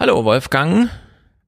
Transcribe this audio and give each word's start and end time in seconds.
Hallo 0.00 0.24
Wolfgang. 0.24 0.90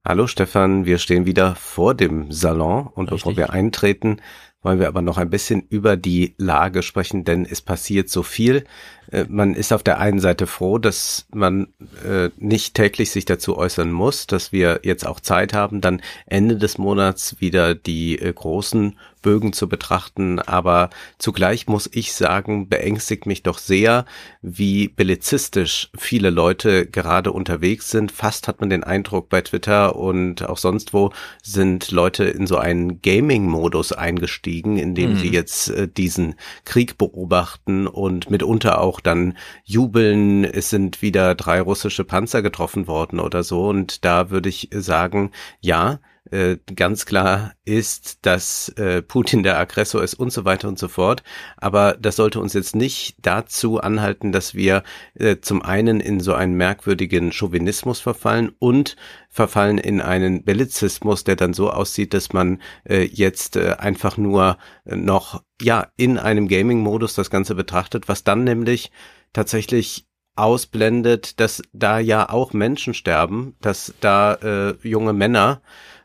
Hallo 0.05 0.27
Stefan, 0.27 0.83
wir 0.83 0.97
stehen 0.97 1.25
wieder 1.25 1.55
vor 1.55 1.93
dem 1.95 2.33
Salon 2.33 2.85
und 2.85 3.05
Richtig. 3.05 3.23
bevor 3.23 3.37
wir 3.37 3.53
eintreten, 3.53 4.17
wollen 4.61 4.77
wir 4.77 4.89
aber 4.89 5.01
noch 5.01 5.17
ein 5.17 5.29
bisschen 5.29 5.61
über 5.69 5.95
die 5.95 6.35
Lage 6.37 6.83
sprechen, 6.83 7.23
denn 7.23 7.47
es 7.49 7.61
passiert 7.61 8.09
so 8.09 8.23
viel. 8.23 8.65
Äh, 9.11 9.25
man 9.29 9.53
ist 9.53 9.71
auf 9.73 9.83
der 9.83 9.99
einen 9.99 10.19
Seite 10.19 10.47
froh, 10.47 10.77
dass 10.77 11.27
man 11.33 11.67
äh, 12.05 12.29
nicht 12.37 12.73
täglich 12.73 13.11
sich 13.11 13.25
dazu 13.25 13.57
äußern 13.57 13.91
muss, 13.91 14.27
dass 14.27 14.51
wir 14.51 14.79
jetzt 14.83 15.05
auch 15.05 15.19
Zeit 15.19 15.53
haben, 15.53 15.81
dann 15.81 16.01
Ende 16.25 16.57
des 16.57 16.77
Monats 16.77 17.39
wieder 17.39 17.75
die 17.75 18.17
äh, 18.19 18.33
großen 18.33 18.95
Bögen 19.21 19.53
zu 19.53 19.69
betrachten. 19.69 20.39
Aber 20.39 20.89
zugleich 21.17 21.67
muss 21.67 21.89
ich 21.91 22.13
sagen, 22.13 22.69
beängstigt 22.69 23.25
mich 23.25 23.43
doch 23.43 23.57
sehr, 23.57 24.05
wie 24.41 24.87
bellizistisch 24.87 25.89
viele 25.97 26.29
Leute 26.29 26.85
gerade 26.87 27.31
unterwegs 27.31 27.89
sind. 27.91 28.11
Fast 28.11 28.47
hat 28.47 28.61
man 28.61 28.69
den 28.69 28.83
Eindruck 28.83 29.29
bei 29.29 29.41
Twitter 29.41 29.95
und 29.95 30.47
auch 30.47 30.57
sonst 30.57 30.93
wo 30.93 31.11
sind 31.43 31.91
Leute 31.91 32.23
in 32.25 32.47
so 32.47 32.57
einen 32.57 33.01
Gaming-Modus 33.01 33.91
eingestiegen, 33.93 34.77
in 34.77 34.95
dem 34.95 35.13
mhm. 35.13 35.17
sie 35.17 35.29
jetzt 35.29 35.69
äh, 35.69 35.87
diesen 35.87 36.35
Krieg 36.65 36.97
beobachten 36.97 37.87
und 37.87 38.29
mitunter 38.29 38.81
auch 38.81 38.99
dann 39.03 39.37
jubeln, 39.63 40.43
es 40.43 40.69
sind 40.69 41.01
wieder 41.01 41.35
drei 41.35 41.61
russische 41.61 42.03
Panzer 42.03 42.41
getroffen 42.41 42.87
worden 42.87 43.19
oder 43.19 43.43
so. 43.43 43.67
Und 43.67 44.05
da 44.05 44.29
würde 44.29 44.49
ich 44.49 44.69
sagen, 44.71 45.31
ja, 45.59 45.99
äh, 46.31 46.57
ganz 46.75 47.05
klar 47.05 47.53
ist, 47.65 48.25
dass 48.25 48.69
äh, 48.69 49.01
Putin 49.01 49.43
der 49.43 49.59
Aggressor 49.59 50.03
ist 50.03 50.13
und 50.15 50.31
so 50.31 50.45
weiter 50.45 50.67
und 50.67 50.79
so 50.79 50.87
fort. 50.87 51.23
Aber 51.57 51.97
das 51.99 52.15
sollte 52.15 52.39
uns 52.39 52.53
jetzt 52.53 52.75
nicht 52.75 53.15
dazu 53.21 53.79
anhalten, 53.79 54.31
dass 54.31 54.55
wir 54.55 54.83
äh, 55.13 55.37
zum 55.41 55.61
einen 55.61 55.99
in 55.99 56.19
so 56.19 56.33
einen 56.33 56.55
merkwürdigen 56.55 57.31
Chauvinismus 57.31 57.99
verfallen 57.99 58.51
und 58.59 58.95
verfallen 59.29 59.77
in 59.77 60.01
einen 60.01 60.43
Bellizismus, 60.43 61.23
der 61.23 61.35
dann 61.35 61.53
so 61.53 61.69
aussieht, 61.69 62.13
dass 62.13 62.33
man 62.33 62.61
äh, 62.83 63.03
jetzt 63.03 63.55
äh, 63.55 63.75
einfach 63.77 64.17
nur 64.17 64.57
noch 64.85 65.43
ja 65.61 65.87
in 65.95 66.17
einem 66.17 66.47
Gaming-Modus 66.47 67.13
das 67.13 67.29
Ganze 67.29 67.55
betrachtet, 67.55 68.07
was 68.07 68.23
dann 68.23 68.43
nämlich 68.43 68.91
tatsächlich 69.33 70.07
ausblendet, 70.35 71.39
dass 71.39 71.61
da 71.73 71.99
ja 71.99 72.29
auch 72.29 72.53
Menschen 72.53 72.93
sterben, 72.93 73.55
dass 73.61 73.93
da 73.99 74.33
äh, 74.35 74.75
junge 74.87 75.13
Männer 75.13 75.61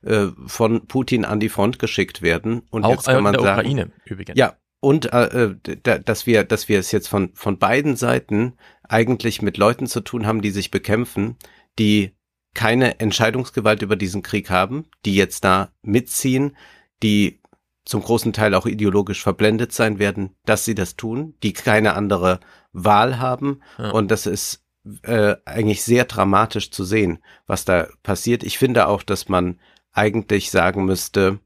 äh, 0.06 0.28
von 0.46 0.86
Putin 0.86 1.24
an 1.24 1.40
die 1.40 1.48
Front 1.48 1.78
geschickt 1.78 2.22
werden. 2.22 2.62
Und 2.70 2.84
auch 2.84 2.90
jetzt 2.90 3.06
kann 3.06 3.22
man 3.22 3.34
in 3.34 3.40
der 3.40 3.48
sagen, 3.48 3.60
Ukraine 3.60 3.92
übrigens. 4.04 4.38
Ja, 4.38 4.56
und 4.80 5.12
äh, 5.12 5.54
äh 5.66 6.00
dass 6.04 6.26
wir, 6.26 6.44
dass 6.44 6.68
wir 6.68 6.78
es 6.78 6.92
jetzt 6.92 7.08
von 7.08 7.30
von 7.34 7.58
beiden 7.58 7.96
Seiten 7.96 8.54
eigentlich 8.82 9.42
mit 9.42 9.56
Leuten 9.56 9.86
zu 9.86 10.00
tun 10.00 10.26
haben, 10.26 10.42
die 10.42 10.50
sich 10.50 10.70
bekämpfen, 10.70 11.36
die 11.78 12.12
keine 12.54 13.00
Entscheidungsgewalt 13.00 13.82
über 13.82 13.96
diesen 13.96 14.22
Krieg 14.22 14.48
haben, 14.48 14.86
die 15.04 15.14
jetzt 15.14 15.44
da 15.44 15.72
mitziehen, 15.82 16.56
die 17.02 17.40
zum 17.84 18.02
großen 18.02 18.32
Teil 18.32 18.54
auch 18.54 18.66
ideologisch 18.66 19.22
verblendet 19.22 19.72
sein 19.72 19.98
werden, 19.98 20.36
dass 20.44 20.64
sie 20.64 20.74
das 20.74 20.96
tun, 20.96 21.34
die 21.42 21.52
keine 21.52 21.94
andere 21.94 22.40
Wahl 22.72 23.18
haben. 23.18 23.60
Ja. 23.78 23.90
Und 23.90 24.10
das 24.10 24.26
ist 24.26 24.64
äh, 25.02 25.36
eigentlich 25.44 25.82
sehr 25.82 26.04
dramatisch 26.04 26.70
zu 26.70 26.84
sehen, 26.84 27.18
was 27.46 27.64
da 27.64 27.88
passiert. 28.02 28.42
Ich 28.42 28.58
finde 28.58 28.88
auch, 28.88 29.02
dass 29.02 29.28
man 29.28 29.58
eigentlich 29.96 30.50
sagen 30.50 30.84
müsste, 30.84 31.40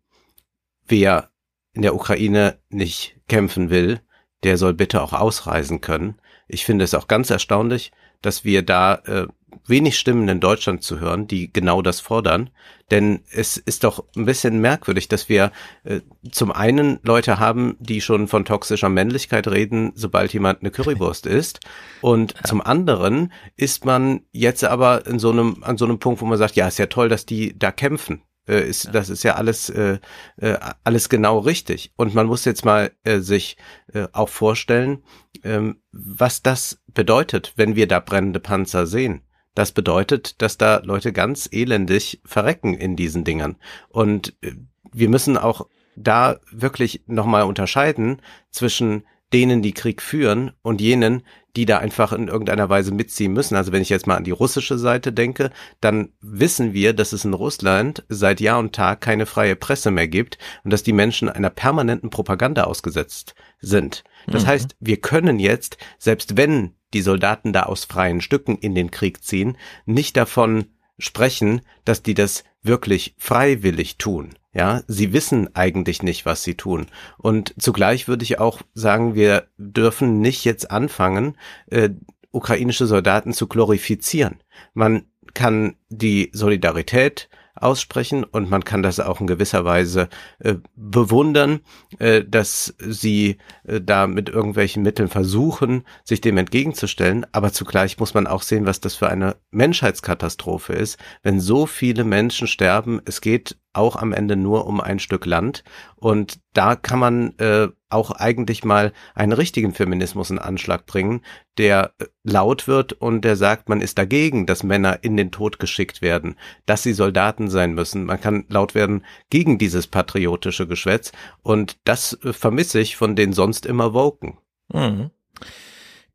wer 0.86 1.30
in 1.72 1.82
der 1.82 1.94
Ukraine 1.94 2.58
nicht 2.68 3.16
kämpfen 3.28 3.70
will, 3.70 4.00
der 4.42 4.56
soll 4.56 4.74
bitte 4.74 5.02
auch 5.02 5.12
ausreisen 5.12 5.80
können. 5.80 6.20
Ich 6.48 6.64
finde 6.64 6.84
es 6.84 6.94
auch 6.94 7.06
ganz 7.06 7.30
erstaunlich, 7.30 7.92
dass 8.22 8.44
wir 8.44 8.62
da 8.62 8.94
äh, 9.06 9.26
wenig 9.66 9.98
Stimmen 9.98 10.28
in 10.28 10.40
Deutschland 10.40 10.82
zu 10.82 11.00
hören, 11.00 11.26
die 11.26 11.52
genau 11.52 11.80
das 11.80 12.00
fordern. 12.00 12.50
Denn 12.90 13.22
es 13.30 13.56
ist 13.56 13.84
doch 13.84 14.04
ein 14.16 14.26
bisschen 14.26 14.60
merkwürdig, 14.60 15.08
dass 15.08 15.28
wir 15.28 15.52
äh, 15.84 16.00
zum 16.30 16.50
einen 16.50 16.98
Leute 17.02 17.38
haben, 17.38 17.76
die 17.78 18.00
schon 18.00 18.26
von 18.26 18.44
toxischer 18.44 18.88
Männlichkeit 18.88 19.46
reden, 19.46 19.92
sobald 19.94 20.32
jemand 20.32 20.60
eine 20.60 20.70
Currywurst 20.70 21.26
isst. 21.26 21.60
Und 22.00 22.34
zum 22.46 22.60
anderen 22.60 23.32
ist 23.56 23.84
man 23.84 24.22
jetzt 24.32 24.64
aber 24.64 25.06
in 25.06 25.18
so 25.18 25.30
einem, 25.30 25.62
an 25.62 25.76
so 25.78 25.84
einem 25.84 25.98
Punkt, 25.98 26.20
wo 26.20 26.26
man 26.26 26.38
sagt, 26.38 26.56
ja, 26.56 26.66
ist 26.66 26.78
ja 26.78 26.86
toll, 26.86 27.08
dass 27.08 27.26
die 27.26 27.56
da 27.58 27.70
kämpfen 27.70 28.22
äh, 28.48 28.68
ist, 28.68 28.84
ja. 28.84 28.90
das 28.90 29.08
ist 29.08 29.22
ja 29.22 29.34
alles, 29.36 29.70
äh, 29.70 29.98
äh, 30.36 30.58
alles 30.84 31.08
genau 31.08 31.38
richtig. 31.38 31.92
Und 31.96 32.14
man 32.14 32.26
muss 32.26 32.44
jetzt 32.44 32.64
mal 32.64 32.92
äh, 33.04 33.20
sich 33.20 33.56
äh, 33.92 34.06
auch 34.12 34.28
vorstellen, 34.28 35.02
ähm, 35.44 35.82
was 35.92 36.42
das 36.42 36.80
bedeutet, 36.88 37.52
wenn 37.56 37.76
wir 37.76 37.86
da 37.86 38.00
brennende 38.00 38.40
Panzer 38.40 38.86
sehen. 38.86 39.22
Das 39.54 39.72
bedeutet, 39.72 40.40
dass 40.42 40.58
da 40.58 40.80
Leute 40.84 41.12
ganz 41.12 41.48
elendig 41.50 42.20
verrecken 42.24 42.74
in 42.74 42.96
diesen 42.96 43.24
Dingern. 43.24 43.56
Und 43.88 44.36
äh, 44.42 44.52
wir 44.92 45.08
müssen 45.08 45.36
auch 45.36 45.68
da 45.96 46.38
wirklich 46.50 47.02
nochmal 47.06 47.42
unterscheiden 47.42 48.22
zwischen 48.50 49.04
denen, 49.32 49.62
die 49.62 49.72
Krieg 49.72 50.02
führen 50.02 50.52
und 50.62 50.80
jenen, 50.80 51.22
die 51.56 51.66
da 51.66 51.78
einfach 51.78 52.12
in 52.12 52.28
irgendeiner 52.28 52.68
Weise 52.68 52.92
mitziehen 52.92 53.32
müssen. 53.32 53.56
Also 53.56 53.72
wenn 53.72 53.82
ich 53.82 53.88
jetzt 53.88 54.06
mal 54.06 54.16
an 54.16 54.24
die 54.24 54.30
russische 54.30 54.78
Seite 54.78 55.12
denke, 55.12 55.50
dann 55.80 56.10
wissen 56.20 56.72
wir, 56.72 56.92
dass 56.92 57.12
es 57.12 57.24
in 57.24 57.34
Russland 57.34 58.04
seit 58.08 58.40
Jahr 58.40 58.58
und 58.58 58.74
Tag 58.74 59.00
keine 59.00 59.26
freie 59.26 59.56
Presse 59.56 59.90
mehr 59.90 60.08
gibt 60.08 60.38
und 60.64 60.72
dass 60.72 60.82
die 60.82 60.92
Menschen 60.92 61.28
einer 61.28 61.50
permanenten 61.50 62.10
Propaganda 62.10 62.64
ausgesetzt 62.64 63.34
sind. 63.60 64.04
Das 64.26 64.44
mhm. 64.44 64.48
heißt, 64.48 64.76
wir 64.80 64.98
können 64.98 65.38
jetzt, 65.38 65.76
selbst 65.98 66.36
wenn 66.36 66.74
die 66.92 67.02
Soldaten 67.02 67.52
da 67.52 67.64
aus 67.64 67.84
freien 67.84 68.20
Stücken 68.20 68.56
in 68.56 68.74
den 68.74 68.90
Krieg 68.90 69.22
ziehen, 69.22 69.56
nicht 69.86 70.16
davon 70.16 70.66
sprechen, 71.00 71.62
dass 71.84 72.02
die 72.02 72.14
das 72.14 72.44
wirklich 72.62 73.14
freiwillig 73.18 73.96
tun. 73.98 74.34
Ja, 74.52 74.82
sie 74.88 75.12
wissen 75.12 75.54
eigentlich 75.54 76.02
nicht, 76.02 76.26
was 76.26 76.42
sie 76.42 76.56
tun. 76.56 76.86
Und 77.18 77.54
zugleich 77.58 78.08
würde 78.08 78.24
ich 78.24 78.40
auch 78.40 78.62
sagen, 78.74 79.14
wir 79.14 79.46
dürfen 79.58 80.20
nicht 80.20 80.44
jetzt 80.44 80.70
anfangen, 80.70 81.36
äh, 81.66 81.90
ukrainische 82.32 82.86
Soldaten 82.86 83.32
zu 83.32 83.46
glorifizieren. 83.46 84.42
Man 84.74 85.04
kann 85.34 85.76
die 85.88 86.30
Solidarität 86.32 87.28
aussprechen 87.54 88.24
und 88.24 88.50
man 88.50 88.64
kann 88.64 88.82
das 88.82 89.00
auch 89.00 89.20
in 89.20 89.26
gewisser 89.26 89.64
Weise 89.64 90.08
äh, 90.38 90.56
bewundern, 90.74 91.60
äh, 91.98 92.24
dass 92.24 92.74
sie 92.78 93.38
äh, 93.64 93.80
da 93.80 94.06
mit 94.06 94.28
irgendwelchen 94.28 94.82
Mitteln 94.82 95.08
versuchen, 95.08 95.84
sich 96.04 96.20
dem 96.20 96.38
entgegenzustellen. 96.38 97.26
Aber 97.32 97.52
zugleich 97.52 97.98
muss 97.98 98.14
man 98.14 98.26
auch 98.26 98.42
sehen, 98.42 98.66
was 98.66 98.80
das 98.80 98.94
für 98.94 99.08
eine 99.08 99.36
Menschheitskatastrophe 99.50 100.72
ist, 100.72 100.98
wenn 101.22 101.40
so 101.40 101.66
viele 101.66 102.04
Menschen 102.04 102.46
sterben. 102.46 103.00
Es 103.04 103.20
geht 103.20 103.56
auch 103.72 103.96
am 103.96 104.12
Ende 104.12 104.36
nur 104.36 104.66
um 104.66 104.80
ein 104.80 104.98
Stück 104.98 105.26
Land. 105.26 105.64
Und 105.96 106.40
da 106.52 106.76
kann 106.76 106.98
man 106.98 107.38
äh, 107.38 107.68
auch 107.88 108.10
eigentlich 108.10 108.64
mal 108.64 108.92
einen 109.14 109.32
richtigen 109.32 109.72
Feminismus 109.72 110.30
in 110.30 110.38
Anschlag 110.38 110.86
bringen, 110.86 111.22
der 111.58 111.92
äh, 111.98 112.06
laut 112.24 112.66
wird 112.66 112.92
und 112.92 113.22
der 113.22 113.36
sagt, 113.36 113.68
man 113.68 113.80
ist 113.80 113.98
dagegen, 113.98 114.46
dass 114.46 114.62
Männer 114.62 115.02
in 115.02 115.16
den 115.16 115.30
Tod 115.30 115.58
geschickt 115.58 116.02
werden, 116.02 116.36
dass 116.66 116.82
sie 116.82 116.92
Soldaten 116.92 117.48
sein 117.48 117.74
müssen. 117.74 118.04
Man 118.04 118.20
kann 118.20 118.44
laut 118.48 118.74
werden 118.74 119.04
gegen 119.30 119.58
dieses 119.58 119.86
patriotische 119.86 120.66
Geschwätz. 120.66 121.12
Und 121.42 121.78
das 121.84 122.18
äh, 122.24 122.32
vermisse 122.32 122.80
ich 122.80 122.96
von 122.96 123.16
den 123.16 123.32
sonst 123.32 123.66
immer 123.66 123.94
Woken. 123.94 124.38
Mhm 124.72 125.10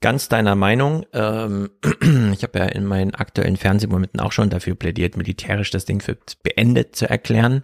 ganz 0.02 0.30
deiner 0.30 0.56
Meinung. 0.56 1.06
Ähm, 1.14 1.70
ich 2.34 2.44
habe 2.44 2.60
ja 2.60 2.66
in 2.66 2.86
meinen 2.86 3.16
aktuellen 3.16 3.58
Fernsehmomenten 3.58 4.20
auch 4.20 4.32
schon 4.32 4.50
dafür 4.50 4.76
plädiert, 4.76 5.18
militärisch 5.18 5.72
das 5.72 5.86
Ding 5.86 6.02
für 6.02 6.18
beendet 6.44 6.96
zu 6.96 7.10
erklären 7.10 7.64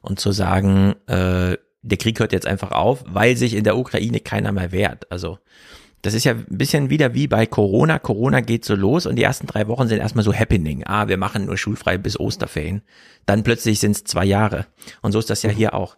und 0.00 0.20
zu 0.20 0.32
sagen, 0.32 0.94
äh, 1.06 1.56
der 1.82 1.98
Krieg 1.98 2.20
hört 2.20 2.32
jetzt 2.32 2.46
einfach 2.46 2.70
auf, 2.70 3.04
weil 3.06 3.36
sich 3.36 3.54
in 3.54 3.64
der 3.64 3.76
Ukraine 3.76 4.20
keiner 4.20 4.52
mehr 4.52 4.72
wehrt. 4.72 5.10
Also 5.10 5.38
das 6.02 6.14
ist 6.14 6.24
ja 6.24 6.32
ein 6.32 6.46
bisschen 6.48 6.90
wieder 6.90 7.14
wie 7.14 7.28
bei 7.28 7.46
Corona. 7.46 8.00
Corona 8.00 8.40
geht 8.40 8.64
so 8.64 8.74
los 8.74 9.06
und 9.06 9.16
die 9.16 9.22
ersten 9.22 9.46
drei 9.46 9.68
Wochen 9.68 9.86
sind 9.86 10.00
erstmal 10.00 10.24
so 10.24 10.34
Happening. 10.34 10.82
Ah, 10.84 11.06
wir 11.06 11.16
machen 11.16 11.46
nur 11.46 11.56
schulfrei 11.56 11.96
bis 11.96 12.18
Osterferien. 12.18 12.82
Dann 13.24 13.44
plötzlich 13.44 13.78
sind 13.78 13.92
es 13.92 14.04
zwei 14.04 14.24
Jahre. 14.24 14.66
Und 15.00 15.12
so 15.12 15.20
ist 15.20 15.30
das 15.30 15.44
ja 15.44 15.50
hier 15.50 15.74
auch. 15.74 15.96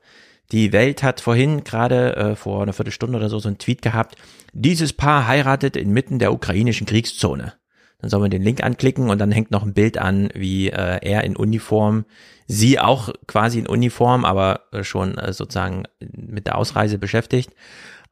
Die 0.53 0.73
Welt 0.73 1.03
hat 1.03 1.21
vorhin 1.21 1.65
gerade 1.65 2.17
äh, 2.17 2.37
vor 2.37 2.63
einer 2.63 2.73
Viertelstunde 2.73 3.19
oder 3.19 3.29
so 3.29 3.39
so 3.39 3.49
einen 3.49 3.59
Tweet 3.59 3.83
gehabt. 3.83 4.17
Dieses 4.53 4.93
Paar 4.93 5.27
heiratet 5.27 5.77
inmitten 5.77 6.19
der 6.19 6.33
ukrainischen 6.33 6.87
Kriegszone. 6.87 7.55
Dann 8.01 8.11
soll 8.11 8.21
man 8.21 8.31
den 8.31 8.43
Link 8.43 8.63
anklicken 8.63 9.09
und 9.09 9.19
dann 9.19 9.33
hängt 9.33 9.51
noch 9.51 9.63
ein 9.63 9.73
Bild 9.73 9.97
an, 9.97 10.29
wie 10.35 10.69
äh, 10.69 10.99
er 11.01 11.25
in 11.25 11.37
Uniform, 11.37 12.05
sie 12.47 12.79
auch 12.79 13.09
quasi 13.27 13.59
in 13.59 13.67
Uniform, 13.67 14.27
aber 14.27 14.61
äh, 14.73 14.85
schon 14.85 15.17
äh, 15.17 15.33
sozusagen 15.33 15.85
mit 16.01 16.47
der 16.47 16.59
Ausreise 16.59 16.99
beschäftigt. 16.99 17.53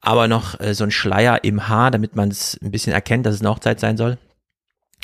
Aber 0.01 0.29
noch 0.29 0.59
äh, 0.61 0.75
so 0.75 0.85
ein 0.85 0.91
Schleier 0.91 1.45
im 1.45 1.69
Haar, 1.69 1.91
damit 1.91 2.17
man 2.17 2.31
es 2.31 2.59
ein 2.63 2.71
bisschen 2.71 2.93
erkennt, 2.93 3.27
dass 3.27 3.35
es 3.35 3.41
eine 3.41 3.51
Hochzeit 3.51 3.81
sein 3.81 3.97
soll. 3.97 4.17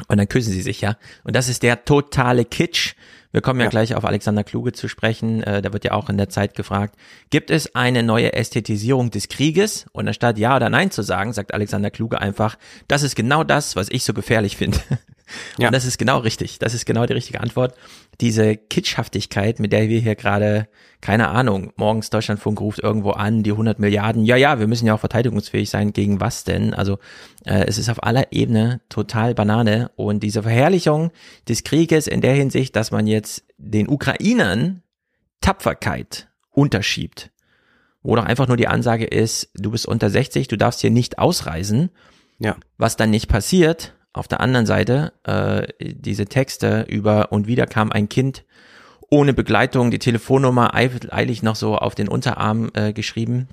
Und 0.07 0.19
dann 0.19 0.29
küssen 0.29 0.53
sie 0.53 0.63
sich, 0.63 0.81
ja. 0.81 0.97
Und 1.25 1.35
das 1.35 1.49
ist 1.49 1.63
der 1.63 1.85
totale 1.85 2.45
Kitsch, 2.45 2.95
wir 3.31 3.43
kommen 3.43 3.61
ja, 3.61 3.67
ja, 3.67 3.71
gleich 3.71 3.95
auf 3.95 4.05
Alexander 4.05 4.43
Kluge 4.43 4.73
zu 4.73 4.89
sprechen. 4.89 5.43
Äh, 5.43 5.61
da 5.61 5.73
wird 5.73 5.85
ja 5.85 5.93
auch 5.93 6.09
in 6.09 6.17
der 6.17 6.31
Zeit 6.31 6.55
gefragt, 6.55 6.97
gibt 7.31 7.51
es 7.51 7.75
eine 7.75 8.03
neue 8.03 8.33
Ästhetisierung 8.33 9.11
des 9.11 9.29
Krieges? 9.29 9.87
Und 9.93 10.09
anstatt 10.09 10.39
Ja 10.39 10.57
oder 10.57 10.71
Nein 10.71 10.91
zu 10.91 11.03
sagen, 11.03 11.33
sagt 11.33 11.53
Alexander 11.53 11.91
Kluge 11.91 12.21
einfach, 12.21 12.57
das 12.87 13.03
ist 13.03 13.17
genau 13.17 13.45
das, 13.45 13.77
was 13.77 13.91
ich 13.91 14.05
so 14.05 14.15
gefährlich 14.15 14.57
finde. 14.57 14.79
Ja. 15.59 15.69
Und 15.69 15.75
das 15.75 15.85
ist 15.85 15.99
genau 15.99 16.19
richtig. 16.19 16.59
Das 16.59 16.75
ist 16.75 16.87
genau 16.87 17.07
die 17.07 17.13
richtige 17.13 17.41
Antwort. 17.41 17.75
Diese 18.21 18.57
Kitschhaftigkeit, 18.57 19.61
mit 19.61 19.73
der 19.73 19.89
wir 19.89 20.01
hier 20.01 20.15
gerade, 20.15 20.69
keine 21.01 21.29
Ahnung, 21.29 21.73
morgens 21.77 22.11
Deutschlandfunk 22.11 22.61
ruft 22.61 22.81
irgendwo 22.81 23.11
an, 23.11 23.43
die 23.43 23.53
100 23.53 23.79
Milliarden, 23.79 24.25
ja, 24.25 24.37
ja, 24.37 24.59
wir 24.59 24.67
müssen 24.67 24.87
ja 24.87 24.95
auch 24.95 25.01
verteidigungsfähig 25.01 25.71
sein, 25.71 25.93
gegen 25.93 26.21
was 26.21 26.45
denn? 26.45 26.75
Also 26.75 26.99
äh, 27.45 27.65
es 27.67 27.79
ist 27.79 27.89
auf 27.89 28.03
aller 28.03 28.33
Ebene 28.33 28.81
total 28.89 29.35
Banane. 29.35 29.91
Und 29.97 30.23
diese 30.23 30.43
Verherrlichung 30.43 31.11
des 31.49 31.65
Krieges 31.65 32.07
in 32.07 32.21
der 32.21 32.35
Hinsicht, 32.35 32.75
dass 32.77 32.91
man 32.91 33.07
jetzt 33.07 33.45
den 33.59 33.89
Ukrainern 33.89 34.83
Tapferkeit 35.41 36.29
unterschiebt, 36.51 37.31
wo 38.03 38.17
doch 38.17 38.25
einfach 38.25 38.49
nur 38.49 38.57
die 38.57 38.69
Ansage 38.69 39.05
ist, 39.05 39.51
du 39.55 39.71
bist 39.71 39.87
unter 39.87 40.11
60, 40.11 40.49
du 40.49 40.57
darfst 40.57 40.81
hier 40.81 40.91
nicht 40.91 41.19
ausreisen. 41.19 41.91
Ja. 42.39 42.57
Was 42.77 42.97
dann 42.97 43.11
nicht 43.11 43.29
passiert, 43.29 43.95
auf 44.19 44.29
der 44.29 44.41
anderen 44.41 44.67
Seite 44.67 45.13
äh, 45.25 45.67
diese 45.81 46.27
Texte 46.27 46.85
über 46.89 47.33
und 47.33 47.47
wieder 47.47 47.67
kam 47.67 47.93
ein 47.93 48.09
Kind 48.09 48.45
ohne 49.11 49.33
Begleitung, 49.33 49.91
die 49.91 49.99
Telefonnummer 49.99 50.75
eilig 50.75 51.43
noch 51.43 51.57
so 51.57 51.77
auf 51.77 51.95
den 51.95 52.09
Unterarm 52.09 52.71
äh, 52.75 52.93
geschrieben, 52.93 53.49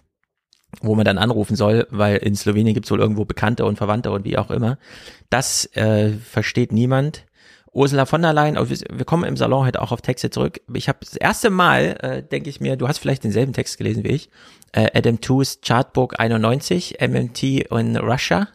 wo 0.82 0.96
man 0.96 1.06
dann 1.06 1.18
anrufen 1.18 1.56
soll, 1.56 1.88
weil 1.92 2.18
in 2.18 2.36
Slowenien 2.36 2.74
gibt's 2.74 2.92
wohl 2.92 3.00
irgendwo 3.00 3.26
Bekannte 3.26 3.66
und 3.66 3.78
Verwandte 3.78 4.12
und 4.12 4.26
wie 4.26 4.38
auch 4.38 4.52
immer. 4.52 4.78
Das 5.30 5.66
äh, 5.76 6.12
versteht 6.12 6.74
niemand. 6.74 7.26
Ursula 7.72 8.06
von 8.06 8.22
der 8.22 8.32
Leyen, 8.32 8.58
wir 8.58 9.06
kommen 9.06 9.26
im 9.26 9.36
Salon 9.36 9.66
heute 9.66 9.82
auch 9.82 9.92
auf 9.92 10.02
Texte 10.02 10.30
zurück. 10.30 10.62
Ich 10.74 10.88
habe 10.88 11.00
das 11.02 11.16
erste 11.16 11.50
Mal, 11.50 11.98
äh, 12.02 12.24
denke 12.24 12.50
ich 12.50 12.62
mir, 12.62 12.78
du 12.78 12.88
hast 12.88 13.00
vielleicht 13.00 13.26
denselben 13.26 13.52
Text 13.52 13.78
gelesen 13.78 14.06
wie 14.06 14.12
ich, 14.12 14.30
äh, 14.72 14.90
Adam 14.94 15.20
Tooze 15.20 15.60
Chartbook 15.62 16.18
91, 16.18 17.00
MMT 17.02 17.44
in 17.44 17.98
Russia. 17.98 18.48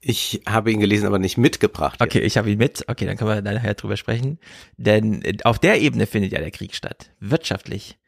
Ich 0.00 0.42
habe 0.46 0.70
ihn 0.70 0.78
gelesen, 0.78 1.06
aber 1.06 1.18
nicht 1.18 1.38
mitgebracht. 1.38 2.00
Okay, 2.00 2.20
ich 2.20 2.36
habe 2.36 2.50
ihn 2.50 2.58
mit. 2.58 2.84
Okay, 2.86 3.04
dann 3.04 3.16
können 3.16 3.44
wir 3.44 3.52
nachher 3.52 3.74
drüber 3.74 3.96
sprechen. 3.96 4.38
Denn 4.76 5.22
äh, 5.22 5.38
auf 5.42 5.58
der 5.58 5.80
Ebene 5.80 6.06
findet 6.06 6.32
ja 6.32 6.38
der 6.38 6.52
Krieg 6.52 6.74
statt. 6.74 7.10
Wirtschaftlich. 7.18 7.98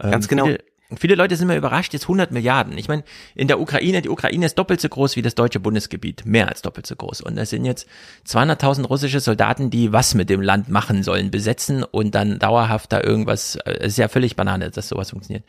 Ähm, 0.00 0.10
Ganz 0.10 0.26
genau. 0.26 0.46
Viele, 0.46 0.58
viele 0.96 1.14
Leute 1.14 1.36
sind 1.36 1.46
mal 1.46 1.56
überrascht, 1.56 1.92
jetzt 1.92 2.04
100 2.04 2.32
Milliarden. 2.32 2.76
Ich 2.76 2.88
meine, 2.88 3.04
in 3.36 3.46
der 3.46 3.60
Ukraine, 3.60 4.02
die 4.02 4.08
Ukraine 4.08 4.44
ist 4.44 4.58
doppelt 4.58 4.80
so 4.80 4.88
groß 4.88 5.14
wie 5.14 5.22
das 5.22 5.36
deutsche 5.36 5.60
Bundesgebiet. 5.60 6.26
Mehr 6.26 6.48
als 6.48 6.62
doppelt 6.62 6.86
so 6.86 6.96
groß. 6.96 7.20
Und 7.20 7.38
es 7.38 7.50
sind 7.50 7.64
jetzt 7.64 7.86
200.000 8.26 8.84
russische 8.84 9.20
Soldaten, 9.20 9.70
die 9.70 9.92
was 9.92 10.14
mit 10.14 10.28
dem 10.30 10.42
Land 10.42 10.68
machen 10.68 11.04
sollen, 11.04 11.30
besetzen 11.30 11.84
und 11.84 12.16
dann 12.16 12.40
dauerhaft 12.40 12.92
da 12.92 13.00
irgendwas, 13.00 13.54
äh, 13.54 13.70
es 13.78 13.92
ist 13.92 13.98
ja 13.98 14.08
völlig 14.08 14.34
Banane, 14.34 14.70
dass 14.70 14.88
sowas 14.88 15.10
funktioniert. 15.10 15.44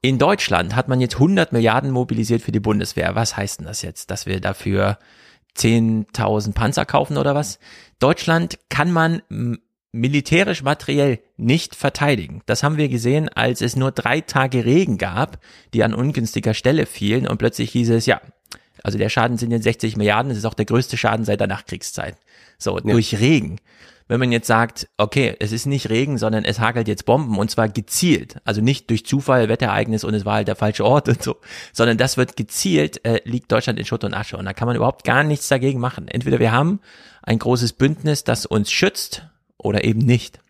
In 0.00 0.18
Deutschland 0.18 0.76
hat 0.76 0.86
man 0.86 1.00
jetzt 1.00 1.14
100 1.14 1.52
Milliarden 1.52 1.90
mobilisiert 1.90 2.42
für 2.42 2.52
die 2.52 2.60
Bundeswehr. 2.60 3.16
Was 3.16 3.36
heißt 3.36 3.60
denn 3.60 3.66
das 3.66 3.82
jetzt? 3.82 4.12
Dass 4.12 4.26
wir 4.26 4.38
dafür 4.40 4.98
10.000 5.56 6.52
Panzer 6.52 6.84
kaufen 6.84 7.16
oder 7.16 7.34
was. 7.34 7.58
Deutschland 7.98 8.58
kann 8.68 8.92
man 8.92 9.22
militärisch 9.92 10.62
materiell 10.62 11.20
nicht 11.36 11.76
verteidigen. 11.76 12.42
Das 12.46 12.64
haben 12.64 12.76
wir 12.76 12.88
gesehen, 12.88 13.28
als 13.28 13.60
es 13.60 13.76
nur 13.76 13.92
drei 13.92 14.20
Tage 14.20 14.64
Regen 14.64 14.98
gab, 14.98 15.38
die 15.72 15.84
an 15.84 15.94
ungünstiger 15.94 16.52
Stelle 16.52 16.86
fielen 16.86 17.28
und 17.28 17.38
plötzlich 17.38 17.70
hieß 17.70 17.90
es, 17.90 18.06
ja, 18.06 18.20
also 18.82 18.98
der 18.98 19.08
Schaden 19.08 19.38
sind 19.38 19.52
jetzt 19.52 19.62
60 19.62 19.96
Milliarden, 19.96 20.30
das 20.30 20.38
ist 20.38 20.44
auch 20.44 20.54
der 20.54 20.66
größte 20.66 20.96
Schaden 20.96 21.24
seit 21.24 21.40
der 21.40 21.46
Nachkriegszeit. 21.46 22.16
So, 22.58 22.76
ja. 22.76 22.82
durch 22.82 23.18
Regen. 23.20 23.60
Wenn 24.06 24.20
man 24.20 24.32
jetzt 24.32 24.46
sagt, 24.46 24.88
okay, 24.98 25.34
es 25.40 25.52
ist 25.52 25.66
nicht 25.66 25.88
Regen, 25.88 26.18
sondern 26.18 26.44
es 26.44 26.60
hagelt 26.60 26.88
jetzt 26.88 27.06
Bomben 27.06 27.38
und 27.38 27.50
zwar 27.50 27.68
gezielt, 27.68 28.36
also 28.44 28.60
nicht 28.60 28.90
durch 28.90 29.06
Zufall, 29.06 29.48
Wetterereignis 29.48 30.04
und 30.04 30.12
es 30.12 30.24
war 30.24 30.34
halt 30.34 30.48
der 30.48 30.56
falsche 30.56 30.84
Ort 30.84 31.08
und 31.08 31.22
so, 31.22 31.36
sondern 31.72 31.96
das 31.96 32.16
wird 32.16 32.36
gezielt, 32.36 33.04
äh, 33.04 33.20
liegt 33.24 33.50
Deutschland 33.50 33.78
in 33.78 33.86
Schutt 33.86 34.04
und 34.04 34.12
Asche 34.12 34.36
und 34.36 34.44
da 34.44 34.52
kann 34.52 34.66
man 34.66 34.76
überhaupt 34.76 35.04
gar 35.04 35.22
nichts 35.22 35.48
dagegen 35.48 35.80
machen. 35.80 36.08
Entweder 36.08 36.38
wir 36.38 36.52
haben 36.52 36.80
ein 37.22 37.38
großes 37.38 37.72
Bündnis, 37.72 38.24
das 38.24 38.44
uns 38.44 38.70
schützt 38.70 39.26
oder 39.56 39.84
eben 39.84 40.00
nicht. 40.00 40.40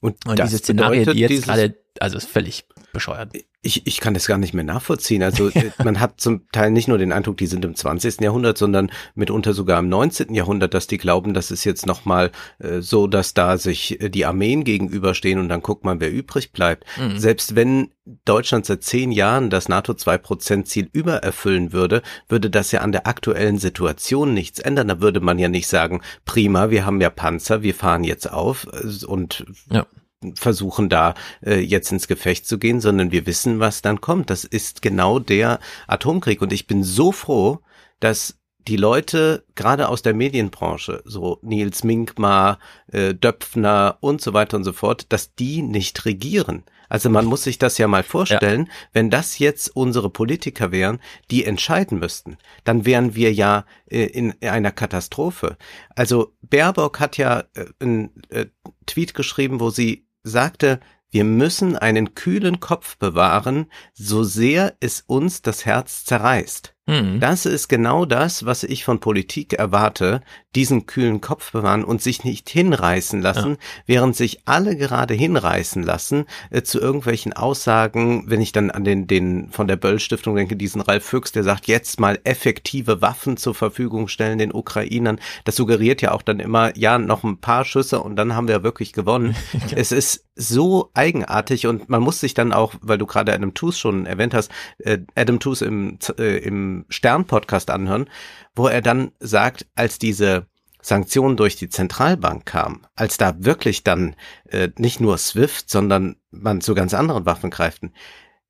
Und, 0.00 0.26
und 0.26 0.38
diese 0.38 0.58
Szenario, 0.58 1.12
die 1.12 1.20
jetzt 1.20 1.44
gerade, 1.44 1.76
also 2.00 2.16
ist 2.16 2.28
völlig 2.28 2.66
bescheuert. 2.94 3.32
Ich, 3.60 3.86
ich 3.86 4.00
kann 4.00 4.14
das 4.14 4.26
gar 4.26 4.38
nicht 4.38 4.54
mehr 4.54 4.64
nachvollziehen. 4.64 5.22
Also. 5.22 5.44
Äh, 5.54 5.70
man 5.84 6.00
hat 6.00 6.20
zum 6.20 6.48
Teil 6.50 6.70
nicht 6.70 6.88
nur 6.88 6.98
den 6.98 7.12
Eindruck, 7.12 7.36
die 7.36 7.46
sind 7.46 7.64
im 7.64 7.74
20. 7.76 8.20
Jahrhundert, 8.20 8.58
sondern 8.58 8.90
mitunter 9.14 9.54
sogar 9.54 9.78
im 9.78 9.88
19. 9.88 10.34
Jahrhundert, 10.34 10.74
dass 10.74 10.86
die 10.86 10.98
glauben, 10.98 11.32
das 11.32 11.50
ist 11.50 11.64
jetzt 11.64 11.86
nochmal 11.86 12.32
äh, 12.58 12.80
so, 12.80 13.06
dass 13.06 13.34
da 13.34 13.56
sich 13.56 14.00
äh, 14.00 14.08
die 14.08 14.24
Armeen 14.24 14.64
gegenüberstehen 14.64 15.38
und 15.38 15.48
dann 15.48 15.62
guckt 15.62 15.84
man, 15.84 16.00
wer 16.00 16.10
übrig 16.10 16.52
bleibt. 16.52 16.84
Mhm. 16.98 17.18
Selbst 17.18 17.54
wenn 17.54 17.90
Deutschland 18.24 18.66
seit 18.66 18.82
zehn 18.82 19.12
Jahren 19.12 19.50
das 19.50 19.68
NATO-2-Prozent-Ziel 19.68 20.88
übererfüllen 20.92 21.72
würde, 21.72 22.02
würde 22.28 22.50
das 22.50 22.72
ja 22.72 22.80
an 22.80 22.92
der 22.92 23.06
aktuellen 23.06 23.58
Situation 23.58 24.34
nichts 24.34 24.58
ändern. 24.58 24.88
Da 24.88 25.00
würde 25.00 25.20
man 25.20 25.38
ja 25.38 25.48
nicht 25.48 25.68
sagen, 25.68 26.00
prima, 26.24 26.70
wir 26.70 26.84
haben 26.84 27.00
ja 27.00 27.10
Panzer, 27.10 27.62
wir 27.62 27.74
fahren 27.74 28.04
jetzt 28.04 28.30
auf 28.30 28.66
äh, 28.72 29.04
und 29.04 29.44
ja 29.70 29.86
versuchen 30.34 30.88
da 30.88 31.14
äh, 31.44 31.60
jetzt 31.60 31.92
ins 31.92 32.08
Gefecht 32.08 32.46
zu 32.46 32.58
gehen, 32.58 32.80
sondern 32.80 33.12
wir 33.12 33.26
wissen, 33.26 33.60
was 33.60 33.82
dann 33.82 34.00
kommt. 34.00 34.30
Das 34.30 34.44
ist 34.44 34.82
genau 34.82 35.18
der 35.18 35.60
Atomkrieg. 35.86 36.42
Und 36.42 36.52
ich 36.52 36.66
bin 36.66 36.82
so 36.82 37.12
froh, 37.12 37.60
dass 38.00 38.38
die 38.66 38.76
Leute 38.76 39.44
gerade 39.54 39.88
aus 39.88 40.02
der 40.02 40.14
Medienbranche, 40.14 41.02
so 41.04 41.38
Nils 41.42 41.84
Minkmar, 41.84 42.58
äh, 42.90 43.14
Döpfner 43.14 43.98
und 44.00 44.20
so 44.20 44.32
weiter 44.32 44.56
und 44.56 44.64
so 44.64 44.72
fort, 44.72 45.12
dass 45.12 45.34
die 45.34 45.62
nicht 45.62 46.04
regieren. 46.04 46.64
Also 46.88 47.10
man 47.10 47.24
muss 47.24 47.42
sich 47.42 47.58
das 47.58 47.78
ja 47.78 47.88
mal 47.88 48.02
vorstellen, 48.02 48.66
ja. 48.66 48.72
wenn 48.92 49.10
das 49.10 49.38
jetzt 49.38 49.74
unsere 49.74 50.10
Politiker 50.10 50.70
wären, 50.70 51.00
die 51.30 51.44
entscheiden 51.44 51.98
müssten, 51.98 52.36
dann 52.62 52.84
wären 52.84 53.14
wir 53.14 53.32
ja 53.32 53.64
äh, 53.86 54.04
in 54.04 54.34
einer 54.42 54.70
Katastrophe. 54.70 55.56
Also 55.96 56.34
Baerbock 56.42 57.00
hat 57.00 57.16
ja 57.16 57.44
äh, 57.54 57.66
einen 57.80 58.22
äh, 58.28 58.46
Tweet 58.86 59.14
geschrieben, 59.14 59.60
wo 59.60 59.70
sie 59.70 60.03
sagte, 60.24 60.80
wir 61.10 61.22
müssen 61.22 61.76
einen 61.76 62.14
kühlen 62.14 62.58
Kopf 62.58 62.96
bewahren, 62.96 63.70
so 63.92 64.24
sehr 64.24 64.76
es 64.80 65.04
uns 65.06 65.42
das 65.42 65.64
Herz 65.64 66.04
zerreißt. 66.04 66.73
Mhm. 66.86 67.18
Das 67.18 67.46
ist 67.46 67.68
genau 67.68 68.04
das, 68.04 68.44
was 68.44 68.62
ich 68.62 68.84
von 68.84 69.00
Politik 69.00 69.54
erwarte, 69.54 70.20
diesen 70.54 70.84
kühlen 70.86 71.22
Kopf 71.22 71.52
bewahren 71.52 71.82
und 71.82 72.02
sich 72.02 72.24
nicht 72.24 72.50
hinreißen 72.50 73.22
lassen, 73.22 73.52
ja. 73.52 73.56
während 73.86 74.16
sich 74.16 74.42
alle 74.44 74.76
gerade 74.76 75.14
hinreißen 75.14 75.82
lassen 75.82 76.26
äh, 76.50 76.62
zu 76.62 76.80
irgendwelchen 76.80 77.32
Aussagen, 77.32 78.24
wenn 78.26 78.42
ich 78.42 78.52
dann 78.52 78.70
an 78.70 78.84
den, 78.84 79.06
den 79.06 79.48
von 79.50 79.66
der 79.66 79.76
Böll 79.76 79.98
Stiftung 79.98 80.36
denke, 80.36 80.56
diesen 80.56 80.82
Ralf 80.82 81.04
Füchs, 81.04 81.32
der 81.32 81.42
sagt, 81.42 81.66
jetzt 81.68 82.00
mal 82.00 82.18
effektive 82.24 83.00
Waffen 83.00 83.38
zur 83.38 83.54
Verfügung 83.54 84.08
stellen 84.08 84.38
den 84.38 84.52
Ukrainern. 84.52 85.18
Das 85.44 85.56
suggeriert 85.56 86.02
ja 86.02 86.12
auch 86.12 86.22
dann 86.22 86.38
immer, 86.38 86.76
ja, 86.76 86.98
noch 86.98 87.24
ein 87.24 87.38
paar 87.38 87.64
Schüsse 87.64 88.00
und 88.00 88.16
dann 88.16 88.34
haben 88.36 88.48
wir 88.48 88.62
wirklich 88.62 88.92
gewonnen. 88.92 89.34
ja. 89.52 89.76
Es 89.76 89.90
ist 89.90 90.26
so 90.36 90.90
eigenartig 90.94 91.66
und 91.66 91.88
man 91.88 92.02
muss 92.02 92.20
sich 92.20 92.34
dann 92.34 92.52
auch, 92.52 92.74
weil 92.80 92.98
du 92.98 93.06
gerade 93.06 93.32
Adam 93.32 93.54
Tooze 93.54 93.78
schon 93.78 94.06
erwähnt 94.06 94.34
hast, 94.34 94.50
äh, 94.78 94.98
Adam 95.14 95.40
Tooze 95.40 95.64
im, 95.64 95.98
äh, 96.18 96.38
im 96.38 96.73
Stern-Podcast 96.88 97.70
anhören, 97.70 98.08
wo 98.54 98.66
er 98.66 98.82
dann 98.82 99.12
sagt, 99.20 99.66
als 99.74 99.98
diese 99.98 100.46
Sanktionen 100.80 101.36
durch 101.36 101.56
die 101.56 101.70
Zentralbank 101.70 102.44
kamen, 102.44 102.86
als 102.94 103.16
da 103.16 103.34
wirklich 103.38 103.84
dann 103.84 104.16
äh, 104.50 104.68
nicht 104.76 105.00
nur 105.00 105.16
SWIFT, 105.16 105.70
sondern 105.70 106.16
man 106.30 106.60
zu 106.60 106.74
ganz 106.74 106.92
anderen 106.92 107.24
Waffen 107.24 107.50
greiften, 107.50 107.94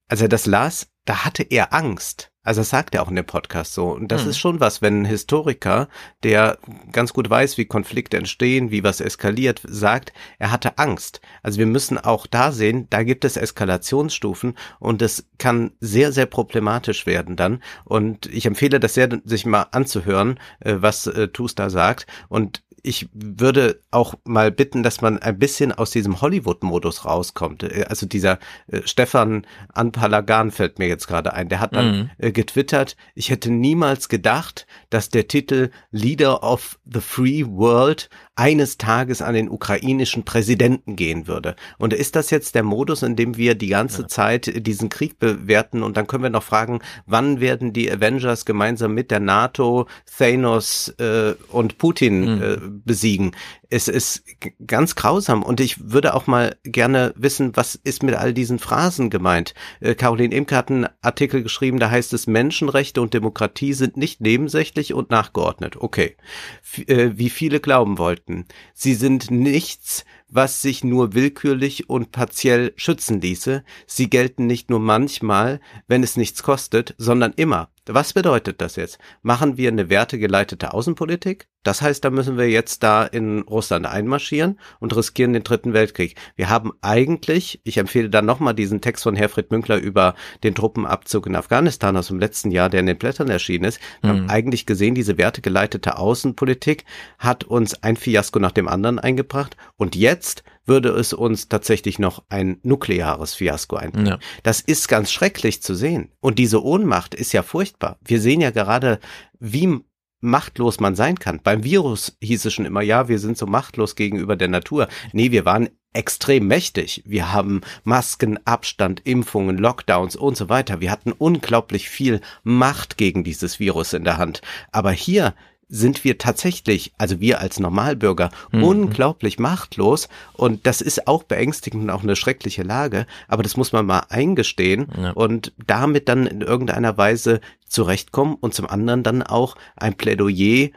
als 0.09 0.21
er 0.21 0.29
das 0.29 0.47
las, 0.47 0.89
da 1.05 1.25
hatte 1.25 1.45
er 1.45 1.73
Angst. 1.73 2.33
Also 2.45 2.61
das 2.61 2.71
sagt 2.71 2.95
er 2.95 3.03
auch 3.03 3.09
in 3.09 3.17
dem 3.17 3.25
Podcast 3.25 3.75
so. 3.75 3.89
Und 3.89 4.13
das 4.13 4.23
hm. 4.23 4.31
ist 4.31 4.39
schon 4.39 4.61
was, 4.61 4.83
wenn 4.83 5.03
ein 5.03 5.05
Historiker, 5.07 5.89
der 6.23 6.59
ganz 6.93 7.13
gut 7.13 7.29
weiß, 7.29 7.59
wie 7.59 7.65
Konflikte 7.65 8.17
entstehen, 8.17 8.71
wie 8.71 8.85
was 8.85 9.01
eskaliert, 9.01 9.63
sagt, 9.67 10.13
er 10.39 10.53
hatte 10.53 10.79
Angst. 10.79 11.21
Also 11.43 11.59
wir 11.59 11.67
müssen 11.67 11.99
auch 11.99 12.27
da 12.27 12.53
sehen, 12.53 12.87
da 12.91 13.03
gibt 13.03 13.25
es 13.25 13.37
Eskalationsstufen 13.37 14.55
und 14.79 15.03
es 15.03 15.27
kann 15.39 15.73
sehr, 15.81 16.13
sehr 16.13 16.27
problematisch 16.27 17.07
werden 17.07 17.37
dann. 17.37 17.63
Und 17.85 18.27
ich 18.27 18.47
empfehle 18.47 18.79
das 18.79 18.95
sehr, 18.95 19.09
sich 19.25 19.47
mal 19.47 19.67
anzuhören, 19.73 20.39
äh, 20.61 20.77
was 20.79 21.07
äh, 21.07 21.29
Tus 21.29 21.55
da 21.55 21.71
sagt. 21.71 22.07
Und 22.29 22.63
ich 22.87 23.09
würde 23.15 23.81
auch 23.91 24.15
mal 24.25 24.51
bitten, 24.53 24.83
dass 24.83 25.01
man 25.01 25.19
ein 25.19 25.39
bisschen 25.39 25.73
aus 25.73 25.91
diesem 25.91 26.21
Hollywood-Modus 26.21 27.07
rauskommt. 27.07 27.63
Äh, 27.63 27.87
also 27.89 28.07
dieser 28.07 28.39
äh, 28.69 28.83
Stefan 28.85 29.47
Anpalagan 29.73 30.51
fällt 30.51 30.79
mir 30.79 30.87
jetzt 30.87 31.09
gerade 31.09 31.33
ein. 31.33 31.49
Der 31.49 31.61
hat 31.61 31.75
dann 31.75 31.97
mhm. 31.97 32.11
äh, 32.19 32.31
getwittert, 32.35 32.97
ich 33.15 33.31
hätte 33.31 33.51
niemals 33.51 34.09
gedacht, 34.09 34.67
dass 34.91 35.09
der 35.09 35.29
Titel 35.29 35.71
Leader 35.91 36.43
of 36.43 36.79
the 36.85 37.01
Free 37.01 37.45
World 37.47 38.11
eines 38.37 38.79
Tages 38.79 39.23
an 39.23 39.35
den 39.35 39.49
ukrainischen 39.49 40.25
Präsidenten 40.25 40.97
gehen 40.97 41.29
würde. 41.29 41.55
Und 41.79 41.93
ist 41.93 42.17
das 42.17 42.31
jetzt 42.31 42.55
der 42.55 42.65
Modus, 42.65 43.03
in 43.03 43.17
dem 43.17 43.37
wir 43.37 43.55
die 43.55 43.69
ganze 43.69 44.03
ja. 44.03 44.09
Zeit 44.09 44.67
diesen 44.67 44.89
Krieg 44.89 45.19
bewerten? 45.19 45.83
Und 45.83 45.97
dann 45.97 46.07
können 46.07 46.25
wir 46.25 46.31
noch 46.31 46.43
fragen, 46.43 46.81
wann 47.07 47.41
werden 47.41 47.73
die 47.73 47.91
Avengers 47.91 48.45
gemeinsam 48.45 48.93
mit 48.93 49.11
der 49.11 49.21
NATO, 49.21 49.87
Thanos 50.19 50.89
äh, 50.99 51.35
und 51.49 51.79
Putin 51.79 52.37
mhm. 52.37 52.43
äh, 52.43 52.57
besiegen? 52.85 53.37
Es 53.75 53.89
ist 53.89 54.23
ganz 54.65 54.95
grausam 54.95 55.43
und 55.43 55.59
ich 55.59 55.91
würde 55.91 56.15
auch 56.15 56.29
mal 56.29 56.57
gerne 56.63 57.13
wissen, 57.17 57.57
was 57.57 57.75
ist 57.75 58.05
mit 58.05 58.15
all 58.15 58.33
diesen 58.33 58.61
Phrasen 58.61 59.11
gemeint. 59.11 59.53
Äh, 59.81 59.97
Caroline 59.97 60.33
Imke 60.33 60.55
hat 60.55 60.71
einen 60.71 60.87
Artikel 61.03 61.43
geschrieben, 61.43 61.81
da 61.81 61.91
heißt 61.91 62.13
es, 62.13 62.29
Menschenrechte 62.29 63.03
und 63.03 63.15
Demokratie 63.15 63.73
sind 63.73 63.97
nicht 63.97 64.21
nebensächlich 64.21 64.95
und 64.95 65.11
nachgeordnet. 65.11 65.77
Okay. 65.77 66.15
F 66.63 66.87
äh, 66.87 67.19
wie 67.19 67.31
viele 67.31 67.59
glauben 67.59 67.99
wollten. 67.99 68.47
Sie 68.75 68.95
sind 68.95 69.33
nichts, 69.33 70.05
was 70.29 70.63
sich 70.63 70.85
nur 70.85 71.15
willkürlich 71.15 71.91
und 71.91 72.13
partiell 72.13 72.75
schützen 72.77 73.21
ließe. 73.21 73.65
Sie 73.89 74.09
gelten 74.09 74.47
nicht 74.47 74.71
nur 74.71 74.79
manchmal, 74.79 75.59
wenn 75.89 76.05
es 76.05 76.17
nichts 76.17 76.45
kostet, 76.45 76.95
sondern 76.97 77.33
immer. 77.33 77.71
Was 77.87 78.13
bedeutet 78.13 78.61
das 78.61 78.77
jetzt? 78.77 78.99
Machen 79.23 79.57
wir 79.57 79.69
eine 79.69 79.91
wertegeleitete 79.91 80.73
Außenpolitik? 80.73 81.49
Das 81.65 81.83
heißt, 81.83 82.05
da 82.05 82.11
müssen 82.11 82.39
wir 82.39 82.49
jetzt 82.49 82.83
da 82.83 83.05
in 83.05 83.41
Russland 83.41 83.87
einmarschieren 83.87 84.61
und 84.79 84.95
riskieren 84.95 85.33
den 85.33 85.43
dritten 85.43 85.73
Weltkrieg. 85.73 86.15
Wir 86.37 86.49
haben 86.49 86.73
eigentlich, 86.83 87.61
ich 87.65 87.79
empfehle 87.79 88.11
dann 88.11 88.27
nochmal 88.27 88.55
diesen 88.55 88.81
Text 88.81 89.03
von 89.03 89.17
Herfried 89.17 89.51
Münkler 89.51 89.79
über 89.79 90.15
den 90.45 90.55
Truppenabzug 90.55 91.27
in 91.27 91.35
Afghanistan 91.35 91.97
aus 91.97 92.09
dem 92.09 92.21
letzten 92.21 92.51
Jahr, 92.53 92.69
der 92.69 92.81
in 92.81 92.87
den 92.87 92.99
Blättern 92.99 93.29
erschienen 93.29 93.65
ist. 93.65 93.81
Wir 94.01 94.13
mhm. 94.13 94.19
haben 94.19 94.31
eigentlich 94.31 94.67
gesehen, 94.67 94.95
diese 94.95 95.19
wertegeleitete 95.19 95.99
Außenpolitik 95.99 96.85
hat 97.19 97.45
uns 97.45 97.83
ein 97.83 97.97
Fiasko 97.97 98.39
nach 98.39 98.53
dem 98.53 98.69
anderen 98.69 98.99
eingebracht 98.99 99.57
und 99.77 99.97
jetzt 99.97 100.45
würde 100.67 100.91
es 100.91 101.13
uns 101.13 101.49
tatsächlich 101.49 101.99
noch 101.99 102.23
ein 102.29 102.59
nukleares 102.63 103.35
Fiasko 103.35 103.77
einbringen. 103.77 104.07
Ja. 104.07 104.19
Das 104.43 104.61
ist 104.61 104.89
ganz 104.89 105.13
schrecklich 105.13 105.63
zu 105.63 105.75
sehen. 105.75 106.11
Und 106.21 106.39
diese 106.39 106.63
Ohnmacht 106.65 107.15
ist 107.15 107.33
ja 107.33 107.43
furchtbar. 107.43 107.99
Wir 108.03 108.21
sehen 108.21 108.41
ja 108.41 108.51
gerade, 108.51 108.99
wie 109.39 109.81
machtlos 110.25 110.81
man 110.81 110.97
sein 110.97 111.19
kann. 111.19 111.41
Beim 111.43 111.63
Virus 111.63 112.17
hieß 112.21 112.47
es 112.47 112.53
schon 112.53 112.65
immer, 112.65 112.83
ja, 112.83 113.09
wir 113.09 113.19
sind 113.19 113.39
so 113.39 113.47
machtlos 113.47 113.95
gegenüber 113.95 114.37
der 114.37 114.49
Natur. 114.49 114.89
Nee, 115.13 115.31
wir 115.31 115.45
waren 115.45 115.69
extrem 115.93 116.49
mächtig. 116.49 117.03
Wir 117.07 117.33
haben 117.33 117.61
Masken, 117.85 118.39
Abstand, 118.45 119.03
Impfungen, 119.05 119.59
Lockdowns 119.59 120.17
und 120.17 120.37
so 120.37 120.49
weiter. 120.49 120.81
Wir 120.81 120.91
hatten 120.91 121.13
unglaublich 121.13 121.89
viel 121.89 122.21
Macht 122.43 122.97
gegen 122.97 123.23
dieses 123.23 123.61
Virus 123.61 123.93
in 123.93 124.05
der 124.05 124.19
Hand. 124.19 124.43
Aber 124.73 124.91
hier 124.91 125.35
sind 125.69 126.05
wir 126.05 126.19
tatsächlich, 126.19 126.93
also 126.99 127.21
wir 127.21 127.41
als 127.41 127.59
Normalbürger, 127.61 128.31
mhm. 128.53 128.65
unglaublich 128.65 129.39
machtlos. 129.39 130.09
Und 130.33 130.67
das 130.67 130.81
ist 130.81 131.07
auch 131.07 131.23
beängstigend 131.23 131.83
und 131.85 131.91
auch 131.91 132.03
eine 132.03 132.17
schreckliche 132.17 132.63
Lage. 132.63 133.07
Aber 133.29 133.43
das 133.43 133.57
muss 133.57 133.73
man 133.73 133.87
mal 133.87 134.05
eingestehen 134.09 134.89
ja. 134.97 135.11
und 135.11 135.53
damit 135.67 136.09
dann 136.09 136.27
in 136.27 136.41
irgendeiner 136.41 136.97
Weise 136.97 137.41
zurechtkommen 137.67 138.37
und 138.41 138.55
zum 138.55 138.67
anderen 138.67 139.03
dann 139.03 139.23
auch 139.23 139.57
ein 139.77 139.95
Plädoyer 139.95 140.71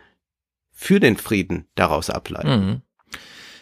für 0.72 1.00
den 1.00 1.17
Frieden 1.17 1.67
daraus 1.75 2.10
ableiten. 2.10 2.50
Mhm. 2.50 2.82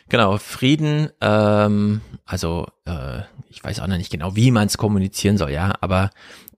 Genau, 0.07 0.37
Frieden, 0.37 1.09
ähm, 1.21 2.01
also 2.25 2.67
äh, 2.85 3.21
ich 3.49 3.63
weiß 3.63 3.79
auch 3.79 3.87
noch 3.87 3.97
nicht 3.97 4.11
genau, 4.11 4.35
wie 4.35 4.51
man 4.51 4.67
es 4.67 4.77
kommunizieren 4.77 5.37
soll, 5.37 5.51
ja, 5.51 5.73
aber 5.81 6.11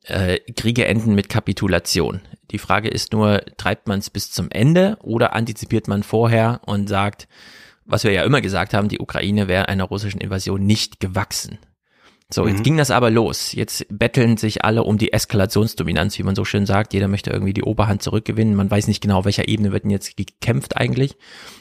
äh, 0.08 0.40
Kriege 0.54 0.86
enden 0.86 1.16
mit 1.16 1.30
Kapitulation. 1.30 2.22
Die 2.52 2.60
Frage 2.60 2.90
ist 2.90 3.14
nur, 3.14 3.42
treibt 3.58 3.88
man 3.88 4.00
es 4.00 4.10
bis 4.10 4.32
zum 4.32 4.50
Ende 4.50 4.98
oder 5.02 5.34
antizipiert 5.34 5.88
man 5.88 6.04
vorher 6.04 6.62
und 6.66 6.88
sagt, 6.88 7.28
was 7.86 8.04
wir 8.04 8.12
ja 8.12 8.24
immer 8.24 8.42
gesagt 8.42 8.74
haben, 8.74 8.90
die 8.90 9.00
Ukraine 9.00 9.48
wäre 9.48 9.68
einer 9.68 9.86
russischen 9.86 10.22
Invasion 10.22 10.66
nicht 10.66 11.00
gewachsen. 11.00 11.60
So, 12.30 12.46
jetzt 12.46 12.60
mhm. 12.60 12.64
ging 12.64 12.78
das 12.78 12.92
aber 12.92 13.10
los. 13.10 13.54
Jetzt 13.54 13.86
betteln 13.90 14.36
sich 14.36 14.66
alle 14.66 14.84
um 14.84 14.98
die 14.98 15.14
Eskalationsdominanz, 15.14 16.20
wie 16.20 16.24
man 16.24 16.36
so 16.36 16.44
schön 16.44 16.66
sagt. 16.66 16.94
Jeder 16.94 17.08
möchte 17.08 17.32
irgendwie 17.32 17.54
die 17.54 17.64
Oberhand 17.64 18.02
zurückgewinnen. 18.02 18.54
Man 18.54 18.70
weiß 18.70 18.88
nicht 18.88 19.00
genau, 19.00 19.20
auf 19.20 19.26
welcher 19.26 19.48
Ebene 19.48 19.72
wird 19.72 19.86
denn 19.86 19.92
jetzt 19.92 20.18
gekämpft 20.18 20.76
eigentlich. 20.76 21.16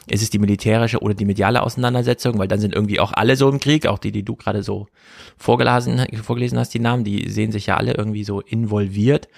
Ist 0.07 0.23
es 0.23 0.29
die 0.29 0.39
militärische 0.39 0.99
oder 0.99 1.13
die 1.13 1.23
mediale 1.23 1.63
Auseinandersetzung? 1.63 2.37
Weil 2.37 2.49
dann 2.49 2.59
sind 2.59 2.75
irgendwie 2.75 2.99
auch 2.99 3.13
alle 3.13 3.37
so 3.37 3.47
im 3.47 3.61
Krieg, 3.61 3.87
auch 3.87 3.97
die, 3.97 4.11
die 4.11 4.23
du 4.23 4.35
gerade 4.35 4.61
so 4.61 4.87
vorgelesen, 5.37 6.05
vorgelesen 6.21 6.59
hast, 6.59 6.73
die 6.73 6.79
Namen, 6.79 7.05
die 7.05 7.29
sehen 7.29 7.53
sich 7.53 7.67
ja 7.67 7.77
alle 7.77 7.93
irgendwie 7.93 8.25
so 8.25 8.41
involviert. 8.41 9.29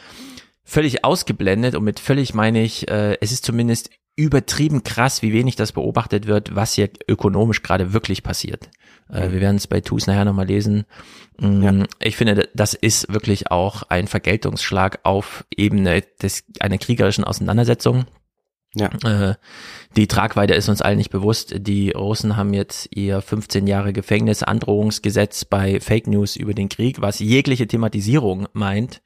Völlig 0.63 1.03
ausgeblendet 1.03 1.75
und 1.75 1.83
mit 1.83 2.00
völlig 2.00 2.33
meine 2.33 2.63
ich, 2.63 2.89
äh, 2.89 3.17
es 3.21 3.31
ist 3.31 3.45
zumindest 3.45 3.91
übertrieben 4.19 4.83
krass, 4.83 5.21
wie 5.21 5.31
wenig 5.31 5.55
das 5.55 5.71
beobachtet 5.71 6.27
wird, 6.27 6.53
was 6.53 6.73
hier 6.73 6.89
ökonomisch 7.07 7.63
gerade 7.63 7.93
wirklich 7.93 8.21
passiert. 8.21 8.69
Äh, 9.09 9.31
wir 9.31 9.39
werden 9.39 9.55
es 9.55 9.67
bei 9.67 9.79
TUS 9.79 10.07
nachher 10.07 10.25
nochmal 10.25 10.47
lesen. 10.47 10.83
Mm, 11.39 11.61
ja. 11.61 11.85
Ich 12.01 12.17
finde, 12.17 12.49
das 12.53 12.73
ist 12.73 13.11
wirklich 13.13 13.49
auch 13.49 13.83
ein 13.83 14.07
Vergeltungsschlag 14.07 14.99
auf 15.03 15.45
Ebene 15.55 16.03
des, 16.21 16.43
einer 16.59 16.77
kriegerischen 16.77 17.23
Auseinandersetzung. 17.23 18.05
Ja. 18.75 18.89
Äh, 19.03 19.35
die 19.95 20.07
Tragweite 20.07 20.53
ist 20.53 20.67
uns 20.67 20.81
allen 20.81 20.97
nicht 20.97 21.11
bewusst. 21.11 21.53
Die 21.57 21.91
Russen 21.91 22.35
haben 22.35 22.53
jetzt 22.53 22.89
ihr 22.95 23.21
15 23.21 23.67
Jahre 23.67 23.93
Gefängnisandrohungsgesetz 23.93 25.45
bei 25.45 25.79
Fake 25.79 26.07
News 26.07 26.35
über 26.35 26.53
den 26.53 26.67
Krieg, 26.67 26.99
was 26.99 27.19
jegliche 27.19 27.67
Thematisierung 27.67 28.47
meint, 28.51 29.01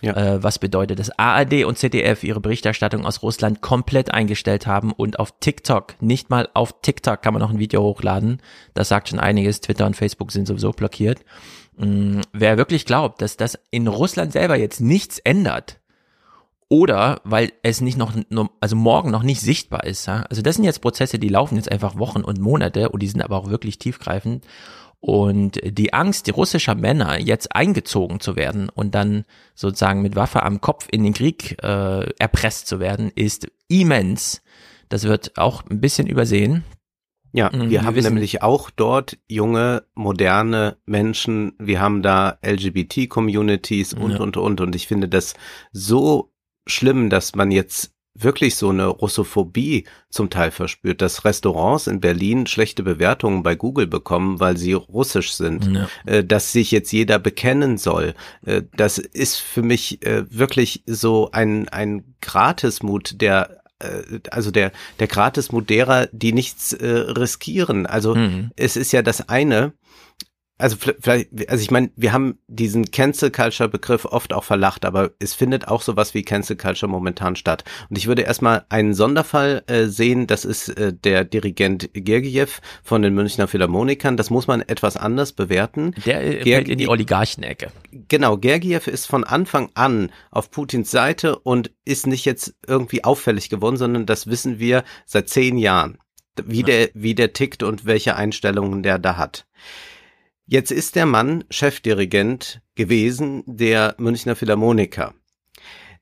ja. 0.00 0.14
Äh, 0.14 0.42
was 0.42 0.58
bedeutet, 0.58 0.98
dass 0.98 1.16
ARD 1.18 1.64
und 1.64 1.78
ZDF 1.78 2.24
ihre 2.24 2.40
Berichterstattung 2.40 3.04
aus 3.04 3.22
Russland 3.22 3.60
komplett 3.60 4.12
eingestellt 4.12 4.66
haben 4.66 4.92
und 4.92 5.18
auf 5.18 5.34
TikTok, 5.40 6.00
nicht 6.00 6.30
mal 6.30 6.48
auf 6.54 6.80
TikTok 6.82 7.22
kann 7.22 7.34
man 7.34 7.42
noch 7.42 7.50
ein 7.50 7.58
Video 7.58 7.82
hochladen. 7.82 8.40
Das 8.74 8.88
sagt 8.88 9.08
schon 9.08 9.18
einiges. 9.20 9.60
Twitter 9.60 9.86
und 9.86 9.96
Facebook 9.96 10.32
sind 10.32 10.46
sowieso 10.46 10.70
blockiert. 10.72 11.20
Mhm. 11.76 12.22
Wer 12.32 12.58
wirklich 12.58 12.86
glaubt, 12.86 13.22
dass 13.22 13.36
das 13.36 13.58
in 13.70 13.86
Russland 13.88 14.32
selber 14.32 14.56
jetzt 14.56 14.80
nichts 14.80 15.18
ändert, 15.18 15.78
oder 16.68 17.20
weil 17.24 17.52
es 17.62 17.80
nicht 17.80 17.96
noch, 17.96 18.12
also 18.60 18.76
morgen 18.76 19.10
noch 19.10 19.22
nicht 19.22 19.40
sichtbar 19.40 19.84
ist. 19.84 20.08
Also 20.08 20.42
das 20.42 20.56
sind 20.56 20.64
jetzt 20.64 20.82
Prozesse, 20.82 21.18
die 21.18 21.30
laufen 21.30 21.56
jetzt 21.56 21.72
einfach 21.72 21.98
Wochen 21.98 22.20
und 22.20 22.40
Monate 22.40 22.90
und 22.90 23.02
die 23.02 23.08
sind 23.08 23.22
aber 23.22 23.38
auch 23.38 23.48
wirklich 23.48 23.78
tiefgreifend. 23.78 24.44
Und 25.00 25.60
die 25.64 25.92
Angst 25.92 26.26
die 26.26 26.32
russischer 26.32 26.74
Männer, 26.74 27.20
jetzt 27.20 27.54
eingezogen 27.54 28.18
zu 28.18 28.34
werden 28.34 28.68
und 28.68 28.94
dann 28.94 29.24
sozusagen 29.54 30.02
mit 30.02 30.16
Waffe 30.16 30.42
am 30.42 30.60
Kopf 30.60 30.88
in 30.90 31.04
den 31.04 31.14
Krieg 31.14 31.56
äh, 31.62 32.10
erpresst 32.18 32.66
zu 32.66 32.80
werden, 32.80 33.12
ist 33.14 33.48
immens. 33.68 34.42
Das 34.88 35.04
wird 35.04 35.38
auch 35.38 35.64
ein 35.70 35.80
bisschen 35.80 36.08
übersehen. 36.08 36.64
Ja, 37.32 37.50
mhm, 37.52 37.62
wir, 37.62 37.70
wir 37.70 37.84
haben 37.84 37.94
wissen, 37.94 38.14
nämlich 38.14 38.42
auch 38.42 38.70
dort 38.70 39.18
junge, 39.28 39.84
moderne 39.94 40.78
Menschen. 40.86 41.52
Wir 41.58 41.80
haben 41.80 42.02
da 42.02 42.38
LGBT-Communities 42.44 43.94
und, 43.94 44.12
ja. 44.12 44.18
und, 44.18 44.36
und. 44.36 44.60
Und 44.60 44.74
ich 44.74 44.88
finde 44.88 45.08
das 45.08 45.34
so 45.70 46.32
schlimm, 46.66 47.10
dass 47.10 47.34
man 47.34 47.50
jetzt 47.50 47.94
wirklich 48.14 48.56
so 48.56 48.70
eine 48.70 48.86
Russophobie 48.86 49.84
zum 50.10 50.30
Teil 50.30 50.50
verspürt, 50.50 51.00
dass 51.00 51.24
Restaurants 51.24 51.86
in 51.86 52.00
Berlin 52.00 52.46
schlechte 52.46 52.82
Bewertungen 52.82 53.42
bei 53.42 53.54
Google 53.54 53.86
bekommen, 53.86 54.40
weil 54.40 54.56
sie 54.56 54.72
russisch 54.72 55.32
sind, 55.32 55.66
ja. 55.74 55.88
Äh, 56.06 56.24
dass 56.24 56.52
sich 56.52 56.70
jetzt 56.70 56.92
jeder 56.92 57.18
bekennen 57.18 57.78
soll. 57.78 58.14
Äh, 58.44 58.62
das 58.76 58.98
ist 58.98 59.36
für 59.36 59.62
mich 59.62 60.04
äh, 60.04 60.24
wirklich 60.30 60.82
so 60.86 61.30
ein, 61.32 61.68
ein 61.68 62.14
Gratismut, 62.20 63.20
der 63.20 63.58
also 64.32 64.50
der 64.50 64.72
der 64.98 65.06
Gratismut 65.06 65.70
derer, 65.70 66.08
die 66.10 66.32
nichts 66.32 66.76
riskieren. 66.80 67.86
Also 67.86 68.16
mhm. 68.16 68.50
es 68.56 68.76
ist 68.76 68.90
ja 68.90 69.02
das 69.02 69.28
eine, 69.28 69.72
also 70.58 70.76
vielleicht, 70.76 71.48
also 71.48 71.62
ich 71.62 71.70
meine, 71.70 71.90
wir 71.94 72.12
haben 72.12 72.38
diesen 72.48 72.90
Cancel 72.90 73.30
Culture 73.30 73.68
Begriff 73.68 74.04
oft 74.04 74.32
auch 74.32 74.42
verlacht, 74.42 74.84
aber 74.84 75.12
es 75.20 75.32
findet 75.32 75.68
auch 75.68 75.82
sowas 75.82 76.14
wie 76.14 76.22
Cancel 76.22 76.56
Culture 76.56 76.90
momentan 76.90 77.36
statt. 77.36 77.62
Und 77.88 77.96
ich 77.96 78.08
würde 78.08 78.22
erstmal 78.22 78.66
einen 78.68 78.92
Sonderfall 78.92 79.62
äh, 79.68 79.86
sehen, 79.86 80.26
das 80.26 80.44
ist 80.44 80.68
äh, 80.70 80.92
der 80.92 81.24
Dirigent 81.24 81.90
Gergiev 81.92 82.60
von 82.82 83.02
den 83.02 83.14
Münchner 83.14 83.46
Philharmonikern. 83.46 84.16
Das 84.16 84.30
muss 84.30 84.48
man 84.48 84.60
etwas 84.62 84.96
anders 84.96 85.32
bewerten. 85.32 85.94
Der 86.04 86.22
äh, 86.22 86.42
fällt 86.42 86.68
in 86.68 86.78
die 86.78 86.88
Oligarchenecke. 86.88 87.70
Genau, 88.08 88.36
Gergiev 88.36 88.88
ist 88.88 89.06
von 89.06 89.22
Anfang 89.22 89.70
an 89.74 90.10
auf 90.32 90.50
Putins 90.50 90.90
Seite 90.90 91.38
und 91.38 91.70
ist 91.84 92.08
nicht 92.08 92.24
jetzt 92.24 92.56
irgendwie 92.66 93.04
auffällig 93.04 93.48
geworden, 93.48 93.76
sondern 93.76 94.06
das 94.06 94.26
wissen 94.26 94.58
wir 94.58 94.82
seit 95.06 95.28
zehn 95.28 95.56
Jahren, 95.56 95.98
wie 96.44 96.60
ja. 96.60 96.66
der, 96.66 96.88
wie 96.94 97.14
der 97.14 97.32
tickt 97.32 97.62
und 97.62 97.86
welche 97.86 98.16
Einstellungen 98.16 98.82
der 98.82 98.98
da 98.98 99.16
hat. 99.16 99.46
Jetzt 100.50 100.70
ist 100.70 100.96
der 100.96 101.04
Mann 101.04 101.44
Chefdirigent 101.50 102.62
gewesen 102.74 103.42
der 103.46 103.94
Münchner 103.98 104.34
Philharmoniker. 104.34 105.12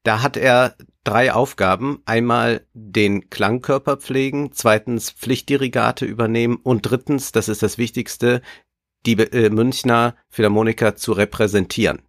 Da 0.05 0.23
hat 0.23 0.37
er 0.37 0.77
drei 1.03 1.33
Aufgaben. 1.33 2.01
Einmal 2.05 2.65
den 2.73 3.29
Klangkörper 3.29 3.97
pflegen, 3.97 4.53
zweitens 4.53 5.11
Pflichtdirigate 5.11 6.05
übernehmen 6.05 6.61
und 6.63 6.83
drittens, 6.83 7.33
das 7.33 7.49
ist 7.49 7.65
das 7.65 7.77
Wichtigste, 7.77 8.41
die 9.05 9.15
äh, 9.15 9.51
Münchner 9.51 10.15
Philharmoniker 10.29 10.95
zu 10.95 11.11
repräsentieren. 11.11 12.03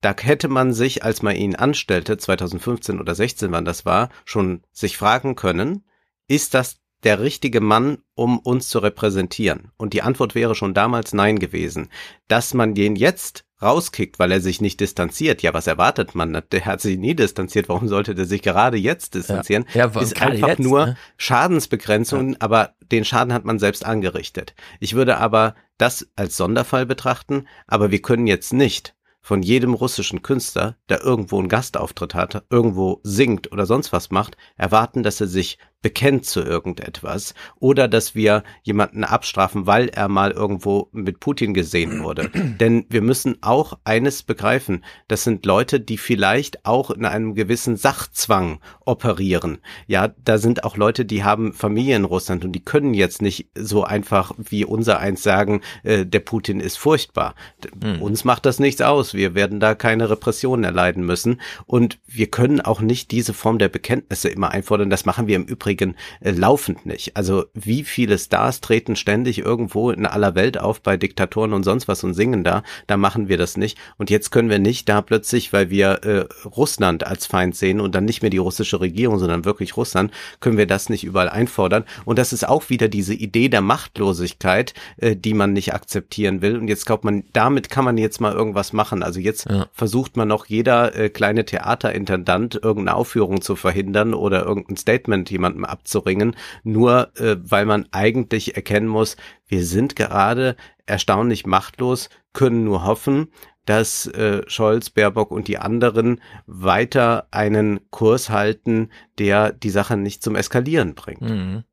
Da 0.00 0.14
hätte 0.16 0.46
man 0.46 0.72
sich, 0.72 1.02
als 1.02 1.22
man 1.22 1.34
ihn 1.34 1.56
anstellte, 1.56 2.18
2015 2.18 3.00
oder 3.00 3.16
16 3.16 3.50
wann 3.50 3.64
das 3.64 3.84
war, 3.84 4.10
schon 4.24 4.62
sich 4.70 4.96
fragen 4.96 5.34
können, 5.34 5.84
ist 6.28 6.54
das 6.54 6.80
der 7.04 7.20
richtige 7.20 7.60
Mann, 7.60 7.98
um 8.14 8.38
uns 8.38 8.68
zu 8.68 8.78
repräsentieren? 8.78 9.70
Und 9.76 9.92
die 9.92 10.02
Antwort 10.02 10.34
wäre 10.34 10.54
schon 10.54 10.74
damals 10.74 11.12
nein 11.12 11.38
gewesen. 11.38 11.88
Dass 12.28 12.54
man 12.54 12.74
den 12.74 12.96
jetzt 12.96 13.44
rauskickt, 13.62 14.18
weil 14.18 14.32
er 14.32 14.40
sich 14.40 14.60
nicht 14.60 14.80
distanziert. 14.80 15.42
Ja, 15.42 15.52
was 15.52 15.66
erwartet 15.66 16.14
man? 16.14 16.42
Der 16.50 16.64
hat 16.64 16.80
sich 16.80 16.98
nie 16.98 17.14
distanziert. 17.14 17.68
Warum 17.68 17.88
sollte 17.88 18.14
der 18.14 18.24
sich 18.24 18.42
gerade 18.42 18.76
jetzt 18.76 19.14
distanzieren? 19.14 19.66
Ja, 19.74 19.90
ja, 19.92 20.00
ist 20.00 20.20
einfach 20.20 20.48
jetzt, 20.48 20.60
nur 20.60 20.86
ne? 20.86 20.96
Schadensbegrenzung, 21.18 22.30
ja. 22.30 22.36
aber 22.40 22.74
den 22.90 23.04
Schaden 23.04 23.32
hat 23.32 23.44
man 23.44 23.58
selbst 23.58 23.84
angerichtet. 23.84 24.54
Ich 24.78 24.94
würde 24.94 25.18
aber 25.18 25.54
das 25.78 26.08
als 26.16 26.36
Sonderfall 26.36 26.86
betrachten, 26.86 27.46
aber 27.66 27.90
wir 27.90 28.02
können 28.02 28.26
jetzt 28.26 28.52
nicht 28.52 28.94
von 29.22 29.42
jedem 29.42 29.74
russischen 29.74 30.22
Künstler, 30.22 30.76
der 30.88 31.02
irgendwo 31.02 31.38
einen 31.38 31.48
Gastauftritt 31.48 32.14
hat, 32.14 32.44
irgendwo 32.48 33.00
singt 33.02 33.52
oder 33.52 33.66
sonst 33.66 33.92
was 33.92 34.10
macht, 34.10 34.36
erwarten, 34.56 35.02
dass 35.02 35.20
er 35.20 35.26
sich 35.26 35.58
bekennt 35.82 36.26
zu 36.26 36.42
irgendetwas 36.42 37.34
oder 37.58 37.88
dass 37.88 38.14
wir 38.14 38.44
jemanden 38.62 39.04
abstrafen, 39.04 39.66
weil 39.66 39.88
er 39.88 40.08
mal 40.08 40.30
irgendwo 40.30 40.88
mit 40.92 41.20
Putin 41.20 41.54
gesehen 41.54 42.02
wurde. 42.02 42.30
Denn 42.60 42.84
wir 42.90 43.00
müssen 43.00 43.38
auch 43.40 43.78
eines 43.84 44.22
begreifen, 44.22 44.84
das 45.08 45.24
sind 45.24 45.46
Leute, 45.46 45.80
die 45.80 45.96
vielleicht 45.96 46.66
auch 46.66 46.90
in 46.90 47.06
einem 47.06 47.34
gewissen 47.34 47.76
Sachzwang 47.76 48.60
operieren. 48.84 49.58
Ja, 49.86 50.08
da 50.08 50.38
sind 50.38 50.64
auch 50.64 50.76
Leute, 50.76 51.04
die 51.04 51.24
haben 51.24 51.52
Familie 51.54 51.96
in 51.96 52.04
Russland 52.04 52.44
und 52.44 52.52
die 52.52 52.64
können 52.64 52.92
jetzt 52.92 53.22
nicht 53.22 53.48
so 53.54 53.84
einfach 53.84 54.32
wie 54.36 54.64
unser 54.64 54.98
eins 54.98 55.22
sagen, 55.22 55.62
äh, 55.82 56.04
der 56.04 56.20
Putin 56.20 56.60
ist 56.60 56.76
furchtbar. 56.76 57.34
Mhm. 57.82 58.02
Uns 58.02 58.24
macht 58.24 58.44
das 58.44 58.58
nichts 58.58 58.82
aus. 58.82 59.14
Wir 59.14 59.34
werden 59.34 59.60
da 59.60 59.74
keine 59.74 60.10
Repressionen 60.10 60.64
erleiden 60.64 61.04
müssen 61.04 61.40
und 61.66 61.98
wir 62.06 62.26
können 62.26 62.60
auch 62.60 62.80
nicht 62.80 63.10
diese 63.10 63.32
Form 63.32 63.58
der 63.58 63.68
Bekenntnisse 63.68 64.28
immer 64.28 64.50
einfordern. 64.50 64.90
Das 64.90 65.06
machen 65.06 65.26
wir 65.26 65.36
im 65.36 65.44
Übrigen 65.44 65.69
Übrigen 65.80 65.94
äh, 66.20 66.32
laufend 66.32 66.84
nicht. 66.84 67.16
Also 67.16 67.44
wie 67.54 67.84
viele 67.84 68.18
Stars 68.18 68.60
treten 68.60 68.96
ständig 68.96 69.38
irgendwo 69.38 69.90
in 69.90 70.04
aller 70.04 70.34
Welt 70.34 70.58
auf 70.58 70.80
bei 70.82 70.96
Diktatoren 70.96 71.52
und 71.52 71.62
sonst 71.62 71.88
was 71.88 72.04
und 72.04 72.14
singen 72.14 72.44
da, 72.44 72.62
da 72.86 72.96
machen 72.96 73.28
wir 73.28 73.38
das 73.38 73.56
nicht. 73.56 73.78
Und 73.96 74.10
jetzt 74.10 74.30
können 74.30 74.50
wir 74.50 74.58
nicht 74.58 74.88
da 74.88 75.00
plötzlich, 75.00 75.52
weil 75.52 75.70
wir 75.70 76.04
äh, 76.04 76.26
Russland 76.44 77.06
als 77.06 77.26
Feind 77.26 77.56
sehen 77.56 77.80
und 77.80 77.94
dann 77.94 78.04
nicht 78.04 78.22
mehr 78.22 78.30
die 78.30 78.38
russische 78.38 78.80
Regierung, 78.80 79.18
sondern 79.18 79.44
wirklich 79.44 79.76
Russland, 79.76 80.12
können 80.40 80.58
wir 80.58 80.66
das 80.66 80.88
nicht 80.88 81.04
überall 81.04 81.28
einfordern. 81.28 81.84
Und 82.04 82.18
das 82.18 82.32
ist 82.32 82.46
auch 82.46 82.68
wieder 82.68 82.88
diese 82.88 83.14
Idee 83.14 83.48
der 83.48 83.60
Machtlosigkeit, 83.60 84.74
äh, 84.96 85.16
die 85.16 85.34
man 85.34 85.52
nicht 85.52 85.72
akzeptieren 85.72 86.42
will. 86.42 86.58
Und 86.58 86.68
jetzt 86.68 86.84
glaubt 86.84 87.04
man, 87.04 87.24
damit 87.32 87.70
kann 87.70 87.84
man 87.84 87.96
jetzt 87.96 88.20
mal 88.20 88.32
irgendwas 88.32 88.72
machen. 88.72 89.02
Also 89.02 89.20
jetzt 89.20 89.48
ja. 89.48 89.66
versucht 89.72 90.16
man 90.16 90.28
noch 90.28 90.46
jeder 90.46 90.96
äh, 90.96 91.08
kleine 91.10 91.44
Theaterintendant 91.44 92.56
irgendeine 92.56 92.96
Aufführung 92.96 93.40
zu 93.40 93.56
verhindern 93.56 94.14
oder 94.14 94.44
irgendein 94.44 94.76
Statement 94.76 95.30
jemandem 95.30 95.59
jemandem 95.60 95.64
abzuringen, 95.64 96.36
nur 96.62 97.12
äh, 97.16 97.36
weil 97.42 97.66
man 97.66 97.86
eigentlich 97.92 98.56
erkennen 98.56 98.88
muss, 98.88 99.16
wir 99.46 99.64
sind 99.64 99.96
gerade 99.96 100.56
erstaunlich 100.86 101.46
machtlos, 101.46 102.08
können 102.32 102.64
nur 102.64 102.84
hoffen, 102.84 103.28
dass 103.66 104.06
äh, 104.06 104.42
Scholz, 104.46 104.90
Baerbock 104.90 105.30
und 105.30 105.46
die 105.46 105.58
anderen 105.58 106.20
weiter 106.46 107.28
einen 107.30 107.80
Kurs 107.90 108.30
halten, 108.30 108.90
der 109.18 109.52
die 109.52 109.70
Sache 109.70 109.96
nicht 109.96 110.22
zum 110.22 110.34
Eskalieren 110.34 110.94
bringt. 110.94 111.22
Mhm. 111.22 111.64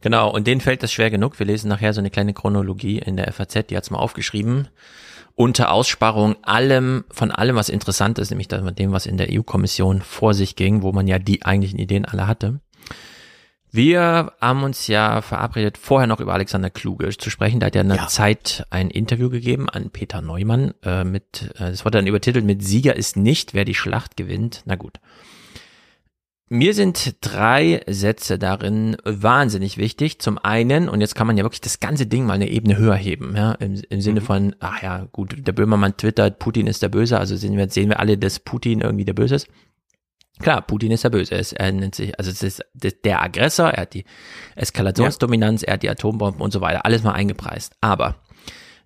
Genau, 0.00 0.30
und 0.30 0.46
denen 0.46 0.62
fällt 0.62 0.82
das 0.82 0.92
schwer 0.92 1.10
genug. 1.10 1.38
Wir 1.38 1.46
lesen 1.46 1.68
nachher 1.68 1.92
so 1.92 2.00
eine 2.00 2.10
kleine 2.10 2.32
Chronologie 2.32 2.98
in 2.98 3.16
der 3.16 3.30
FAZ, 3.32 3.66
die 3.68 3.76
hat's 3.76 3.90
mal 3.90 3.98
aufgeschrieben. 3.98 4.68
Unter 5.34 5.72
Aussparung 5.72 6.36
allem, 6.42 7.04
von 7.10 7.30
allem, 7.30 7.56
was 7.56 7.68
interessant 7.68 8.18
ist, 8.18 8.30
nämlich 8.30 8.48
dem, 8.48 8.92
was 8.92 9.06
in 9.06 9.18
der 9.18 9.28
EU-Kommission 9.30 10.00
vor 10.00 10.34
sich 10.34 10.56
ging, 10.56 10.82
wo 10.82 10.92
man 10.92 11.06
ja 11.06 11.18
die 11.18 11.44
eigentlichen 11.44 11.78
Ideen 11.78 12.04
alle 12.04 12.26
hatte. 12.26 12.60
Wir 13.72 14.32
haben 14.40 14.64
uns 14.64 14.88
ja 14.88 15.22
verabredet, 15.22 15.78
vorher 15.78 16.08
noch 16.08 16.18
über 16.18 16.34
Alexander 16.34 16.70
Kluge 16.70 17.08
zu 17.16 17.30
sprechen. 17.30 17.60
Da 17.60 17.66
hat 17.66 17.76
ja 17.76 17.82
eine 17.82 17.96
ja. 17.96 18.06
Zeit 18.08 18.66
ein 18.70 18.90
Interview 18.90 19.30
gegeben 19.30 19.68
an 19.68 19.90
Peter 19.90 20.20
Neumann 20.20 20.74
äh, 20.82 21.04
mit, 21.04 21.52
äh, 21.54 21.70
das 21.70 21.84
wurde 21.84 21.98
dann 21.98 22.08
übertitelt 22.08 22.44
mit 22.44 22.64
Sieger 22.64 22.96
ist 22.96 23.16
nicht, 23.16 23.54
wer 23.54 23.64
die 23.64 23.74
Schlacht 23.74 24.16
gewinnt. 24.16 24.62
Na 24.64 24.74
gut. 24.74 24.98
Mir 26.52 26.74
sind 26.74 27.14
drei 27.20 27.80
Sätze 27.86 28.36
darin 28.36 28.96
wahnsinnig 29.04 29.78
wichtig. 29.78 30.18
Zum 30.18 30.36
einen, 30.36 30.88
und 30.88 31.00
jetzt 31.00 31.14
kann 31.14 31.28
man 31.28 31.36
ja 31.36 31.44
wirklich 31.44 31.60
das 31.60 31.78
ganze 31.78 32.06
Ding 32.06 32.26
mal 32.26 32.32
eine 32.32 32.50
Ebene 32.50 32.76
höher 32.76 32.96
heben, 32.96 33.36
ja, 33.36 33.52
im, 33.52 33.80
im 33.88 34.00
Sinne 34.00 34.20
mhm. 34.20 34.24
von, 34.24 34.56
ach 34.58 34.82
ja, 34.82 35.06
gut, 35.12 35.46
der 35.46 35.52
Böhmermann 35.52 35.96
twittert, 35.96 36.40
Putin 36.40 36.66
ist 36.66 36.82
der 36.82 36.88
Böse, 36.88 37.20
also 37.20 37.36
sehen 37.36 37.56
wir, 37.56 37.68
sehen 37.68 37.88
wir 37.88 38.00
alle, 38.00 38.18
dass 38.18 38.40
Putin 38.40 38.80
irgendwie 38.80 39.04
der 39.04 39.12
Böse 39.12 39.36
ist. 39.36 39.46
Klar, 40.40 40.62
Putin 40.62 40.90
ist 40.90 41.04
ja 41.04 41.10
böse. 41.10 41.34
Er, 41.34 41.40
ist, 41.40 41.52
er 41.52 41.72
nennt 41.72 41.94
sich, 41.94 42.18
also 42.18 42.30
es 42.30 42.42
ist 42.42 42.64
der 43.04 43.22
Aggressor, 43.22 43.70
er 43.70 43.82
hat 43.82 43.94
die 43.94 44.04
Eskalationsdominanz, 44.56 45.62
ja. 45.62 45.68
er 45.68 45.74
hat 45.74 45.82
die 45.82 45.90
Atombomben 45.90 46.40
und 46.40 46.52
so 46.52 46.60
weiter, 46.60 46.84
alles 46.84 47.02
mal 47.02 47.12
eingepreist. 47.12 47.74
Aber 47.80 48.16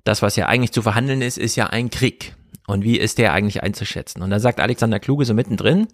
das, 0.04 0.20
was 0.20 0.37
ja 0.37 0.46
eigentlich 0.46 0.73
zu 0.73 0.82
verhandeln 0.82 1.23
ist, 1.23 1.38
ist 1.38 1.56
ja 1.56 1.68
ein 1.68 1.90
Krieg. 1.90 2.34
Und 2.66 2.82
wie 2.82 2.99
ist 2.99 3.19
der 3.19 3.32
eigentlich 3.32 3.62
einzuschätzen? 3.62 4.23
Und 4.23 4.30
da 4.30 4.40
sagt 4.40 4.60
Alexander 4.60 4.99
Kluge 4.99 5.25
so 5.25 5.34
mittendrin, 5.34 5.86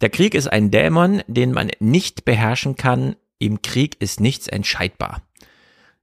der 0.00 0.10
Krieg 0.10 0.34
ist 0.34 0.46
ein 0.46 0.70
Dämon, 0.70 1.22
den 1.26 1.52
man 1.52 1.70
nicht 1.80 2.24
beherrschen 2.24 2.76
kann. 2.76 3.16
Im 3.40 3.62
Krieg 3.62 4.00
ist 4.00 4.20
nichts 4.20 4.46
entscheidbar. 4.46 5.22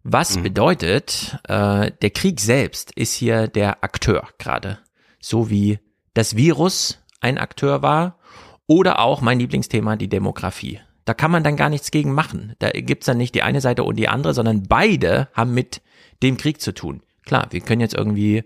Was 0.04 0.38
mhm. 0.38 0.44
bedeutet, 0.44 1.40
äh, 1.48 1.92
der 2.02 2.10
Krieg 2.12 2.40
selbst 2.40 2.92
ist 2.92 3.14
hier 3.14 3.48
der 3.48 3.84
Akteur 3.84 4.28
gerade. 4.38 4.80
So 5.20 5.50
wie 5.50 5.80
das 6.14 6.36
Virus 6.36 7.00
ein 7.22 7.38
Akteur 7.38 7.82
war 7.82 8.20
oder 8.68 9.00
auch 9.00 9.22
mein 9.22 9.40
Lieblingsthema, 9.40 9.96
die 9.96 10.10
Demografie. 10.10 10.80
Da 11.06 11.14
kann 11.14 11.32
man 11.32 11.44
dann 11.44 11.56
gar 11.56 11.70
nichts 11.70 11.92
gegen 11.92 12.14
machen. 12.14 12.54
Da 12.60 12.72
gibt's 12.72 13.06
dann 13.06 13.18
nicht 13.18 13.36
die 13.36 13.44
eine 13.44 13.62
Seite 13.62 13.84
und 13.84 13.96
die 13.96 14.08
andere, 14.08 14.34
sondern 14.34 14.64
beide 14.64 15.30
haben 15.34 15.54
mit 15.54 15.82
dem 16.24 16.38
Krieg 16.38 16.62
zu 16.62 16.74
tun. 16.74 17.04
Klar, 17.26 17.48
wir 17.52 17.62
können 17.62 17.82
jetzt 17.82 17.94
irgendwie 17.94 18.44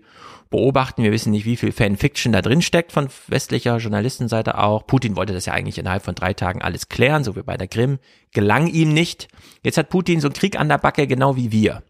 beobachten, 0.50 1.02
wir 1.02 1.12
wissen 1.12 1.30
nicht, 1.30 1.46
wie 1.46 1.56
viel 1.56 1.72
Fanfiction 1.72 2.32
da 2.32 2.42
drin 2.42 2.60
steckt 2.60 2.92
von 2.92 3.08
westlicher 3.28 3.78
Journalistenseite 3.78 4.58
auch. 4.58 4.86
Putin 4.86 5.16
wollte 5.16 5.32
das 5.32 5.46
ja 5.46 5.52
eigentlich 5.52 5.78
innerhalb 5.78 6.04
von 6.04 6.14
drei 6.14 6.34
Tagen 6.34 6.60
alles 6.60 6.88
klären, 6.88 7.24
so 7.24 7.36
wie 7.36 7.42
bei 7.42 7.56
der 7.56 7.68
Krim. 7.68 7.98
Gelang 8.32 8.66
ihm 8.66 8.92
nicht. 8.92 9.28
Jetzt 9.62 9.78
hat 9.78 9.88
Putin 9.88 10.20
so 10.20 10.28
einen 10.28 10.34
Krieg 10.34 10.58
an 10.58 10.68
der 10.68 10.78
Backe, 10.78 11.06
genau 11.06 11.36
wie 11.36 11.52
wir. 11.52 11.82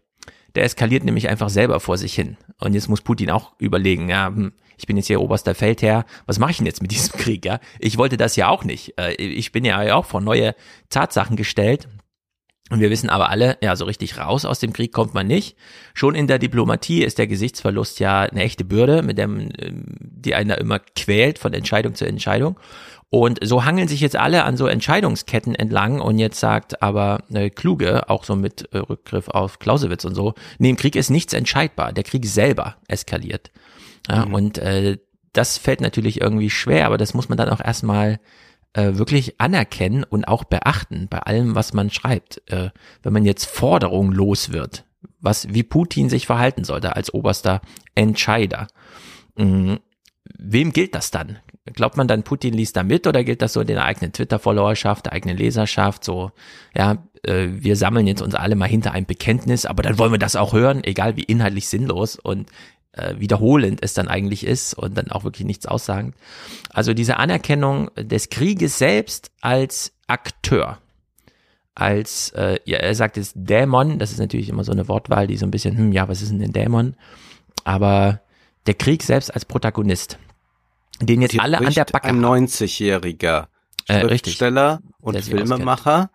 Der 0.55 0.63
eskaliert 0.63 1.03
nämlich 1.03 1.29
einfach 1.29 1.49
selber 1.49 1.79
vor 1.79 1.97
sich 1.97 2.13
hin. 2.13 2.37
Und 2.59 2.73
jetzt 2.73 2.89
muss 2.89 3.01
Putin 3.01 3.31
auch 3.31 3.53
überlegen, 3.57 4.09
ja, 4.09 4.27
hm, 4.27 4.53
ich 4.77 4.87
bin 4.87 4.97
jetzt 4.97 5.07
hier 5.07 5.21
oberster 5.21 5.55
Feldherr, 5.55 6.05
was 6.25 6.39
mache 6.39 6.51
ich 6.51 6.57
denn 6.57 6.65
jetzt 6.65 6.81
mit 6.81 6.91
diesem 6.91 7.17
Krieg, 7.17 7.45
ja? 7.45 7.59
Ich 7.79 7.97
wollte 7.97 8.17
das 8.17 8.35
ja 8.35 8.49
auch 8.49 8.63
nicht. 8.63 8.97
Äh, 8.99 9.13
ich 9.13 9.51
bin 9.51 9.65
ja 9.65 9.93
auch 9.95 10.05
vor 10.05 10.21
neue 10.21 10.55
Tatsachen 10.89 11.35
gestellt. 11.35 11.87
Und 12.69 12.79
wir 12.79 12.89
wissen 12.89 13.09
aber 13.09 13.29
alle, 13.29 13.57
ja, 13.61 13.75
so 13.75 13.83
richtig 13.83 14.17
raus 14.17 14.45
aus 14.45 14.59
dem 14.59 14.71
Krieg 14.71 14.93
kommt 14.93 15.13
man 15.13 15.27
nicht. 15.27 15.57
Schon 15.93 16.15
in 16.15 16.27
der 16.27 16.39
Diplomatie 16.39 17.03
ist 17.03 17.17
der 17.17 17.27
Gesichtsverlust 17.27 17.99
ja 17.99 18.21
eine 18.21 18.43
echte 18.43 18.63
Bürde, 18.63 19.01
mit 19.01 19.17
dem, 19.17 19.49
ähm, 19.59 19.97
die 19.99 20.35
einer 20.35 20.57
immer 20.57 20.79
quält 20.79 21.37
von 21.37 21.53
Entscheidung 21.53 21.95
zu 21.95 22.05
Entscheidung. 22.05 22.57
Und 23.13 23.39
so 23.43 23.65
hangeln 23.65 23.89
sich 23.89 23.99
jetzt 23.99 24.15
alle 24.15 24.45
an 24.45 24.55
so 24.55 24.67
Entscheidungsketten 24.67 25.53
entlang 25.53 25.99
und 25.99 26.17
jetzt 26.17 26.39
sagt 26.39 26.81
aber 26.81 27.25
äh, 27.33 27.49
Kluge, 27.49 28.09
auch 28.09 28.23
so 28.23 28.37
mit 28.37 28.69
äh, 28.71 28.77
Rückgriff 28.77 29.27
auf 29.27 29.59
Clausewitz 29.59 30.05
und 30.05 30.15
so, 30.15 30.33
nee, 30.59 30.69
im 30.69 30.77
Krieg 30.77 30.95
ist 30.95 31.09
nichts 31.09 31.33
entscheidbar, 31.33 31.91
der 31.91 32.05
Krieg 32.05 32.25
selber 32.25 32.77
eskaliert. 32.87 33.51
Ja, 34.07 34.25
mhm. 34.25 34.33
Und 34.33 34.57
äh, 34.59 34.97
das 35.33 35.57
fällt 35.57 35.81
natürlich 35.81 36.21
irgendwie 36.21 36.49
schwer, 36.49 36.85
aber 36.85 36.97
das 36.97 37.13
muss 37.13 37.27
man 37.27 37.37
dann 37.37 37.49
auch 37.49 37.59
erstmal 37.59 38.21
äh, 38.71 38.93
wirklich 38.93 39.41
anerkennen 39.41 40.05
und 40.05 40.25
auch 40.25 40.45
beachten 40.45 41.07
bei 41.09 41.19
allem, 41.19 41.53
was 41.53 41.73
man 41.73 41.89
schreibt. 41.89 42.41
Äh, 42.49 42.69
wenn 43.03 43.11
man 43.11 43.25
jetzt 43.25 43.43
Forderungen 43.45 44.13
los 44.13 44.53
wird, 44.53 44.85
was, 45.19 45.53
wie 45.53 45.63
Putin 45.63 46.09
sich 46.09 46.27
verhalten 46.27 46.63
sollte 46.63 46.95
als 46.95 47.13
oberster 47.13 47.59
Entscheider. 47.93 48.67
Mhm. 49.35 49.79
Wem 50.37 50.71
gilt 50.71 50.95
das 50.95 51.11
dann? 51.11 51.39
Glaubt 51.73 51.97
man 51.97 52.07
dann, 52.07 52.23
Putin 52.23 52.53
liest 52.53 52.75
da 52.75 52.83
mit 52.83 53.07
oder 53.07 53.23
gilt 53.23 53.41
das 53.41 53.53
so 53.53 53.61
in 53.61 53.67
der 53.67 53.83
eigenen 53.83 54.13
Twitter-Followerschaft, 54.13 55.05
der 55.05 55.13
eigenen 55.13 55.37
Leserschaft, 55.37 56.03
so, 56.03 56.31
ja, 56.75 56.97
äh, 57.23 57.47
wir 57.51 57.75
sammeln 57.75 58.07
jetzt 58.07 58.21
uns 58.21 58.35
alle 58.35 58.55
mal 58.55 58.67
hinter 58.67 58.91
ein 58.91 59.05
Bekenntnis, 59.05 59.65
aber 59.65 59.83
dann 59.83 59.97
wollen 59.97 60.11
wir 60.11 60.19
das 60.19 60.35
auch 60.35 60.53
hören, 60.53 60.83
egal 60.83 61.17
wie 61.17 61.23
inhaltlich 61.23 61.67
sinnlos 61.67 62.15
und 62.15 62.49
äh, 62.93 63.15
wiederholend 63.17 63.83
es 63.83 63.93
dann 63.93 64.07
eigentlich 64.07 64.45
ist 64.45 64.73
und 64.73 64.97
dann 64.97 65.11
auch 65.11 65.23
wirklich 65.23 65.45
nichts 65.45 65.65
aussagend. 65.65 66.15
Also 66.69 66.93
diese 66.93 67.17
Anerkennung 67.17 67.89
des 67.95 68.29
Krieges 68.29 68.77
selbst 68.77 69.31
als 69.41 69.93
Akteur, 70.07 70.79
als, 71.75 72.31
äh, 72.31 72.59
ja, 72.65 72.79
er 72.79 72.95
sagt 72.95 73.17
es 73.17 73.31
Dämon, 73.35 73.97
das 73.97 74.11
ist 74.11 74.19
natürlich 74.19 74.49
immer 74.49 74.63
so 74.63 74.71
eine 74.71 74.87
Wortwahl, 74.87 75.27
die 75.27 75.37
so 75.37 75.45
ein 75.45 75.51
bisschen, 75.51 75.77
hm, 75.77 75.91
ja, 75.91 76.07
was 76.07 76.21
ist 76.21 76.31
denn 76.31 76.41
ein 76.41 76.53
Dämon? 76.53 76.95
Aber 77.63 78.21
der 78.67 78.73
Krieg 78.73 79.03
selbst 79.03 79.33
als 79.33 79.45
Protagonist, 79.45 80.17
den 81.05 81.21
jetzt 81.21 81.39
alle 81.39 81.59
an 81.59 81.73
der 81.73 81.85
Backe 81.85 82.07
ein 82.07 82.23
90-jähriger 82.23 83.47
Schriftsteller 83.89 84.81
äh, 84.83 84.87
und 85.01 85.19
Filmemacher, 85.21 86.11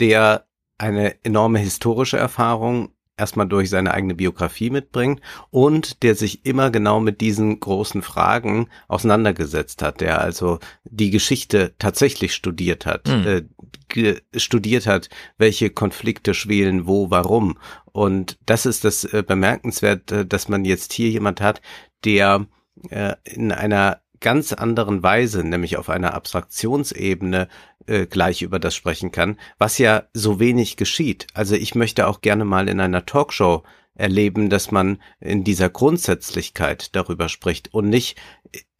der 0.00 0.44
eine 0.78 1.22
enorme 1.24 1.58
historische 1.58 2.16
Erfahrung 2.16 2.92
erstmal 3.18 3.48
durch 3.48 3.68
seine 3.68 3.92
eigene 3.92 4.14
Biografie 4.14 4.70
mitbringt 4.70 5.20
und 5.50 6.02
der 6.02 6.14
sich 6.14 6.46
immer 6.46 6.70
genau 6.70 7.00
mit 7.00 7.20
diesen 7.20 7.60
großen 7.60 8.02
Fragen 8.02 8.68
auseinandergesetzt 8.86 9.82
hat, 9.82 10.00
der 10.00 10.20
also 10.20 10.60
die 10.84 11.10
Geschichte 11.10 11.74
tatsächlich 11.78 12.32
studiert 12.32 12.86
hat, 12.86 13.08
mhm. 13.08 13.48
äh, 13.96 14.14
studiert 14.36 14.86
hat, 14.86 15.08
welche 15.36 15.70
Konflikte 15.70 16.32
schwelen 16.32 16.86
wo, 16.86 17.10
warum. 17.10 17.58
Und 17.86 18.38
das 18.46 18.66
ist 18.66 18.84
das 18.84 19.04
äh, 19.04 19.24
bemerkenswert, 19.26 20.12
äh, 20.12 20.24
dass 20.24 20.48
man 20.48 20.64
jetzt 20.64 20.92
hier 20.92 21.10
jemand 21.10 21.40
hat, 21.40 21.60
der 22.04 22.46
äh, 22.90 23.14
in 23.24 23.50
einer 23.50 24.00
ganz 24.20 24.52
anderen 24.52 25.02
Weise, 25.02 25.44
nämlich 25.44 25.76
auf 25.76 25.88
einer 25.88 26.14
Abstraktionsebene, 26.14 27.48
äh, 27.86 28.06
gleich 28.06 28.42
über 28.42 28.58
das 28.58 28.74
sprechen 28.74 29.12
kann, 29.12 29.38
was 29.58 29.78
ja 29.78 30.04
so 30.12 30.40
wenig 30.40 30.76
geschieht. 30.76 31.26
Also 31.34 31.54
ich 31.54 31.74
möchte 31.74 32.06
auch 32.06 32.20
gerne 32.20 32.44
mal 32.44 32.68
in 32.68 32.80
einer 32.80 33.06
Talkshow 33.06 33.62
erleben, 33.94 34.48
dass 34.48 34.70
man 34.70 35.02
in 35.20 35.44
dieser 35.44 35.68
Grundsätzlichkeit 35.68 36.94
darüber 36.94 37.28
spricht 37.28 37.74
und 37.74 37.88
nicht 37.88 38.16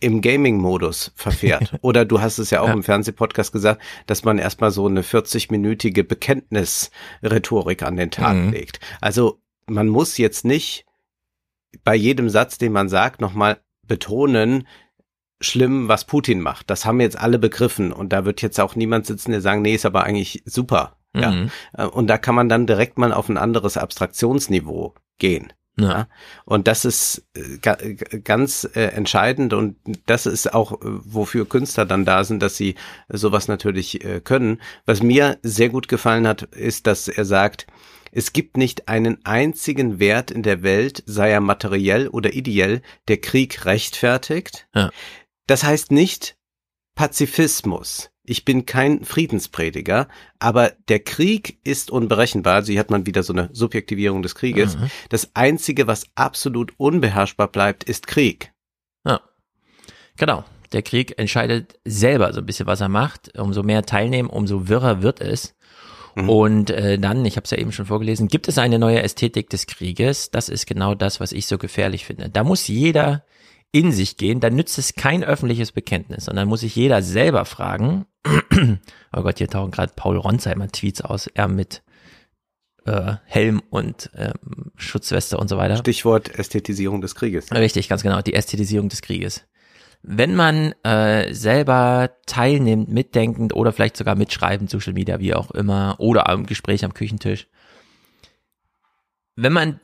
im 0.00 0.20
Gaming-Modus 0.20 1.12
verfährt. 1.16 1.74
Oder 1.82 2.04
du 2.04 2.20
hast 2.20 2.38
es 2.38 2.50
ja 2.50 2.60
auch 2.60 2.68
ja. 2.68 2.72
im 2.72 2.84
Fernsehpodcast 2.84 3.52
gesagt, 3.52 3.82
dass 4.06 4.24
man 4.24 4.38
erstmal 4.38 4.70
so 4.70 4.86
eine 4.86 5.02
40-minütige 5.02 6.04
Bekenntnisrhetorik 6.04 7.82
an 7.82 7.96
den 7.96 8.10
Tag 8.10 8.36
mhm. 8.36 8.52
legt. 8.52 8.78
Also 9.00 9.40
man 9.66 9.88
muss 9.88 10.16
jetzt 10.18 10.44
nicht 10.44 10.86
bei 11.84 11.94
jedem 11.94 12.28
Satz, 12.30 12.58
den 12.58 12.72
man 12.72 12.88
sagt, 12.88 13.20
nochmal 13.20 13.60
betonen, 13.86 14.66
schlimm, 15.40 15.88
was 15.88 16.04
Putin 16.04 16.40
macht. 16.40 16.70
Das 16.70 16.84
haben 16.84 17.00
jetzt 17.00 17.18
alle 17.18 17.38
begriffen 17.38 17.92
und 17.92 18.12
da 18.12 18.24
wird 18.24 18.42
jetzt 18.42 18.60
auch 18.60 18.74
niemand 18.74 19.06
sitzen, 19.06 19.30
der 19.30 19.40
sagen, 19.40 19.62
nee, 19.62 19.74
ist 19.74 19.86
aber 19.86 20.04
eigentlich 20.04 20.42
super. 20.44 20.96
Mhm. 21.12 21.50
Ja. 21.76 21.84
Äh, 21.84 21.88
und 21.88 22.06
da 22.08 22.18
kann 22.18 22.34
man 22.34 22.48
dann 22.48 22.66
direkt 22.66 22.98
mal 22.98 23.12
auf 23.12 23.28
ein 23.28 23.38
anderes 23.38 23.76
Abstraktionsniveau 23.76 24.94
gehen. 25.18 25.52
Ja. 25.78 25.88
ja. 25.88 26.08
Und 26.44 26.66
das 26.66 26.84
ist 26.84 27.26
äh, 27.34 28.18
ganz 28.20 28.68
äh, 28.74 28.86
entscheidend 28.86 29.52
und 29.52 29.76
das 30.06 30.26
ist 30.26 30.52
auch, 30.52 30.72
äh, 30.72 30.76
wofür 30.82 31.48
Künstler 31.48 31.86
dann 31.86 32.04
da 32.04 32.24
sind, 32.24 32.42
dass 32.42 32.56
sie 32.56 32.74
sowas 33.08 33.48
natürlich 33.48 34.00
können. 34.24 34.60
Was 34.86 35.02
mir 35.02 35.38
sehr 35.42 35.68
gut 35.68 35.88
gefallen 35.88 36.26
hat, 36.26 36.42
ist, 36.42 36.86
dass 36.86 37.08
er 37.08 37.24
sagt, 37.24 37.66
es 38.10 38.32
gibt 38.32 38.56
nicht 38.56 38.88
einen 38.88 39.24
einzigen 39.24 39.98
Wert 39.98 40.30
in 40.30 40.42
der 40.42 40.62
Welt, 40.62 41.02
sei 41.06 41.30
er 41.30 41.40
materiell 41.40 42.08
oder 42.08 42.32
ideell, 42.32 42.82
der 43.06 43.18
Krieg 43.18 43.64
rechtfertigt. 43.64 44.66
Ja. 44.74 44.90
Das 45.48 45.64
heißt 45.64 45.90
nicht 45.90 46.36
Pazifismus. 46.94 48.10
Ich 48.22 48.44
bin 48.44 48.66
kein 48.66 49.02
Friedensprediger, 49.04 50.06
aber 50.38 50.72
der 50.88 51.00
Krieg 51.00 51.58
ist 51.64 51.90
unberechenbar. 51.90 52.62
Sie 52.62 52.78
hat 52.78 52.90
man 52.90 53.06
wieder 53.06 53.22
so 53.22 53.32
eine 53.32 53.48
Subjektivierung 53.52 54.22
des 54.22 54.34
Krieges. 54.34 54.76
Mhm. 54.76 54.90
Das 55.08 55.30
einzige, 55.34 55.86
was 55.86 56.04
absolut 56.14 56.74
unbeherrschbar 56.76 57.48
bleibt, 57.48 57.84
ist 57.84 58.06
Krieg. 58.06 58.52
Ja. 59.06 59.22
Genau. 60.18 60.44
Der 60.72 60.82
Krieg 60.82 61.18
entscheidet 61.18 61.78
selber 61.86 62.34
so 62.34 62.40
ein 62.40 62.46
bisschen, 62.46 62.66
was 62.66 62.82
er 62.82 62.90
macht. 62.90 63.38
Umso 63.38 63.62
mehr 63.62 63.86
teilnehmen, 63.86 64.28
umso 64.28 64.68
wirrer 64.68 65.00
wird 65.00 65.22
es. 65.22 65.54
Mhm. 66.14 66.28
Und 66.28 66.70
äh, 66.70 66.98
dann, 66.98 67.24
ich 67.24 67.36
habe 67.36 67.44
es 67.44 67.50
ja 67.52 67.56
eben 67.56 67.72
schon 67.72 67.86
vorgelesen, 67.86 68.28
gibt 68.28 68.48
es 68.48 68.58
eine 68.58 68.78
neue 68.78 69.02
Ästhetik 69.02 69.48
des 69.48 69.66
Krieges. 69.66 70.30
Das 70.30 70.50
ist 70.50 70.66
genau 70.66 70.94
das, 70.94 71.20
was 71.20 71.32
ich 71.32 71.46
so 71.46 71.56
gefährlich 71.56 72.04
finde. 72.04 72.28
Da 72.28 72.44
muss 72.44 72.68
jeder 72.68 73.24
in 73.72 73.92
sich 73.92 74.16
gehen, 74.16 74.40
dann 74.40 74.54
nützt 74.54 74.78
es 74.78 74.94
kein 74.94 75.22
öffentliches 75.22 75.72
Bekenntnis. 75.72 76.28
Und 76.28 76.36
dann 76.36 76.48
muss 76.48 76.60
sich 76.60 76.74
jeder 76.74 77.02
selber 77.02 77.44
fragen, 77.44 78.06
oh 79.12 79.22
Gott, 79.22 79.38
hier 79.38 79.48
tauchen 79.48 79.70
gerade 79.70 79.92
Paul 79.94 80.16
Ronsheimer 80.16 80.68
Tweets 80.68 81.02
aus, 81.02 81.26
er 81.26 81.48
mit 81.48 81.82
äh, 82.86 83.16
Helm 83.26 83.62
und 83.70 84.10
ähm, 84.16 84.72
Schutzweste 84.76 85.36
und 85.36 85.48
so 85.48 85.58
weiter. 85.58 85.76
Stichwort 85.76 86.38
Ästhetisierung 86.38 87.00
des 87.00 87.14
Krieges. 87.14 87.52
Richtig, 87.52 87.88
ganz 87.88 88.02
genau, 88.02 88.22
die 88.22 88.34
Ästhetisierung 88.34 88.88
des 88.88 89.02
Krieges. 89.02 89.44
Wenn 90.02 90.34
man 90.34 90.72
äh, 90.84 91.34
selber 91.34 92.10
teilnimmt, 92.26 92.88
mitdenkend 92.88 93.54
oder 93.54 93.72
vielleicht 93.72 93.96
sogar 93.96 94.14
mitschreibend, 94.14 94.70
Social 94.70 94.92
Media, 94.92 95.18
wie 95.18 95.34
auch 95.34 95.50
immer, 95.50 95.96
oder 95.98 96.28
am 96.28 96.46
Gespräch 96.46 96.84
am 96.84 96.94
Küchentisch, 96.94 97.48
wenn 99.34 99.52
man 99.52 99.80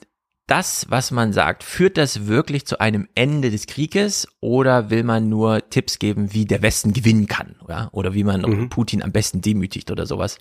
das, 0.47 0.87
was 0.91 1.11
man 1.11 1.33
sagt, 1.33 1.65
führt 1.65 1.97
das 1.97 2.27
wirklich 2.27 2.67
zu 2.67 2.79
einem 2.79 3.09
Ende 3.15 3.51
des 3.51 3.67
Krieges 3.67 4.29
oder 4.41 4.91
will 4.91 5.03
man 5.03 5.29
nur 5.29 5.71
Tipps 5.71 5.99
geben, 5.99 6.35
wie 6.35 6.45
der 6.45 6.61
Westen 6.61 6.93
gewinnen 6.93 7.27
kann 7.27 7.57
ja? 7.69 7.89
oder 7.93 8.13
wie 8.13 8.25
man 8.25 8.43
mhm. 8.43 8.69
Putin 8.69 9.03
am 9.03 9.11
besten 9.11 9.41
demütigt 9.41 9.91
oder 9.91 10.05
sowas? 10.05 10.39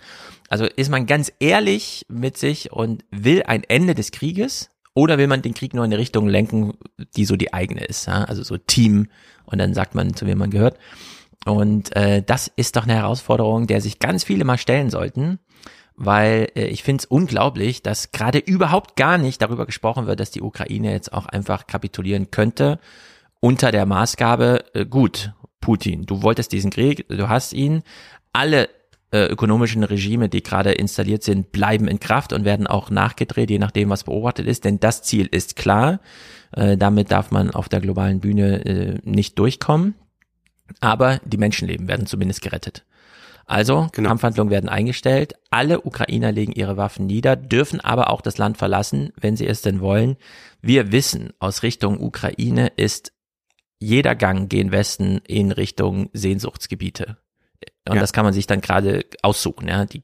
Also 0.48 0.66
ist 0.66 0.90
man 0.90 1.06
ganz 1.06 1.32
ehrlich 1.40 2.04
mit 2.08 2.36
sich 2.36 2.70
und 2.70 3.04
will 3.10 3.44
ein 3.44 3.64
Ende 3.64 3.94
des 3.94 4.10
Krieges 4.10 4.68
oder 4.94 5.16
will 5.16 5.26
man 5.26 5.40
den 5.40 5.54
Krieg 5.54 5.72
nur 5.72 5.84
in 5.84 5.92
eine 5.92 6.00
Richtung 6.00 6.28
lenken, 6.28 6.74
die 7.16 7.24
so 7.24 7.36
die 7.36 7.54
eigene 7.54 7.84
ist? 7.84 8.06
Ja? 8.06 8.24
Also 8.24 8.42
so 8.42 8.58
Team 8.58 9.08
und 9.46 9.58
dann 9.58 9.72
sagt 9.72 9.94
man, 9.94 10.14
zu 10.14 10.26
wem 10.26 10.38
man 10.38 10.50
gehört. 10.50 10.78
Und 11.46 11.94
äh, 11.96 12.22
das 12.22 12.50
ist 12.56 12.76
doch 12.76 12.84
eine 12.84 12.94
Herausforderung, 12.94 13.66
der 13.66 13.80
sich 13.80 13.98
ganz 13.98 14.24
viele 14.24 14.44
mal 14.44 14.58
stellen 14.58 14.90
sollten 14.90 15.38
weil 15.96 16.48
äh, 16.54 16.66
ich 16.66 16.82
finde 16.82 17.02
es 17.02 17.06
unglaublich, 17.06 17.82
dass 17.82 18.12
gerade 18.12 18.38
überhaupt 18.38 18.96
gar 18.96 19.18
nicht 19.18 19.42
darüber 19.42 19.66
gesprochen 19.66 20.06
wird, 20.06 20.20
dass 20.20 20.30
die 20.30 20.42
Ukraine 20.42 20.92
jetzt 20.92 21.12
auch 21.12 21.26
einfach 21.26 21.66
kapitulieren 21.66 22.30
könnte 22.30 22.78
unter 23.40 23.70
der 23.72 23.86
Maßgabe, 23.86 24.64
äh, 24.74 24.86
gut, 24.86 25.32
Putin, 25.60 26.06
du 26.06 26.22
wolltest 26.22 26.52
diesen 26.52 26.70
Krieg, 26.70 27.06
du 27.08 27.28
hast 27.28 27.52
ihn, 27.52 27.82
alle 28.32 28.68
äh, 29.12 29.26
ökonomischen 29.26 29.84
Regime, 29.84 30.28
die 30.28 30.42
gerade 30.42 30.72
installiert 30.72 31.22
sind, 31.22 31.52
bleiben 31.52 31.86
in 31.86 32.00
Kraft 32.00 32.32
und 32.32 32.44
werden 32.44 32.66
auch 32.66 32.90
nachgedreht, 32.90 33.50
je 33.50 33.58
nachdem, 33.58 33.90
was 33.90 34.04
beobachtet 34.04 34.46
ist, 34.46 34.64
denn 34.64 34.80
das 34.80 35.02
Ziel 35.02 35.26
ist 35.30 35.56
klar, 35.56 36.00
äh, 36.52 36.76
damit 36.76 37.10
darf 37.10 37.30
man 37.30 37.50
auf 37.50 37.68
der 37.68 37.80
globalen 37.80 38.20
Bühne 38.20 38.64
äh, 38.64 38.98
nicht 39.04 39.38
durchkommen, 39.38 39.94
aber 40.80 41.20
die 41.24 41.38
Menschenleben 41.38 41.86
werden 41.86 42.06
zumindest 42.06 42.42
gerettet. 42.42 42.84
Also 43.46 43.88
genau. 43.92 44.08
Kampfhandlungen 44.08 44.50
werden 44.50 44.68
eingestellt, 44.68 45.34
alle 45.50 45.82
Ukrainer 45.82 46.32
legen 46.32 46.52
ihre 46.52 46.76
Waffen 46.76 47.06
nieder, 47.06 47.36
dürfen 47.36 47.80
aber 47.80 48.10
auch 48.10 48.20
das 48.20 48.38
Land 48.38 48.56
verlassen, 48.56 49.12
wenn 49.20 49.36
sie 49.36 49.46
es 49.46 49.62
denn 49.62 49.80
wollen. 49.80 50.16
Wir 50.62 50.92
wissen, 50.92 51.32
aus 51.38 51.62
Richtung 51.62 52.00
Ukraine 52.00 52.68
ist 52.76 53.12
jeder 53.78 54.14
Gang 54.14 54.48
gen 54.48 54.72
Westen 54.72 55.18
in 55.26 55.52
Richtung 55.52 56.08
Sehnsuchtsgebiete. 56.12 57.18
Und 57.86 57.96
ja. 57.96 58.00
das 58.00 58.12
kann 58.12 58.24
man 58.24 58.32
sich 58.32 58.46
dann 58.46 58.62
gerade 58.62 59.04
aussuchen. 59.22 59.68
Ja. 59.68 59.84
Die 59.84 60.02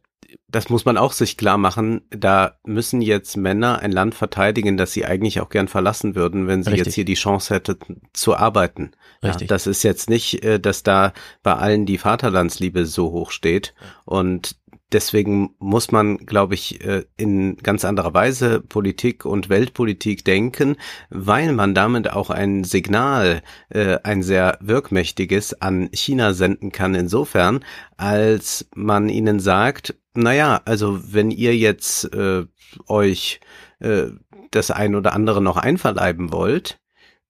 das 0.49 0.69
muss 0.69 0.85
man 0.85 0.97
auch 0.97 1.13
sich 1.13 1.37
klar 1.37 1.59
machen, 1.59 2.03
da 2.11 2.59
müssen 2.65 3.03
jetzt 3.03 3.37
Männer 3.37 3.81
ein 3.81 3.93
Land 3.93 4.15
verteidigen, 4.15 4.77
das 4.77 4.93
sie 4.93 5.05
eigentlich 5.05 5.41
auch 5.41 5.49
gern 5.49 5.69
verlassen 5.69 6.15
würden, 6.15 6.47
wenn 6.47 6.63
sie 6.63 6.71
Richtig. 6.71 6.87
jetzt 6.87 6.95
hier 6.95 7.05
die 7.05 7.15
Chance 7.15 7.55
hätten 7.55 8.03
zu 8.13 8.37
arbeiten. 8.37 8.93
Richtig. 9.23 9.43
Ja, 9.43 9.47
das 9.55 9.67
ist 9.67 9.83
jetzt 9.83 10.11
nicht, 10.11 10.45
äh, 10.45 10.59
dass 10.59 10.83
da 10.83 11.13
bei 11.43 11.55
allen 11.55 11.87
die 11.87 11.99
Vaterlandsliebe 11.99 12.87
so 12.87 13.11
hoch 13.11 13.31
steht 13.31 13.75
und 14.05 14.57
deswegen 14.93 15.55
muss 15.59 15.93
man, 15.93 16.19
glaube 16.19 16.55
ich, 16.55 16.85
äh, 16.85 17.05
in 17.17 17.57
ganz 17.57 17.85
anderer 17.85 18.15
Weise 18.15 18.61
Politik 18.61 19.25
und 19.25 19.49
Weltpolitik 19.49 20.25
denken, 20.25 20.77
weil 21.11 21.53
man 21.53 21.75
damit 21.75 22.13
auch 22.13 22.31
ein 22.31 22.65
Signal, 22.65 23.43
äh, 23.69 23.99
ein 24.03 24.23
sehr 24.23 24.59
wirkmächtiges 24.61 25.61
an 25.61 25.89
China 25.93 26.33
senden 26.33 26.73
kann. 26.73 26.95
Insofern, 26.95 27.65
als 27.97 28.69
man 28.75 29.09
ihnen 29.09 29.41
sagt, 29.41 29.95
naja, 30.15 30.61
also 30.65 31.01
wenn 31.13 31.31
ihr 31.31 31.57
jetzt 31.57 32.13
äh, 32.15 32.45
euch 32.87 33.41
äh, 33.79 34.07
das 34.51 34.71
ein 34.71 34.95
oder 34.95 35.13
andere 35.13 35.41
noch 35.41 35.57
einverleiben 35.57 36.33
wollt, 36.33 36.81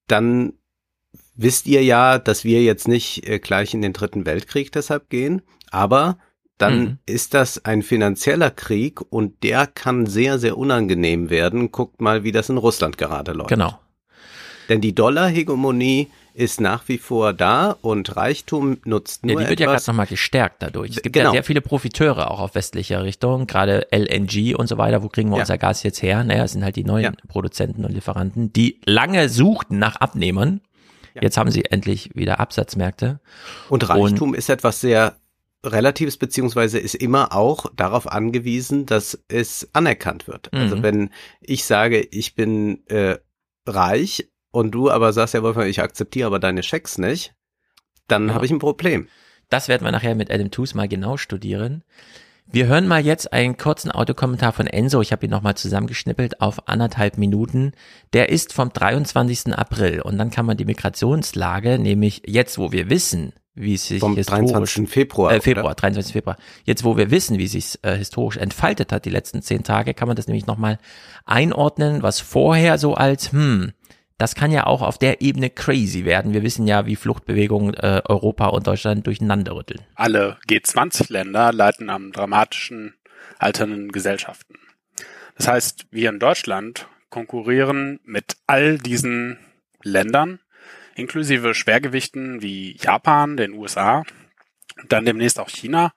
dann 0.06 0.54
wisst 1.36 1.66
ihr 1.66 1.82
ja, 1.82 2.18
dass 2.18 2.44
wir 2.44 2.62
jetzt 2.62 2.88
nicht 2.88 3.26
äh, 3.28 3.38
gleich 3.38 3.74
in 3.74 3.82
den 3.82 3.92
dritten 3.92 4.26
Weltkrieg 4.26 4.72
deshalb 4.72 5.08
gehen, 5.10 5.42
aber 5.70 6.18
dann 6.60 6.78
mhm. 6.78 6.98
ist 7.06 7.34
das 7.34 7.64
ein 7.64 7.82
finanzieller 7.82 8.50
Krieg 8.50 9.00
und 9.00 9.42
der 9.42 9.66
kann 9.66 10.06
sehr, 10.06 10.38
sehr 10.38 10.58
unangenehm 10.58 11.30
werden. 11.30 11.72
Guckt 11.72 12.00
mal, 12.00 12.22
wie 12.22 12.32
das 12.32 12.50
in 12.50 12.58
Russland 12.58 12.98
gerade 12.98 13.32
läuft. 13.32 13.48
Genau. 13.48 13.78
Denn 14.68 14.80
die 14.80 14.94
Dollarhegemonie 14.94 16.08
ist 16.34 16.60
nach 16.60 16.86
wie 16.86 16.98
vor 16.98 17.32
da 17.32 17.76
und 17.80 18.16
Reichtum 18.16 18.78
nutzt 18.84 19.24
nur 19.24 19.40
Ja, 19.40 19.40
die 19.40 19.50
wird 19.50 19.60
etwas. 19.60 19.72
ja 19.72 19.76
gerade 19.78 19.90
nochmal 19.90 20.06
gestärkt 20.06 20.62
dadurch. 20.62 20.90
Es 20.90 21.02
gibt 21.02 21.14
genau. 21.14 21.30
ja 21.30 21.32
sehr 21.32 21.44
viele 21.44 21.60
Profiteure 21.60 22.30
auch 22.30 22.40
auf 22.40 22.54
westlicher 22.54 23.02
Richtung, 23.02 23.46
gerade 23.46 23.88
LNG 23.90 24.54
und 24.54 24.68
so 24.68 24.78
weiter. 24.78 25.02
Wo 25.02 25.08
kriegen 25.08 25.30
wir 25.30 25.36
ja. 25.36 25.42
unser 25.42 25.58
Gas 25.58 25.82
jetzt 25.82 26.02
her? 26.02 26.22
Naja, 26.24 26.44
es 26.44 26.52
sind 26.52 26.62
halt 26.62 26.76
die 26.76 26.84
neuen 26.84 27.04
ja. 27.04 27.12
Produzenten 27.26 27.84
und 27.84 27.92
Lieferanten, 27.92 28.52
die 28.52 28.80
lange 28.84 29.28
suchten 29.28 29.78
nach 29.78 29.96
Abnehmern. 29.96 30.60
Jetzt 31.20 31.36
haben 31.36 31.50
sie 31.50 31.64
endlich 31.64 32.10
wieder 32.14 32.38
Absatzmärkte. 32.38 33.18
Und 33.68 33.88
Reichtum 33.88 34.30
und, 34.30 34.36
ist 34.36 34.48
etwas 34.48 34.80
sehr 34.80 35.16
Relatives 35.64 36.16
beziehungsweise 36.16 36.78
ist 36.78 36.94
immer 36.94 37.34
auch 37.34 37.66
darauf 37.76 38.10
angewiesen, 38.10 38.86
dass 38.86 39.22
es 39.28 39.68
anerkannt 39.72 40.26
wird. 40.26 40.52
Also 40.52 40.64
mhm. 40.64 40.70
Also 40.70 40.82
wenn 40.82 41.10
ich 41.40 41.64
sage, 41.64 42.00
ich 42.00 42.34
bin 42.34 42.86
äh, 42.88 43.18
reich, 43.66 44.30
und 44.50 44.72
du 44.72 44.90
aber 44.90 45.12
sagst 45.12 45.34
ja, 45.34 45.42
Wolfgang, 45.42 45.68
ich 45.68 45.80
akzeptiere 45.80 46.26
aber 46.26 46.38
deine 46.38 46.62
Schecks 46.62 46.98
nicht, 46.98 47.34
dann 48.08 48.28
ja. 48.28 48.34
habe 48.34 48.46
ich 48.46 48.50
ein 48.50 48.58
Problem. 48.58 49.08
Das 49.48 49.68
werden 49.68 49.84
wir 49.84 49.92
nachher 49.92 50.14
mit 50.14 50.30
Adam 50.30 50.50
Tooze 50.50 50.76
mal 50.76 50.88
genau 50.88 51.16
studieren. 51.16 51.84
Wir 52.52 52.66
hören 52.66 52.88
mal 52.88 53.04
jetzt 53.04 53.32
einen 53.32 53.56
kurzen 53.56 53.92
Autokommentar 53.92 54.52
von 54.52 54.66
Enzo. 54.66 55.00
Ich 55.00 55.12
habe 55.12 55.24
ihn 55.24 55.30
nochmal 55.30 55.56
zusammengeschnippelt 55.56 56.40
auf 56.40 56.68
anderthalb 56.68 57.16
Minuten. 57.16 57.72
Der 58.12 58.28
ist 58.28 58.52
vom 58.52 58.72
23. 58.72 59.54
April 59.54 60.00
und 60.00 60.18
dann 60.18 60.30
kann 60.30 60.46
man 60.46 60.56
die 60.56 60.64
Migrationslage, 60.64 61.78
nämlich 61.78 62.22
jetzt, 62.26 62.58
wo 62.58 62.72
wir 62.72 62.90
wissen, 62.90 63.32
wie 63.54 63.74
es 63.74 63.86
sich 63.86 64.00
Vom 64.00 64.16
historisch 64.16 64.52
23. 64.52 64.88
Februar. 64.88 65.32
äh, 65.32 65.40
Februar, 65.40 65.66
oder? 65.66 65.74
23. 65.74 66.12
Februar. 66.12 66.36
Jetzt, 66.64 66.84
wo 66.84 66.96
wir 66.96 67.10
wissen, 67.10 67.38
wie 67.38 67.46
sich 67.46 67.78
äh, 67.82 67.96
historisch 67.96 68.36
entfaltet 68.36 68.92
hat, 68.92 69.04
die 69.04 69.10
letzten 69.10 69.42
zehn 69.42 69.62
Tage, 69.62 69.94
kann 69.94 70.08
man 70.08 70.16
das 70.16 70.26
nämlich 70.26 70.46
nochmal 70.46 70.78
einordnen, 71.24 72.02
was 72.02 72.20
vorher 72.20 72.78
so 72.78 72.94
als, 72.94 73.32
hm, 73.32 73.72
das 74.18 74.34
kann 74.34 74.52
ja 74.52 74.66
auch 74.66 74.82
auf 74.82 74.98
der 74.98 75.20
Ebene 75.20 75.50
crazy 75.50 76.04
werden. 76.04 76.32
Wir 76.32 76.42
wissen 76.42 76.66
ja, 76.66 76.86
wie 76.86 76.96
Fluchtbewegungen 76.96 77.74
äh, 77.74 78.02
Europa 78.06 78.46
und 78.46 78.66
Deutschland 78.66 79.06
durcheinander 79.06 79.54
rütteln. 79.54 79.80
Alle 79.94 80.38
G20-Länder 80.48 81.52
leiten 81.52 81.90
am 81.90 82.12
dramatischen 82.12 82.94
alternden 83.38 83.90
Gesellschaften. 83.90 84.54
Das 85.36 85.48
heißt, 85.48 85.86
wir 85.90 86.10
in 86.10 86.18
Deutschland 86.18 86.86
konkurrieren 87.08 87.98
mit 88.04 88.36
all 88.46 88.78
diesen 88.78 89.38
Ländern, 89.82 90.38
inklusive 91.00 91.54
Schwergewichten 91.54 92.42
wie 92.42 92.76
Japan, 92.76 93.36
den 93.36 93.54
USA 93.54 94.04
und 94.80 94.92
dann 94.92 95.04
demnächst 95.04 95.40
auch 95.40 95.48
China, 95.48 95.92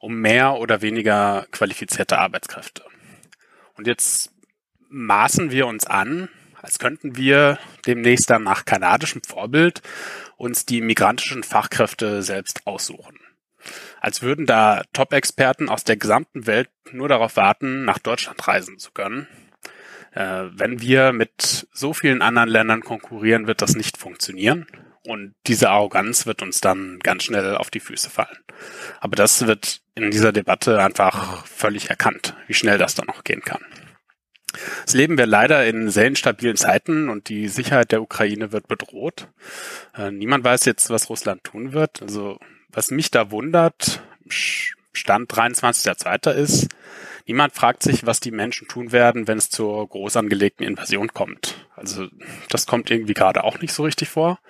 um 0.00 0.14
mehr 0.20 0.54
oder 0.54 0.82
weniger 0.82 1.46
qualifizierte 1.50 2.18
Arbeitskräfte. 2.18 2.82
Und 3.76 3.86
jetzt 3.86 4.32
maßen 4.88 5.50
wir 5.50 5.66
uns 5.66 5.86
an, 5.86 6.28
als 6.60 6.78
könnten 6.78 7.16
wir 7.16 7.58
demnächst 7.86 8.30
dann 8.30 8.42
nach 8.42 8.64
kanadischem 8.64 9.22
Vorbild 9.22 9.82
uns 10.36 10.66
die 10.66 10.80
migrantischen 10.80 11.42
Fachkräfte 11.42 12.22
selbst 12.22 12.66
aussuchen. 12.66 13.18
Als 14.00 14.22
würden 14.22 14.46
da 14.46 14.82
Top-Experten 14.92 15.68
aus 15.68 15.84
der 15.84 15.96
gesamten 15.96 16.46
Welt 16.46 16.70
nur 16.92 17.08
darauf 17.08 17.36
warten, 17.36 17.84
nach 17.84 17.98
Deutschland 17.98 18.46
reisen 18.46 18.78
zu 18.78 18.92
können. 18.92 19.26
Äh, 20.12 20.44
wenn 20.52 20.80
wir 20.80 21.12
mit 21.12 21.68
so 21.72 21.92
vielen 21.92 22.22
anderen 22.22 22.48
Ländern 22.48 22.82
konkurrieren, 22.82 23.46
wird 23.46 23.62
das 23.62 23.74
nicht 23.74 23.96
funktionieren. 23.96 24.66
Und 25.04 25.34
diese 25.46 25.70
Arroganz 25.70 26.26
wird 26.26 26.42
uns 26.42 26.60
dann 26.60 26.98
ganz 26.98 27.24
schnell 27.24 27.56
auf 27.56 27.70
die 27.70 27.80
Füße 27.80 28.10
fallen. 28.10 28.38
Aber 29.00 29.16
das 29.16 29.46
wird 29.46 29.80
in 29.94 30.10
dieser 30.10 30.32
Debatte 30.32 30.82
einfach 30.82 31.46
völlig 31.46 31.88
erkannt, 31.88 32.34
wie 32.46 32.54
schnell 32.54 32.78
das 32.78 32.94
dann 32.94 33.06
noch 33.06 33.24
gehen 33.24 33.40
kann. 33.40 33.64
Jetzt 34.80 34.94
leben 34.94 35.18
wir 35.18 35.26
leider 35.26 35.66
in 35.66 35.90
sehr 35.90 36.06
instabilen 36.06 36.56
Zeiten 36.56 37.08
und 37.08 37.28
die 37.28 37.48
Sicherheit 37.48 37.92
der 37.92 38.02
Ukraine 38.02 38.52
wird 38.52 38.66
bedroht. 38.66 39.28
Äh, 39.96 40.10
niemand 40.10 40.44
weiß 40.44 40.64
jetzt, 40.64 40.90
was 40.90 41.10
Russland 41.10 41.44
tun 41.44 41.72
wird. 41.72 42.02
Also 42.02 42.38
was 42.70 42.90
mich 42.90 43.10
da 43.10 43.30
wundert, 43.30 44.02
Stand 44.28 45.32
23.2. 45.32 46.32
ist, 46.32 46.68
niemand 47.28 47.54
fragt 47.54 47.82
sich, 47.82 48.06
was 48.06 48.20
die 48.20 48.30
Menschen 48.30 48.66
tun 48.66 48.90
werden, 48.90 49.28
wenn 49.28 49.38
es 49.38 49.50
zur 49.50 49.88
groß 49.88 50.16
angelegten 50.16 50.66
Invasion 50.66 51.12
kommt. 51.14 51.66
Also 51.76 52.08
das 52.48 52.66
kommt 52.66 52.90
irgendwie 52.90 53.14
gerade 53.14 53.44
auch 53.44 53.60
nicht 53.60 53.72
so 53.72 53.84
richtig 53.84 54.08
vor. 54.08 54.40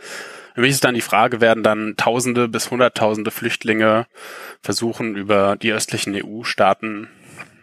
Für 0.54 0.62
mich 0.62 0.70
ist 0.70 0.84
dann 0.84 0.94
die 0.94 1.02
Frage, 1.02 1.40
werden 1.40 1.62
dann 1.62 1.94
Tausende 1.96 2.48
bis 2.48 2.70
Hunderttausende 2.70 3.30
Flüchtlinge 3.30 4.06
versuchen, 4.62 5.14
über 5.14 5.56
die 5.56 5.72
östlichen 5.72 6.14
EU-Staaten 6.14 7.08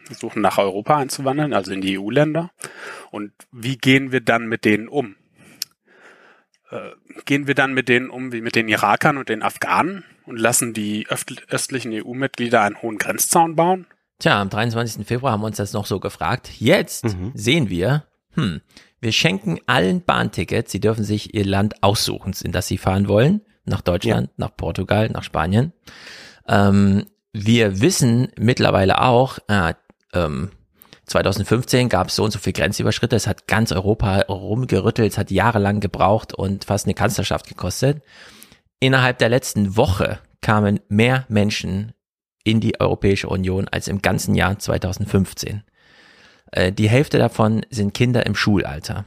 versuchen 0.06 0.42
nach 0.42 0.58
Europa 0.58 0.98
einzuwandern, 0.98 1.54
also 1.54 1.74
in 1.74 1.82
die 1.82 1.98
EU-Länder. 1.98 2.52
Und 3.12 3.32
wie 3.52 3.78
gehen 3.78 4.12
wir 4.12 4.22
dann 4.22 4.48
mit 4.48 4.64
denen 4.66 4.88
um? 4.88 5.16
Äh, 6.70 6.92
gehen 7.26 7.48
wir 7.48 7.56
dann 7.56 7.74
mit 7.74 7.90
denen 7.90 8.10
um 8.10 8.32
wie 8.32 8.42
mit 8.42 8.56
den 8.56 8.68
Irakern 8.68 9.18
und 9.18 9.30
den 9.30 9.42
Afghanen 9.42 10.04
und 10.26 10.38
lassen 10.38 10.74
die 10.74 11.08
östlichen 11.10 11.92
EU-Mitglieder 11.92 12.62
einen 12.62 12.82
hohen 12.82 12.98
Grenzzaun 12.98 13.56
bauen? 13.56 13.88
Tja, 14.20 14.40
am 14.42 14.50
23. 14.50 15.06
Februar 15.06 15.34
haben 15.34 15.42
wir 15.42 15.48
uns 15.48 15.58
das 15.58 15.74
noch 15.74 15.86
so 15.86 16.00
gefragt. 16.00 16.50
Jetzt 16.60 17.06
Mhm. 17.06 17.32
sehen 17.34 17.70
wir, 17.70 18.06
hm, 18.34 18.62
wir 19.02 19.12
schenken 19.12 19.60
allen 19.68 20.04
Bahntickets, 20.04 20.72
sie 20.72 20.80
dürfen 20.80 21.04
sich 21.04 21.34
ihr 21.34 21.46
Land 21.46 21.84
aussuchen, 21.84 22.34
in 22.44 22.52
das 22.52 22.68
sie 22.68 22.78
fahren 22.78 23.08
wollen. 23.08 23.42
Nach 23.66 23.82
Deutschland, 23.82 24.30
nach 24.38 24.56
Portugal, 24.56 25.10
nach 25.10 25.24
Spanien. 25.24 25.74
Ähm, 26.48 27.06
wir 27.34 27.82
wissen 27.82 28.30
mittlerweile 28.38 29.02
auch, 29.02 29.40
äh, 29.48 29.74
ähm, 30.14 30.52
2015 31.08 31.90
gab 31.90 32.08
es 32.08 32.16
so 32.16 32.24
und 32.24 32.32
so 32.32 32.40
viel 32.40 32.54
Grenzüberschritte. 32.54 33.16
Es 33.16 33.28
hat 33.28 33.48
ganz 33.48 33.72
Europa 33.72 34.22
rumgerüttelt, 34.30 35.12
es 35.12 35.18
hat 35.18 35.30
jahrelang 35.32 35.80
gebraucht 35.80 36.34
und 36.34 36.66
fast 36.66 36.86
eine 36.86 36.94
Kanzlerschaft 36.94 37.48
gekostet. 37.48 38.02
Innerhalb 38.80 39.18
der 39.18 39.30
letzten 39.30 39.76
Woche 39.78 40.20
kamen 40.42 40.80
mehr 40.90 41.26
Menschen 41.28 41.94
in 42.46 42.62
die 42.62 42.80
Europäische 42.80 43.28
Union 43.28 43.68
als 43.68 43.90
im 43.90 44.02
ganzen 44.02 44.36
Jahr 44.36 44.58
2015. 44.58 45.64
Äh, 46.52 46.72
die 46.72 46.88
Hälfte 46.88 47.18
davon 47.18 47.66
sind 47.70 47.94
Kinder 47.94 48.26
im 48.26 48.36
Schulalter. 48.36 49.04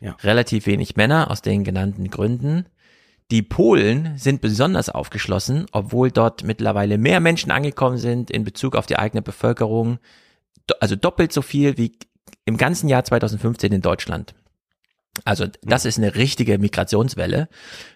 Ja. 0.00 0.16
Relativ 0.22 0.66
wenig 0.66 0.96
Männer 0.96 1.30
aus 1.30 1.42
den 1.42 1.64
genannten 1.64 2.08
Gründen. 2.08 2.66
Die 3.30 3.42
Polen 3.42 4.16
sind 4.16 4.40
besonders 4.40 4.88
aufgeschlossen, 4.88 5.66
obwohl 5.72 6.10
dort 6.10 6.44
mittlerweile 6.44 6.96
mehr 6.96 7.20
Menschen 7.20 7.50
angekommen 7.50 7.98
sind 7.98 8.30
in 8.30 8.44
Bezug 8.44 8.74
auf 8.74 8.86
die 8.86 8.96
eigene 8.96 9.20
Bevölkerung. 9.20 9.98
Also 10.80 10.96
doppelt 10.96 11.32
so 11.32 11.42
viel 11.42 11.76
wie 11.76 11.98
im 12.46 12.56
ganzen 12.56 12.88
Jahr 12.88 13.04
2015 13.04 13.72
in 13.72 13.82
Deutschland. 13.82 14.34
Also 15.24 15.46
das 15.62 15.84
ist 15.84 15.98
eine 15.98 16.14
richtige 16.14 16.58
Migrationswelle. 16.58 17.48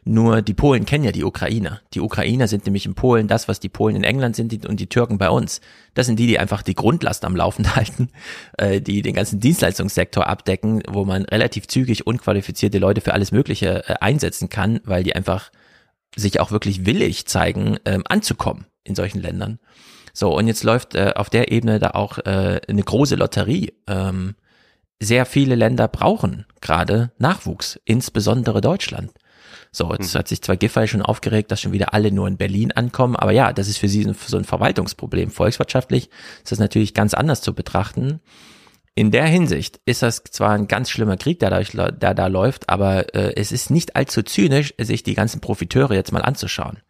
Nur 0.05 0.43
die 0.43 0.55
Polen 0.55 0.85
kennen 0.85 1.05
ja 1.05 1.13
die 1.13 1.25
Ukrainer. 1.25 1.81
Die 1.95 2.01
Ukrainer 2.01 2.49
sind 2.49 2.67
nämlich 2.67 2.87
in 2.87 2.95
Polen 2.95 3.29
das, 3.29 3.49
was 3.49 3.61
die 3.61 3.69
Polen 3.69 3.97
in 3.97 4.05
England 4.05 4.37
sind 4.37 4.67
und 4.67 4.81
die 4.81 4.89
Türken 4.89 5.19
bei 5.19 5.31
uns. 5.31 5.61
Das 5.95 6.07
sind 6.07 6.19
die, 6.19 6.27
die 6.27 6.39
einfach 6.39 6.63
die 6.63 6.75
Grundlast 6.75 7.25
am 7.25 7.37
Laufen 7.37 7.75
halten, 7.77 8.11
äh, 8.59 8.81
die 8.81 9.03
den 9.03 9.15
ganzen 9.15 9.41
Dienstleistungssektor 9.41 10.27
abdecken, 10.27 10.83
wo 10.89 11.05
man 11.05 11.25
relativ 11.25 11.67
zügig 11.67 12.07
unqualifizierte 12.07 12.79
Leute 12.79 13.01
für 13.01 13.15
alles 13.15 13.33
Mögliche 13.33 13.89
äh, 13.89 13.95
einsetzen 14.01 14.49
kann, 14.49 14.81
weil 14.85 15.03
die 15.03 15.15
einfach 15.15 15.51
sich 16.17 16.41
auch 16.41 16.51
wirklich 16.51 16.85
willig 16.87 17.27
zeigen, 17.27 17.79
ähm, 17.85 18.03
anzukommen 18.07 18.67
in 18.85 18.95
solchen 18.95 19.21
Ländern. 19.21 19.59
So, 20.13 20.37
und 20.37 20.47
jetzt 20.47 20.63
läuft 20.63 20.95
äh, 20.95 21.13
auf 21.17 21.31
der 21.31 21.51
Ebene 21.51 21.79
da 21.79 21.91
auch 21.91 22.19
äh, 22.19 22.61
eine 22.69 22.83
große 22.83 23.17
Lotterie. 23.17 23.73
Ähm, 23.87 24.35
sehr 25.05 25.27
viele 25.27 25.55
Länder 25.55 25.89
brauchen 25.89 26.47
gerade 26.61 27.13
Nachwuchs, 27.19 27.81
insbesondere 27.85 28.61
Deutschland. 28.61 29.11
So, 29.75 29.91
jetzt 29.93 30.15
hat 30.15 30.29
sich 30.29 30.43
zwar 30.43 30.57
Giffey 30.59 30.87
schon 30.87 31.01
aufgeregt, 31.01 31.51
dass 31.51 31.63
schon 31.63 31.73
wieder 31.73 31.95
alle 31.95 32.13
nur 32.13 32.29
in 32.29 32.37
Berlin 32.37 32.73
ankommen, 32.73 33.17
aber 33.17 33.33
ja, 33.33 33.55
das 33.55 33.69
ist 33.69 33.79
für 33.79 33.89
sie 33.89 34.07
so 34.27 34.37
ein 34.37 34.45
Verwaltungsproblem. 34.45 35.31
Volkswirtschaftlich 35.31 36.11
ist 36.43 36.53
das 36.53 36.59
natürlich 36.59 36.93
ganz 36.93 37.15
anders 37.15 37.41
zu 37.41 37.55
betrachten. 37.55 38.21
In 38.95 39.11
der 39.11 39.25
Hinsicht 39.25 39.81
ist 39.87 40.03
das 40.03 40.25
zwar 40.25 40.51
ein 40.51 40.69
ganz 40.69 40.91
schlimmer 40.91 41.17
Krieg, 41.17 41.39
der 41.39 41.49
da, 41.49 41.91
der 41.91 42.13
da 42.13 42.27
läuft, 42.27 42.69
aber 42.69 43.15
äh, 43.15 43.35
es 43.37 43.51
ist 43.51 43.71
nicht 43.71 43.97
allzu 43.97 44.23
zynisch, 44.23 44.75
sich 44.79 45.03
die 45.03 45.15
ganzen 45.15 45.41
Profiteure 45.41 45.95
jetzt 45.95 46.13
mal 46.13 46.21
anzuschauen. 46.21 46.81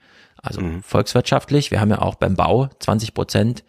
Also 0.42 0.60
volkswirtschaftlich, 0.82 1.70
wir 1.70 1.80
haben 1.80 1.90
ja 1.90 2.02
auch 2.02 2.16
beim 2.16 2.34
Bau 2.34 2.68
20 2.80 3.14
Prozent 3.14 3.62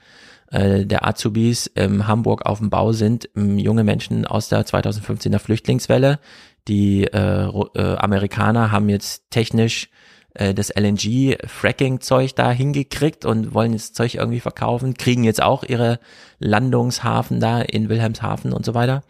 äh, 0.54 0.86
der 0.86 1.06
Azubis 1.06 1.68
in 1.68 2.08
Hamburg 2.08 2.46
auf 2.46 2.60
dem 2.60 2.70
Bau 2.70 2.94
sind 2.94 3.28
ähm, 3.36 3.58
junge 3.58 3.84
Menschen 3.84 4.26
aus 4.26 4.50
der 4.50 4.66
2015er 4.66 5.40
Flüchtlingswelle. 5.40 6.20
Die 6.68 7.06
äh, 7.06 7.48
äh, 7.76 7.96
Amerikaner 7.98 8.72
haben 8.72 8.88
jetzt 8.88 9.30
technisch 9.32 9.90
äh, 10.36 10.54
das 10.54 10.70
LNG-Fracking-Zeug 10.70 12.36
da 12.36 12.52
hingekriegt 12.52 13.26
und 13.26 13.54
wollen 13.54 13.74
das 13.74 13.94
Zeug 13.94 14.16
irgendwie 14.16 14.40
verkaufen, 14.40 14.94
kriegen 14.94 15.24
jetzt 15.24 15.42
auch 15.42 15.64
ihre 15.64 16.00
Landungshafen 16.40 17.40
da 17.40 17.60
in 17.62 17.90
Wilhelmshaven 17.90 18.54
und 18.54 18.64
so 18.64 18.74
weiter. 18.76 19.04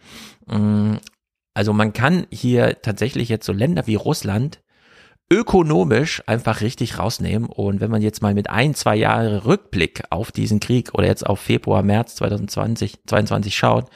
Mm, 0.46 0.94
Also 1.54 1.72
man 1.72 1.92
kann 1.92 2.26
hier 2.32 2.80
tatsächlich 2.82 3.28
jetzt 3.28 3.46
so 3.46 3.52
Länder 3.52 3.86
wie 3.86 3.94
Russland 3.94 4.60
ökonomisch 5.30 6.22
einfach 6.26 6.60
richtig 6.60 6.98
rausnehmen. 6.98 7.48
Und 7.48 7.80
wenn 7.80 7.90
man 7.90 8.02
jetzt 8.02 8.22
mal 8.22 8.34
mit 8.34 8.50
ein, 8.50 8.74
zwei 8.74 8.96
Jahre 8.96 9.44
Rückblick 9.44 10.02
auf 10.10 10.32
diesen 10.32 10.60
Krieg 10.60 10.94
oder 10.94 11.06
jetzt 11.06 11.26
auf 11.26 11.40
Februar, 11.40 11.82
März 11.82 12.16
2020, 12.16 13.00
22 13.06 13.54
schaut, 13.54 13.90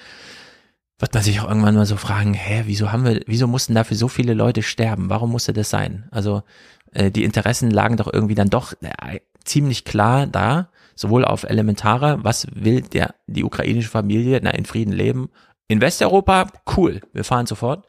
wird 0.98 1.14
man 1.14 1.22
sich 1.22 1.40
auch 1.40 1.48
irgendwann 1.48 1.76
mal 1.76 1.86
so 1.86 1.96
fragen, 1.96 2.34
hä, 2.34 2.64
wieso 2.66 2.90
haben 2.90 3.04
wir, 3.04 3.20
wieso 3.26 3.46
mussten 3.46 3.74
dafür 3.74 3.96
so 3.96 4.08
viele 4.08 4.34
Leute 4.34 4.62
sterben? 4.62 5.10
Warum 5.10 5.30
musste 5.30 5.52
das 5.52 5.70
sein? 5.70 6.08
Also 6.10 6.42
äh, 6.92 7.10
die 7.10 7.24
Interessen 7.24 7.70
lagen 7.70 7.96
doch 7.96 8.12
irgendwie 8.12 8.34
dann 8.34 8.50
doch 8.50 8.72
äh, 8.82 9.20
ziemlich 9.44 9.84
klar 9.84 10.26
da, 10.26 10.70
sowohl 10.96 11.24
auf 11.24 11.44
elementarer, 11.44 12.24
was 12.24 12.48
will 12.52 12.80
der 12.80 13.14
die 13.26 13.44
ukrainische 13.44 13.88
Familie, 13.88 14.40
na 14.42 14.50
in 14.50 14.64
Frieden 14.64 14.92
leben. 14.92 15.30
In 15.68 15.80
Westeuropa, 15.80 16.48
cool, 16.76 17.00
wir 17.12 17.24
fahren 17.24 17.46
sofort. 17.46 17.86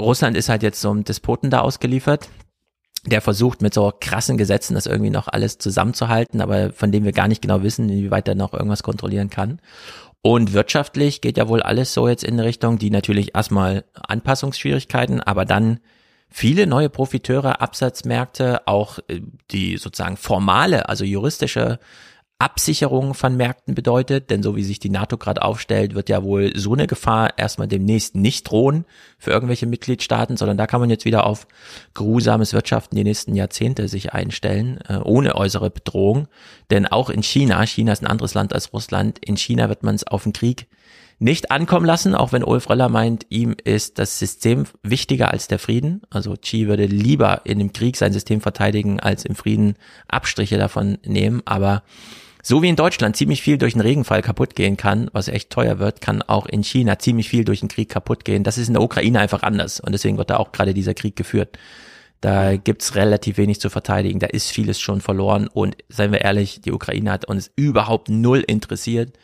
Russland 0.00 0.36
ist 0.36 0.48
halt 0.48 0.62
jetzt 0.62 0.80
so 0.80 0.90
einem 0.90 1.04
Despoten 1.04 1.50
da 1.50 1.60
ausgeliefert, 1.60 2.28
der 3.06 3.20
versucht 3.20 3.62
mit 3.62 3.72
so 3.72 3.92
krassen 3.98 4.36
Gesetzen 4.36 4.74
das 4.74 4.86
irgendwie 4.86 5.10
noch 5.10 5.28
alles 5.28 5.58
zusammenzuhalten, 5.58 6.40
aber 6.40 6.72
von 6.72 6.92
dem 6.92 7.04
wir 7.04 7.12
gar 7.12 7.28
nicht 7.28 7.42
genau 7.42 7.62
wissen, 7.62 7.88
inwieweit 7.88 8.28
er 8.28 8.34
noch 8.34 8.52
irgendwas 8.52 8.82
kontrollieren 8.82 9.30
kann. 9.30 9.60
Und 10.22 10.52
wirtschaftlich 10.52 11.22
geht 11.22 11.38
ja 11.38 11.48
wohl 11.48 11.62
alles 11.62 11.94
so 11.94 12.06
jetzt 12.06 12.24
in 12.24 12.34
eine 12.34 12.44
Richtung, 12.44 12.78
die 12.78 12.90
natürlich 12.90 13.34
erstmal 13.34 13.84
Anpassungsschwierigkeiten, 13.94 15.22
aber 15.22 15.46
dann 15.46 15.80
viele 16.28 16.66
neue 16.66 16.90
Profiteure, 16.90 17.60
Absatzmärkte, 17.62 18.66
auch 18.66 18.98
äh, 19.08 19.20
die 19.50 19.78
sozusagen 19.78 20.16
formale, 20.16 20.88
also 20.88 21.04
juristische 21.04 21.78
Absicherung 22.40 23.12
von 23.12 23.36
Märkten 23.36 23.74
bedeutet, 23.74 24.30
denn 24.30 24.42
so 24.42 24.56
wie 24.56 24.62
sich 24.62 24.78
die 24.78 24.88
NATO 24.88 25.18
gerade 25.18 25.42
aufstellt, 25.42 25.94
wird 25.94 26.08
ja 26.08 26.22
wohl 26.22 26.56
so 26.56 26.72
eine 26.72 26.86
Gefahr 26.86 27.38
erstmal 27.38 27.68
demnächst 27.68 28.14
nicht 28.14 28.50
drohen 28.50 28.86
für 29.18 29.30
irgendwelche 29.30 29.66
Mitgliedstaaten, 29.66 30.38
sondern 30.38 30.56
da 30.56 30.66
kann 30.66 30.80
man 30.80 30.88
jetzt 30.88 31.04
wieder 31.04 31.26
auf 31.26 31.46
geruhsames 31.92 32.54
Wirtschaften 32.54 32.96
die 32.96 33.04
nächsten 33.04 33.34
Jahrzehnte 33.34 33.88
sich 33.88 34.14
einstellen, 34.14 34.78
äh, 34.88 34.96
ohne 34.96 35.34
äußere 35.34 35.68
Bedrohung. 35.68 36.28
Denn 36.70 36.86
auch 36.86 37.10
in 37.10 37.22
China, 37.22 37.60
China 37.66 37.92
ist 37.92 38.02
ein 38.02 38.10
anderes 38.10 38.32
Land 38.32 38.54
als 38.54 38.72
Russland, 38.72 39.18
in 39.18 39.36
China 39.36 39.68
wird 39.68 39.82
man 39.82 39.94
es 39.94 40.06
auf 40.06 40.22
den 40.22 40.32
Krieg 40.32 40.66
nicht 41.18 41.50
ankommen 41.50 41.84
lassen, 41.84 42.14
auch 42.14 42.32
wenn 42.32 42.42
Ulf 42.42 42.70
Röller 42.70 42.88
meint, 42.88 43.26
ihm 43.28 43.54
ist 43.62 43.98
das 43.98 44.18
System 44.18 44.64
wichtiger 44.82 45.30
als 45.30 45.46
der 45.46 45.58
Frieden. 45.58 46.00
Also 46.08 46.34
Xi 46.34 46.66
würde 46.66 46.86
lieber 46.86 47.42
in 47.44 47.58
dem 47.58 47.74
Krieg 47.74 47.98
sein 47.98 48.14
System 48.14 48.40
verteidigen, 48.40 48.98
als 48.98 49.26
im 49.26 49.34
Frieden 49.34 49.74
Abstriche 50.08 50.56
davon 50.56 50.96
nehmen. 51.04 51.42
Aber 51.44 51.82
so 52.42 52.62
wie 52.62 52.68
in 52.68 52.76
Deutschland 52.76 53.16
ziemlich 53.16 53.42
viel 53.42 53.58
durch 53.58 53.74
einen 53.74 53.82
Regenfall 53.82 54.22
kaputt 54.22 54.54
gehen 54.54 54.76
kann, 54.76 55.10
was 55.12 55.28
echt 55.28 55.50
teuer 55.50 55.78
wird, 55.78 56.00
kann 56.00 56.22
auch 56.22 56.46
in 56.46 56.62
China 56.62 56.98
ziemlich 56.98 57.28
viel 57.28 57.44
durch 57.44 57.62
einen 57.62 57.68
Krieg 57.68 57.88
kaputt 57.88 58.24
gehen. 58.24 58.44
Das 58.44 58.58
ist 58.58 58.68
in 58.68 58.74
der 58.74 58.82
Ukraine 58.82 59.20
einfach 59.20 59.42
anders 59.42 59.80
und 59.80 59.92
deswegen 59.92 60.18
wird 60.18 60.30
da 60.30 60.36
auch 60.36 60.52
gerade 60.52 60.74
dieser 60.74 60.94
Krieg 60.94 61.16
geführt. 61.16 61.58
Da 62.20 62.56
gibt's 62.56 62.96
relativ 62.96 63.38
wenig 63.38 63.60
zu 63.60 63.70
verteidigen, 63.70 64.18
da 64.20 64.26
ist 64.26 64.50
vieles 64.50 64.78
schon 64.78 65.00
verloren 65.00 65.48
und 65.48 65.76
seien 65.88 66.12
wir 66.12 66.20
ehrlich, 66.20 66.60
die 66.60 66.72
Ukraine 66.72 67.12
hat 67.12 67.24
uns 67.24 67.50
überhaupt 67.56 68.10
null 68.10 68.40
interessiert, 68.46 69.16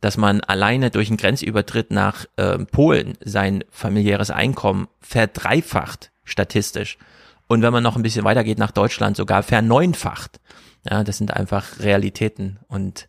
dass 0.00 0.16
man 0.16 0.40
alleine 0.42 0.90
durch 0.90 1.08
einen 1.08 1.16
Grenzübertritt 1.16 1.90
nach 1.90 2.26
äh, 2.36 2.58
Polen 2.58 3.14
sein 3.24 3.64
familiäres 3.70 4.30
Einkommen 4.30 4.88
verdreifacht 5.00 6.10
statistisch 6.24 6.98
und 7.46 7.62
wenn 7.62 7.72
man 7.72 7.82
noch 7.82 7.96
ein 7.96 8.02
bisschen 8.02 8.24
weitergeht 8.24 8.58
nach 8.58 8.70
Deutschland 8.70 9.16
sogar 9.16 9.42
verneunfacht. 9.42 10.40
Ja, 10.88 11.02
das 11.02 11.18
sind 11.18 11.32
einfach 11.32 11.80
Realitäten 11.80 12.58
und 12.68 13.08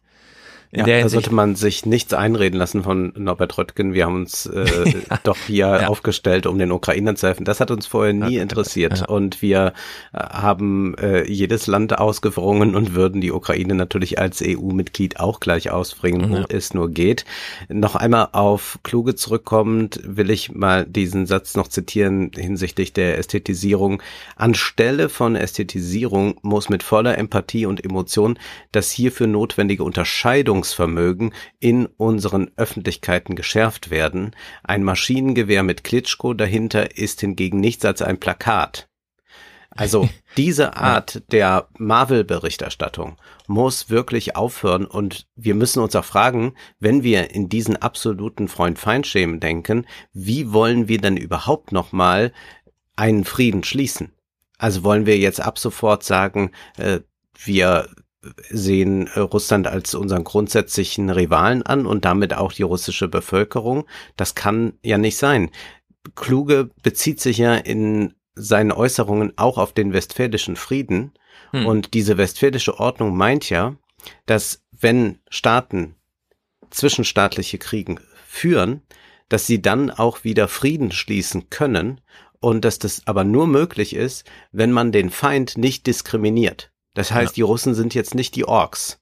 ja, 0.75 0.85
da 0.85 1.09
sollte 1.09 1.33
man 1.33 1.55
sich 1.55 1.85
nichts 1.85 2.13
einreden 2.13 2.57
lassen 2.57 2.83
von 2.83 3.13
Norbert 3.15 3.57
Röttgen. 3.57 3.93
Wir 3.93 4.05
haben 4.05 4.15
uns 4.15 4.45
äh, 4.45 4.65
ja. 5.09 5.19
doch 5.23 5.37
hier 5.37 5.67
ja. 5.67 5.87
aufgestellt, 5.87 6.45
um 6.45 6.57
den 6.59 6.71
Ukrainern 6.71 7.15
zu 7.15 7.27
helfen. 7.27 7.45
Das 7.45 7.59
hat 7.59 7.71
uns 7.71 7.87
vorher 7.87 8.13
nie 8.13 8.37
interessiert. 8.37 9.07
Und 9.07 9.41
wir 9.41 9.73
äh, 10.13 10.17
haben 10.17 10.95
äh, 10.97 11.23
jedes 11.29 11.67
Land 11.67 11.97
ausgewrungen 11.97 12.75
und 12.75 12.95
würden 12.95 13.21
die 13.21 13.31
Ukraine 13.31 13.75
natürlich 13.75 14.19
als 14.19 14.43
EU-Mitglied 14.45 15.19
auch 15.19 15.39
gleich 15.39 15.71
ausbringen, 15.71 16.29
wo 16.29 16.45
es 16.49 16.73
nur 16.73 16.89
geht. 16.89 17.25
Noch 17.69 17.95
einmal 17.95 18.29
auf 18.33 18.79
Kluge 18.83 19.15
zurückkommend 19.15 20.01
will 20.03 20.29
ich 20.29 20.51
mal 20.51 20.85
diesen 20.85 21.25
Satz 21.25 21.55
noch 21.55 21.67
zitieren 21.67 22.31
hinsichtlich 22.35 22.93
der 22.93 23.17
Ästhetisierung. 23.17 24.01
Anstelle 24.35 25.09
von 25.09 25.35
Ästhetisierung 25.35 26.35
muss 26.41 26.69
mit 26.69 26.83
voller 26.83 27.17
Empathie 27.17 27.65
und 27.65 27.83
Emotion 27.83 28.37
das 28.71 28.91
hierfür 28.91 29.27
notwendige 29.27 29.83
Unterscheidung 29.83 30.64
Urteilungsvermögen 30.65 31.33
in 31.59 31.85
unseren 31.85 32.51
Öffentlichkeiten 32.55 33.35
geschärft 33.35 33.89
werden. 33.89 34.35
Ein 34.63 34.83
Maschinengewehr 34.83 35.63
mit 35.63 35.83
Klitschko 35.83 36.33
dahinter 36.33 36.97
ist 36.97 37.21
hingegen 37.21 37.59
nichts 37.59 37.85
als 37.85 38.01
ein 38.01 38.19
Plakat. 38.19 38.89
Also 39.69 40.09
diese 40.37 40.77
Art 40.77 41.23
der 41.31 41.67
Marvel-Berichterstattung 41.77 43.17
muss 43.47 43.89
wirklich 43.89 44.35
aufhören 44.35 44.85
und 44.85 45.27
wir 45.35 45.53
müssen 45.55 45.81
uns 45.81 45.95
auch 45.95 46.05
fragen, 46.05 46.53
wenn 46.79 47.03
wir 47.03 47.31
in 47.31 47.49
diesen 47.49 47.75
absoluten 47.77 48.47
Freund-Feind-Schemen 48.47 49.39
denken, 49.39 49.85
wie 50.13 50.51
wollen 50.51 50.87
wir 50.87 50.99
denn 50.99 51.17
überhaupt 51.17 51.71
nochmal 51.71 52.31
einen 52.95 53.25
Frieden 53.25 53.63
schließen? 53.63 54.11
Also 54.57 54.83
wollen 54.83 55.05
wir 55.05 55.17
jetzt 55.17 55.41
ab 55.41 55.59
sofort 55.59 56.03
sagen, 56.03 56.51
äh, 56.77 57.01
wir 57.43 57.89
sehen 58.49 59.07
äh, 59.07 59.19
Russland 59.19 59.67
als 59.67 59.95
unseren 59.95 60.23
grundsätzlichen 60.23 61.09
Rivalen 61.09 61.63
an 61.63 61.85
und 61.85 62.05
damit 62.05 62.33
auch 62.33 62.53
die 62.53 62.63
russische 62.63 63.07
Bevölkerung. 63.07 63.85
Das 64.17 64.35
kann 64.35 64.73
ja 64.83 64.97
nicht 64.97 65.17
sein. 65.17 65.51
Kluge 66.15 66.69
bezieht 66.83 67.19
sich 67.19 67.37
ja 67.37 67.55
in 67.55 68.13
seinen 68.35 68.71
Äußerungen 68.71 69.33
auch 69.37 69.57
auf 69.57 69.73
den 69.73 69.93
westfälischen 69.93 70.55
Frieden. 70.55 71.13
Hm. 71.51 71.65
Und 71.65 71.93
diese 71.93 72.17
westfälische 72.17 72.79
Ordnung 72.79 73.15
meint 73.15 73.49
ja, 73.49 73.75
dass 74.25 74.63
wenn 74.71 75.19
Staaten 75.29 75.95
zwischenstaatliche 76.69 77.57
Kriegen 77.57 77.99
führen, 78.27 78.81
dass 79.29 79.47
sie 79.47 79.61
dann 79.61 79.89
auch 79.89 80.23
wieder 80.23 80.47
Frieden 80.47 80.91
schließen 80.91 81.49
können 81.49 82.01
und 82.39 82.65
dass 82.65 82.77
das 82.77 83.07
aber 83.07 83.23
nur 83.23 83.47
möglich 83.47 83.95
ist, 83.95 84.29
wenn 84.51 84.71
man 84.71 84.91
den 84.91 85.09
Feind 85.09 85.57
nicht 85.57 85.87
diskriminiert. 85.87 86.71
Das 86.95 87.11
heißt, 87.11 87.33
ja. 87.33 87.35
die 87.35 87.41
Russen 87.43 87.75
sind 87.75 87.93
jetzt 87.93 88.15
nicht 88.15 88.35
die 88.35 88.45
Orks. 88.45 88.99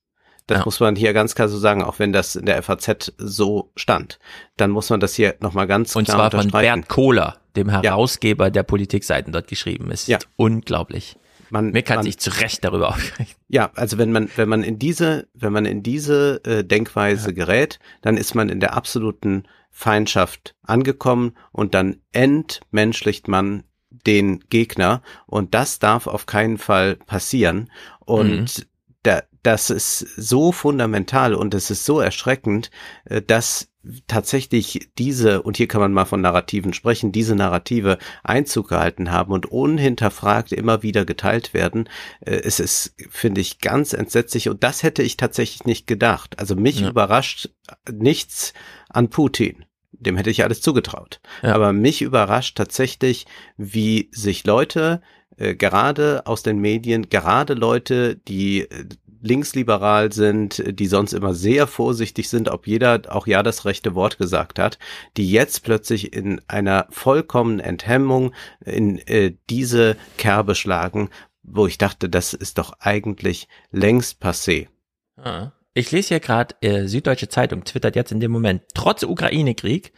Das 0.47 0.59
ja. 0.59 0.65
muss 0.65 0.81
man 0.81 0.97
hier 0.97 1.13
ganz 1.13 1.35
klar 1.35 1.47
so 1.47 1.57
sagen, 1.57 1.81
auch 1.81 1.99
wenn 1.99 2.11
das 2.11 2.35
in 2.35 2.45
der 2.45 2.61
FAZ 2.61 3.13
so 3.17 3.71
stand. 3.77 4.19
Dann 4.57 4.71
muss 4.71 4.89
man 4.89 4.99
das 4.99 5.15
hier 5.15 5.35
nochmal 5.39 5.67
ganz 5.67 5.95
Und 5.95 6.05
klar 6.05 6.25
Und 6.25 6.31
zwar 6.31 6.41
von 6.41 6.51
Bernd 6.51 6.89
Kohler, 6.89 7.37
dem 7.55 7.69
Herausgeber 7.69 8.45
ja. 8.45 8.49
der 8.49 8.63
Politikseiten 8.63 9.31
dort 9.31 9.47
geschrieben. 9.47 9.89
ist 9.89 10.07
ja. 10.07 10.19
unglaublich. 10.35 11.17
Man, 11.49 11.71
Mir 11.71 11.83
kann 11.83 11.97
man, 11.97 12.05
sich 12.05 12.17
zu 12.17 12.31
Recht 12.31 12.63
darüber 12.63 12.89
aufregen. 12.95 13.31
Ja, 13.47 13.71
also 13.75 13.97
wenn 13.97 14.11
man, 14.11 14.29
wenn 14.35 14.49
man 14.49 14.63
in 14.63 14.79
diese, 14.79 15.27
wenn 15.33 15.53
man 15.53 15.65
in 15.65 15.81
diese 15.81 16.43
äh, 16.45 16.63
Denkweise 16.63 17.29
ja. 17.29 17.35
gerät, 17.35 17.79
dann 18.01 18.17
ist 18.17 18.33
man 18.33 18.49
in 18.49 18.59
der 18.59 18.75
absoluten 18.75 19.43
Feindschaft 19.69 20.55
angekommen 20.63 21.37
und 21.51 21.73
dann 21.73 21.97
entmenschlicht 22.11 23.27
man 23.27 23.63
den 24.05 24.39
Gegner 24.49 25.01
und 25.25 25.53
das 25.53 25.79
darf 25.79 26.07
auf 26.07 26.25
keinen 26.25 26.57
Fall 26.57 26.95
passieren 26.95 27.71
und 27.99 28.59
mhm. 28.59 28.63
da, 29.03 29.23
das 29.43 29.69
ist 29.69 29.99
so 29.99 30.51
fundamental 30.51 31.33
und 31.33 31.53
es 31.53 31.69
ist 31.69 31.85
so 31.85 31.99
erschreckend, 31.99 32.71
äh, 33.05 33.21
dass 33.21 33.69
tatsächlich 34.07 34.89
diese, 34.97 35.41
und 35.41 35.57
hier 35.57 35.67
kann 35.67 35.81
man 35.81 35.91
mal 35.91 36.05
von 36.05 36.21
Narrativen 36.21 36.73
sprechen, 36.73 37.11
diese 37.11 37.35
Narrative 37.35 37.97
Einzug 38.23 38.69
gehalten 38.69 39.11
haben 39.11 39.33
und 39.33 39.45
unhinterfragt 39.45 40.53
immer 40.53 40.83
wieder 40.83 41.03
geteilt 41.03 41.53
werden. 41.53 41.89
Äh, 42.21 42.35
es 42.35 42.59
ist, 42.59 42.95
finde 43.09 43.41
ich, 43.41 43.59
ganz 43.59 43.93
entsetzlich 43.93 44.49
und 44.49 44.63
das 44.63 44.83
hätte 44.83 45.03
ich 45.03 45.17
tatsächlich 45.17 45.65
nicht 45.65 45.85
gedacht. 45.85 46.39
Also 46.39 46.55
mich 46.55 46.79
ja. 46.79 46.89
überrascht 46.89 47.49
nichts 47.91 48.53
an 48.89 49.09
Putin 49.09 49.65
dem 50.03 50.17
hätte 50.17 50.29
ich 50.29 50.43
alles 50.43 50.61
zugetraut. 50.61 51.19
Ja. 51.41 51.55
Aber 51.55 51.73
mich 51.73 52.01
überrascht 52.01 52.57
tatsächlich, 52.57 53.25
wie 53.57 54.09
sich 54.11 54.45
Leute, 54.45 55.01
äh, 55.37 55.55
gerade 55.55 56.25
aus 56.25 56.43
den 56.43 56.59
Medien, 56.59 57.09
gerade 57.09 57.53
Leute, 57.53 58.15
die 58.15 58.61
äh, 58.61 58.85
linksliberal 59.21 60.11
sind, 60.11 60.63
die 60.67 60.85
sonst 60.85 61.13
immer 61.13 61.33
sehr 61.33 61.65
vorsichtig 61.65 62.29
sind, 62.29 62.49
ob 62.49 62.67
jeder 62.67 63.01
auch 63.09 63.25
ja 63.25 63.41
das 63.41 63.65
rechte 63.65 63.95
Wort 63.95 64.17
gesagt 64.17 64.59
hat, 64.59 64.77
die 65.15 65.31
jetzt 65.31 65.63
plötzlich 65.63 66.13
in 66.13 66.41
einer 66.47 66.87
vollkommenen 66.89 67.61
Enthemmung 67.61 68.33
in 68.65 68.99
äh, 69.07 69.33
diese 69.49 69.95
Kerbe 70.17 70.55
schlagen, 70.55 71.09
wo 71.41 71.67
ich 71.67 71.77
dachte, 71.77 72.09
das 72.09 72.33
ist 72.33 72.57
doch 72.57 72.73
eigentlich 72.79 73.47
längst 73.71 74.21
passé. 74.21 74.67
Ah. 75.15 75.51
Ich 75.73 75.91
lese 75.91 76.09
hier 76.09 76.19
gerade, 76.19 76.55
äh, 76.61 76.87
Süddeutsche 76.87 77.29
Zeitung 77.29 77.63
twittert 77.63 77.95
jetzt 77.95 78.11
in 78.11 78.19
dem 78.19 78.31
Moment, 78.31 78.61
trotz 78.73 79.03
Ukraine-Krieg, 79.03 79.91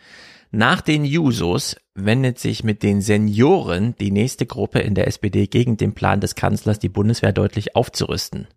nach 0.51 0.79
den 0.79 1.03
Jusos 1.03 1.75
wendet 1.95 2.39
sich 2.39 2.63
mit 2.63 2.81
den 2.81 3.01
Senioren 3.01 3.95
die 3.99 4.11
nächste 4.11 4.45
Gruppe 4.45 4.79
in 4.79 4.95
der 4.95 5.07
SPD 5.07 5.47
gegen 5.47 5.75
den 5.75 5.93
Plan 5.93 6.21
des 6.21 6.35
Kanzlers, 6.35 6.79
die 6.79 6.87
Bundeswehr 6.87 7.33
deutlich 7.33 7.75
aufzurüsten. 7.75 8.47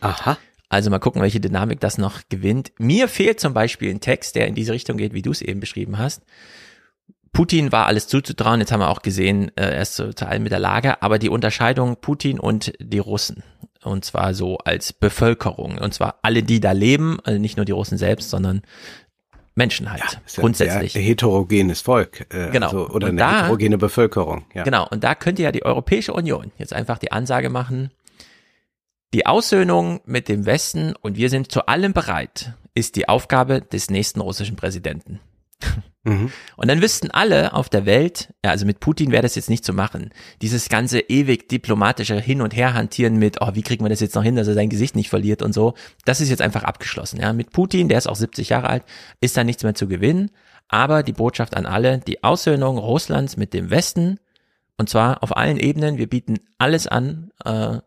Aha. 0.00 0.38
Also 0.70 0.88
mal 0.88 1.00
gucken, 1.00 1.20
welche 1.20 1.40
Dynamik 1.40 1.80
das 1.80 1.98
noch 1.98 2.22
gewinnt. 2.30 2.72
Mir 2.78 3.08
fehlt 3.08 3.40
zum 3.40 3.52
Beispiel 3.52 3.90
ein 3.90 4.00
Text, 4.00 4.34
der 4.34 4.46
in 4.46 4.54
diese 4.54 4.72
Richtung 4.72 4.96
geht, 4.96 5.12
wie 5.12 5.22
du 5.22 5.30
es 5.32 5.42
eben 5.42 5.60
beschrieben 5.60 5.98
hast. 5.98 6.22
Putin 7.34 7.72
war 7.72 7.86
alles 7.86 8.06
zuzutrauen, 8.06 8.60
jetzt 8.60 8.72
haben 8.72 8.80
wir 8.80 8.88
auch 8.88 9.02
gesehen, 9.02 9.50
äh, 9.56 9.74
er 9.74 9.82
ist 9.82 9.96
total 9.96 10.38
mit 10.38 10.52
der 10.52 10.60
Lage, 10.60 11.02
aber 11.02 11.18
die 11.18 11.28
Unterscheidung 11.28 11.96
Putin 12.00 12.40
und 12.40 12.72
die 12.80 13.00
Russen 13.00 13.42
und 13.84 14.04
zwar 14.04 14.34
so 14.34 14.58
als 14.58 14.92
Bevölkerung. 14.92 15.78
Und 15.78 15.94
zwar 15.94 16.18
alle, 16.22 16.42
die 16.42 16.60
da 16.60 16.72
leben, 16.72 17.18
also 17.24 17.38
nicht 17.38 17.56
nur 17.56 17.66
die 17.66 17.72
Russen 17.72 17.98
selbst, 17.98 18.30
sondern 18.30 18.62
Menschen 19.54 19.90
halt, 19.90 20.00
ja, 20.00 20.40
grundsätzlich. 20.40 20.96
Ein 20.96 21.02
heterogenes 21.02 21.80
Volk. 21.80 22.26
Äh, 22.34 22.50
genau. 22.50 22.66
Also, 22.66 22.88
oder 22.88 23.06
und 23.06 23.12
eine 23.12 23.18
da, 23.18 23.42
heterogene 23.42 23.78
Bevölkerung. 23.78 24.46
Ja. 24.54 24.64
Genau. 24.64 24.88
Und 24.88 25.04
da 25.04 25.14
könnte 25.14 25.42
ja 25.42 25.52
die 25.52 25.64
Europäische 25.64 26.12
Union 26.12 26.50
jetzt 26.58 26.72
einfach 26.72 26.98
die 26.98 27.12
Ansage 27.12 27.50
machen, 27.50 27.90
die 29.12 29.26
Aussöhnung 29.26 30.00
mit 30.06 30.28
dem 30.28 30.44
Westen 30.44 30.94
und 31.00 31.16
wir 31.16 31.30
sind 31.30 31.52
zu 31.52 31.66
allem 31.66 31.92
bereit, 31.92 32.54
ist 32.74 32.96
die 32.96 33.08
Aufgabe 33.08 33.62
des 33.62 33.90
nächsten 33.90 34.20
russischen 34.20 34.56
Präsidenten. 34.56 35.20
Mhm. 36.04 36.30
Und 36.56 36.68
dann 36.70 36.82
wüssten 36.82 37.10
alle 37.10 37.54
auf 37.54 37.68
der 37.68 37.86
Welt, 37.86 38.32
ja, 38.44 38.50
also 38.50 38.66
mit 38.66 38.80
Putin 38.80 39.10
wäre 39.10 39.22
das 39.22 39.34
jetzt 39.34 39.50
nicht 39.50 39.64
zu 39.64 39.72
machen. 39.72 40.10
Dieses 40.42 40.68
ganze 40.68 41.00
ewig 41.00 41.48
diplomatische 41.48 42.20
Hin- 42.20 42.42
und 42.42 42.54
Herhantieren 42.54 43.16
mit, 43.16 43.38
oh, 43.40 43.50
wie 43.54 43.62
kriegen 43.62 43.84
wir 43.84 43.88
das 43.88 44.00
jetzt 44.00 44.14
noch 44.14 44.22
hin, 44.22 44.36
dass 44.36 44.46
er 44.46 44.54
sein 44.54 44.68
Gesicht 44.68 44.96
nicht 44.96 45.08
verliert 45.08 45.42
und 45.42 45.54
so, 45.54 45.74
das 46.04 46.20
ist 46.20 46.28
jetzt 46.28 46.42
einfach 46.42 46.62
abgeschlossen. 46.62 47.20
Ja, 47.20 47.32
mit 47.32 47.50
Putin, 47.52 47.88
der 47.88 47.98
ist 47.98 48.06
auch 48.06 48.16
70 48.16 48.50
Jahre 48.50 48.68
alt, 48.68 48.84
ist 49.20 49.36
da 49.36 49.44
nichts 49.44 49.62
mehr 49.62 49.74
zu 49.74 49.88
gewinnen. 49.88 50.30
Aber 50.68 51.02
die 51.02 51.12
Botschaft 51.12 51.56
an 51.56 51.66
alle, 51.66 51.98
die 51.98 52.22
Aussöhnung 52.22 52.78
Russlands 52.78 53.36
mit 53.36 53.54
dem 53.54 53.70
Westen, 53.70 54.18
und 54.76 54.88
zwar 54.88 55.22
auf 55.22 55.36
allen 55.36 55.58
Ebenen, 55.58 55.98
wir 55.98 56.08
bieten 56.08 56.38
alles 56.58 56.86
an, 56.86 57.30
äh, 57.44 57.78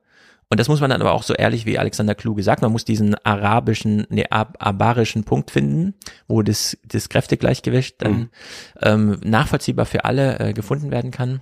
Und 0.50 0.60
das 0.60 0.70
muss 0.70 0.80
man 0.80 0.90
dann 0.90 1.02
aber 1.02 1.14
auch 1.14 1.24
so 1.24 1.34
ehrlich 1.34 1.66
wie 1.66 1.78
Alexander 1.78 2.16
Kluge 2.16 2.42
sagt, 2.42 2.62
man 2.62 2.72
muss 2.72 2.86
diesen 2.86 3.16
arabischen, 3.26 4.08
nee, 4.10 4.26
abarischen 4.30 5.26
Punkt 5.26 5.52
finden, 5.52 5.96
wo 6.28 6.42
das, 6.42 6.78
das 6.86 7.10
Kräftegleichgewicht 7.10 8.02
dann 8.02 8.14
mhm. 8.14 8.30
ähm, 8.82 9.20
nachvollziehbar 9.24 9.86
für 9.86 10.06
alle 10.06 10.40
äh, 10.40 10.54
gefunden 10.54 10.90
werden 10.90 11.12
kann. 11.12 11.42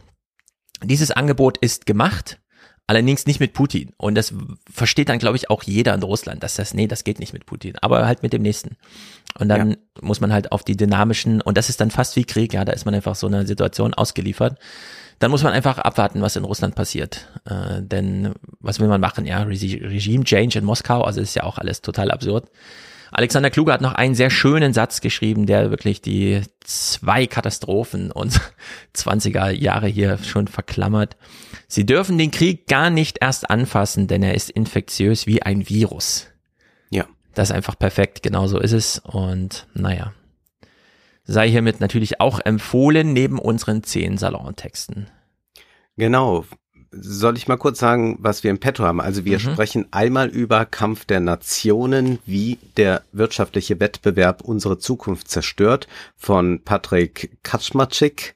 Dieses 0.83 1.11
Angebot 1.11 1.57
ist 1.59 1.85
gemacht. 1.85 2.39
Allerdings 2.87 3.25
nicht 3.25 3.39
mit 3.39 3.53
Putin. 3.53 3.93
Und 3.97 4.13
das 4.13 4.31
versteht 4.71 5.09
dann, 5.09 5.17
glaube 5.17 5.37
ich, 5.37 5.49
auch 5.49 5.63
jeder 5.63 5.95
in 5.95 6.03
Russland, 6.03 6.43
dass 6.43 6.55
das, 6.55 6.75
nee, 6.75 6.85
das 6.85 7.03
geht 7.03 7.19
nicht 7.19 7.33
mit 7.33 7.47
Putin, 7.47 7.73
aber 7.81 8.05
halt 8.05 8.21
mit 8.21 8.31
dem 8.31 8.43
nächsten. 8.43 8.77
Und 9.39 9.49
dann 9.49 9.71
ja. 9.71 9.77
muss 10.01 10.21
man 10.21 10.31
halt 10.31 10.51
auf 10.51 10.63
die 10.63 10.77
dynamischen, 10.77 11.41
und 11.41 11.57
das 11.57 11.69
ist 11.69 11.81
dann 11.81 11.89
fast 11.89 12.15
wie 12.15 12.25
Krieg, 12.25 12.53
ja, 12.53 12.63
da 12.63 12.73
ist 12.73 12.85
man 12.85 12.93
einfach 12.93 13.15
so 13.15 13.25
einer 13.25 13.47
Situation 13.47 13.95
ausgeliefert. 13.95 14.59
Dann 15.19 15.31
muss 15.31 15.43
man 15.43 15.53
einfach 15.53 15.77
abwarten, 15.77 16.21
was 16.21 16.35
in 16.35 16.43
Russland 16.43 16.75
passiert. 16.75 17.27
Äh, 17.45 17.81
denn 17.81 18.33
was 18.59 18.79
will 18.79 18.87
man 18.87 19.01
machen, 19.01 19.25
ja? 19.25 19.43
Regime 19.43 20.23
Change 20.23 20.59
in 20.59 20.65
Moskau, 20.65 21.01
also 21.01 21.21
ist 21.21 21.35
ja 21.35 21.43
auch 21.43 21.57
alles 21.57 21.81
total 21.81 22.11
absurd. 22.11 22.49
Alexander 23.11 23.49
Kluge 23.49 23.71
hat 23.71 23.79
noch 23.79 23.93
einen 23.93 24.13
sehr 24.13 24.29
schönen 24.29 24.73
Satz 24.73 24.99
geschrieben, 24.99 25.45
der 25.45 25.69
wirklich 25.69 26.01
die 26.01 26.41
zwei 26.59 27.27
Katastrophen 27.27 28.11
und 28.11 28.41
20er 28.95 29.51
Jahre 29.51 29.87
hier 29.87 30.17
schon 30.17 30.47
verklammert. 30.47 31.15
Sie 31.67 31.85
dürfen 31.85 32.17
den 32.17 32.31
Krieg 32.31 32.67
gar 32.67 32.89
nicht 32.89 33.19
erst 33.21 33.49
anfassen, 33.49 34.07
denn 34.07 34.21
er 34.21 34.35
ist 34.35 34.49
infektiös 34.49 35.27
wie 35.27 35.41
ein 35.41 35.69
Virus. 35.69 36.27
Ja. 36.89 37.05
Das 37.33 37.49
ist 37.49 37.55
einfach 37.55 37.79
perfekt, 37.79 38.21
genau 38.21 38.47
so 38.47 38.59
ist 38.59 38.73
es. 38.73 38.99
Und 38.99 39.67
naja, 39.73 40.13
sei 41.25 41.49
hiermit 41.49 41.79
natürlich 41.79 42.21
auch 42.21 42.39
empfohlen 42.39 43.13
neben 43.13 43.39
unseren 43.39 43.83
zehn 43.83 44.17
Salontexten. 44.17 45.07
Genau, 45.97 46.45
soll 46.91 47.37
ich 47.37 47.47
mal 47.47 47.57
kurz 47.57 47.79
sagen, 47.79 48.17
was 48.19 48.43
wir 48.43 48.51
im 48.51 48.59
Petto 48.59 48.83
haben? 48.83 49.01
Also 49.01 49.25
wir 49.25 49.37
mhm. 49.37 49.41
sprechen 49.41 49.85
einmal 49.91 50.29
über 50.29 50.65
Kampf 50.65 51.05
der 51.05 51.19
Nationen, 51.19 52.19
wie 52.25 52.57
der 52.77 53.03
wirtschaftliche 53.11 53.79
Wettbewerb 53.79 54.41
unsere 54.41 54.77
Zukunft 54.77 55.29
zerstört, 55.29 55.87
von 56.15 56.61
Patrick 56.63 57.37
Kaczmarczyk. 57.43 58.35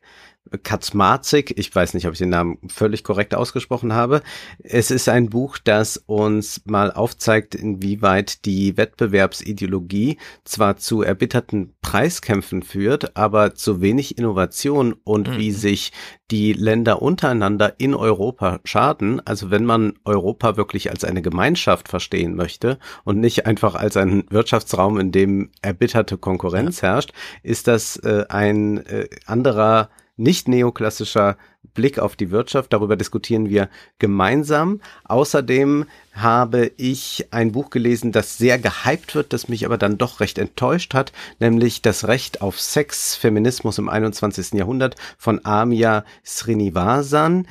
Kaczmarczyk, 0.63 1.57
ich 1.57 1.73
weiß 1.73 1.93
nicht, 1.93 2.07
ob 2.07 2.13
ich 2.13 2.19
den 2.19 2.29
Namen 2.29 2.57
völlig 2.67 3.03
korrekt 3.03 3.35
ausgesprochen 3.35 3.93
habe. 3.93 4.21
Es 4.63 4.91
ist 4.91 5.09
ein 5.09 5.29
Buch, 5.29 5.57
das 5.57 5.97
uns 5.97 6.61
mal 6.65 6.91
aufzeigt, 6.91 7.55
inwieweit 7.55 8.45
die 8.45 8.77
Wettbewerbsideologie 8.77 10.17
zwar 10.43 10.77
zu 10.77 11.01
erbitterten 11.01 11.73
Preiskämpfen 11.81 12.63
führt, 12.63 13.15
aber 13.15 13.55
zu 13.55 13.81
wenig 13.81 14.17
Innovation 14.17 14.93
und 15.03 15.29
mhm. 15.29 15.37
wie 15.37 15.51
sich 15.51 15.91
die 16.31 16.53
Länder 16.53 17.01
untereinander 17.01 17.75
in 17.79 17.95
Europa 17.95 18.59
schaden. 18.63 19.21
Also 19.25 19.49
wenn 19.49 19.65
man 19.65 19.93
Europa 20.05 20.57
wirklich 20.57 20.91
als 20.91 21.03
eine 21.03 21.21
Gemeinschaft 21.21 21.87
verstehen 21.87 22.35
möchte 22.35 22.77
und 23.03 23.19
nicht 23.19 23.45
einfach 23.45 23.75
als 23.75 23.97
einen 23.97 24.25
Wirtschaftsraum, 24.29 24.99
in 24.99 25.11
dem 25.11 25.51
erbitterte 25.61 26.17
Konkurrenz 26.17 26.81
ja. 26.81 26.89
herrscht, 26.89 27.13
ist 27.43 27.67
das 27.67 27.97
äh, 27.97 28.25
ein 28.29 28.85
äh, 28.85 29.07
anderer 29.25 29.89
nicht 30.19 30.47
neoklassischer 30.47 31.37
Blick 31.73 31.99
auf 31.99 32.15
die 32.15 32.31
Wirtschaft. 32.31 32.73
Darüber 32.73 32.95
diskutieren 32.95 33.49
wir 33.49 33.69
gemeinsam. 33.99 34.81
Außerdem 35.05 35.85
habe 36.13 36.71
ich 36.77 37.27
ein 37.31 37.51
Buch 37.51 37.69
gelesen, 37.69 38.11
das 38.11 38.37
sehr 38.37 38.59
gehypt 38.59 39.15
wird, 39.15 39.33
das 39.33 39.47
mich 39.47 39.65
aber 39.65 39.77
dann 39.77 39.97
doch 39.97 40.19
recht 40.19 40.37
enttäuscht 40.37 40.93
hat, 40.93 41.13
nämlich 41.39 41.81
Das 41.81 42.07
Recht 42.07 42.41
auf 42.41 42.59
Sex, 42.59 43.15
Feminismus 43.15 43.77
im 43.77 43.89
21. 43.89 44.53
Jahrhundert 44.53 44.95
von 45.17 45.43
Amia 45.45 46.03
Srinivasan. 46.25 47.47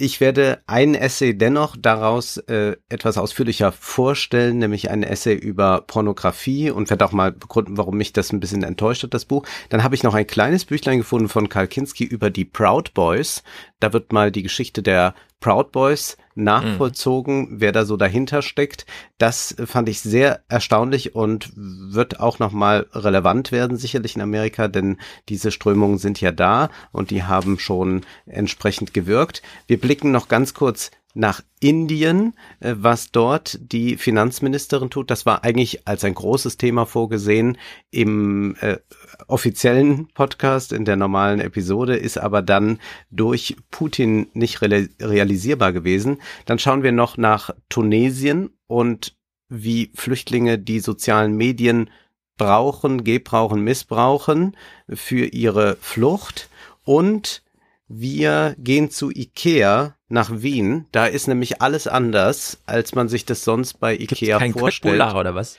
Ich 0.00 0.20
werde 0.20 0.62
ein 0.68 0.94
Essay 0.94 1.36
dennoch 1.36 1.76
daraus 1.76 2.36
äh, 2.36 2.76
etwas 2.88 3.18
ausführlicher 3.18 3.72
vorstellen, 3.72 4.58
nämlich 4.58 4.90
ein 4.90 5.02
Essay 5.02 5.34
über 5.34 5.82
Pornografie 5.88 6.70
und 6.70 6.88
werde 6.88 7.04
auch 7.04 7.10
mal 7.10 7.32
begründen, 7.32 7.76
warum 7.76 7.96
mich 7.96 8.12
das 8.12 8.32
ein 8.32 8.38
bisschen 8.38 8.62
enttäuscht 8.62 9.02
hat, 9.02 9.12
das 9.12 9.24
Buch. 9.24 9.44
Dann 9.70 9.82
habe 9.82 9.96
ich 9.96 10.04
noch 10.04 10.14
ein 10.14 10.28
kleines 10.28 10.66
Büchlein 10.66 10.98
gefunden 10.98 11.28
von 11.28 11.48
Karl 11.48 11.66
Kinski 11.66 12.04
über 12.04 12.30
die 12.30 12.44
Proud 12.44 12.94
Boys. 12.94 13.42
Da 13.80 13.92
wird 13.92 14.12
mal 14.12 14.32
die 14.32 14.42
Geschichte 14.42 14.82
der 14.82 15.14
Proud 15.40 15.70
Boys 15.70 16.16
nachvollzogen, 16.34 17.40
mhm. 17.40 17.60
wer 17.60 17.72
da 17.72 17.84
so 17.84 17.96
dahinter 17.96 18.42
steckt. 18.42 18.86
Das 19.18 19.54
fand 19.66 19.88
ich 19.88 20.00
sehr 20.00 20.42
erstaunlich 20.48 21.14
und 21.14 21.52
wird 21.54 22.18
auch 22.18 22.38
nochmal 22.38 22.86
relevant 22.92 23.52
werden, 23.52 23.76
sicherlich 23.76 24.16
in 24.16 24.22
Amerika, 24.22 24.68
denn 24.68 24.98
diese 25.28 25.50
Strömungen 25.50 25.98
sind 25.98 26.20
ja 26.20 26.32
da 26.32 26.70
und 26.92 27.10
die 27.10 27.22
haben 27.22 27.58
schon 27.58 28.02
entsprechend 28.26 28.94
gewirkt. 28.94 29.42
Wir 29.66 29.80
blicken 29.80 30.10
noch 30.10 30.28
ganz 30.28 30.54
kurz 30.54 30.90
nach 31.18 31.42
Indien, 31.58 32.34
äh, 32.60 32.74
was 32.78 33.10
dort 33.10 33.58
die 33.60 33.96
Finanzministerin 33.96 34.88
tut. 34.88 35.10
Das 35.10 35.26
war 35.26 35.42
eigentlich 35.42 35.86
als 35.86 36.04
ein 36.04 36.14
großes 36.14 36.56
Thema 36.56 36.86
vorgesehen 36.86 37.58
im 37.90 38.54
äh, 38.60 38.78
offiziellen 39.26 40.08
Podcast, 40.14 40.72
in 40.72 40.84
der 40.84 40.94
normalen 40.94 41.40
Episode, 41.40 41.96
ist 41.96 42.18
aber 42.18 42.40
dann 42.40 42.78
durch 43.10 43.56
Putin 43.70 44.28
nicht 44.32 44.62
realisierbar 44.62 45.72
gewesen. 45.72 46.18
Dann 46.46 46.60
schauen 46.60 46.84
wir 46.84 46.92
noch 46.92 47.16
nach 47.16 47.50
Tunesien 47.68 48.50
und 48.68 49.16
wie 49.48 49.90
Flüchtlinge 49.94 50.58
die 50.58 50.78
sozialen 50.78 51.36
Medien 51.36 51.90
brauchen, 52.36 53.02
gebrauchen, 53.02 53.64
missbrauchen 53.64 54.56
für 54.88 55.26
ihre 55.26 55.76
Flucht 55.80 56.48
und 56.84 57.42
wir 57.88 58.54
gehen 58.58 58.90
zu 58.90 59.10
Ikea 59.10 59.97
nach 60.08 60.30
Wien. 60.42 60.86
Da 60.92 61.06
ist 61.06 61.28
nämlich 61.28 61.62
alles 61.62 61.86
anders, 61.86 62.62
als 62.66 62.94
man 62.94 63.08
sich 63.08 63.24
das 63.24 63.44
sonst 63.44 63.74
bei 63.80 63.94
Ikea 63.94 64.06
Gibt's 64.08 64.38
kein 64.38 64.52
vorstellt. 64.52 64.98
Köttbullar 64.98 65.20
oder 65.20 65.34
was? 65.34 65.56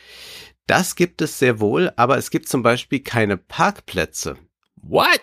Das 0.67 0.95
gibt 0.95 1.21
es 1.21 1.39
sehr 1.39 1.59
wohl, 1.59 1.91
aber 1.95 2.17
es 2.17 2.29
gibt 2.29 2.47
zum 2.47 2.61
Beispiel 2.61 2.99
keine 2.99 3.37
Parkplätze. 3.37 4.37
What? 4.75 5.21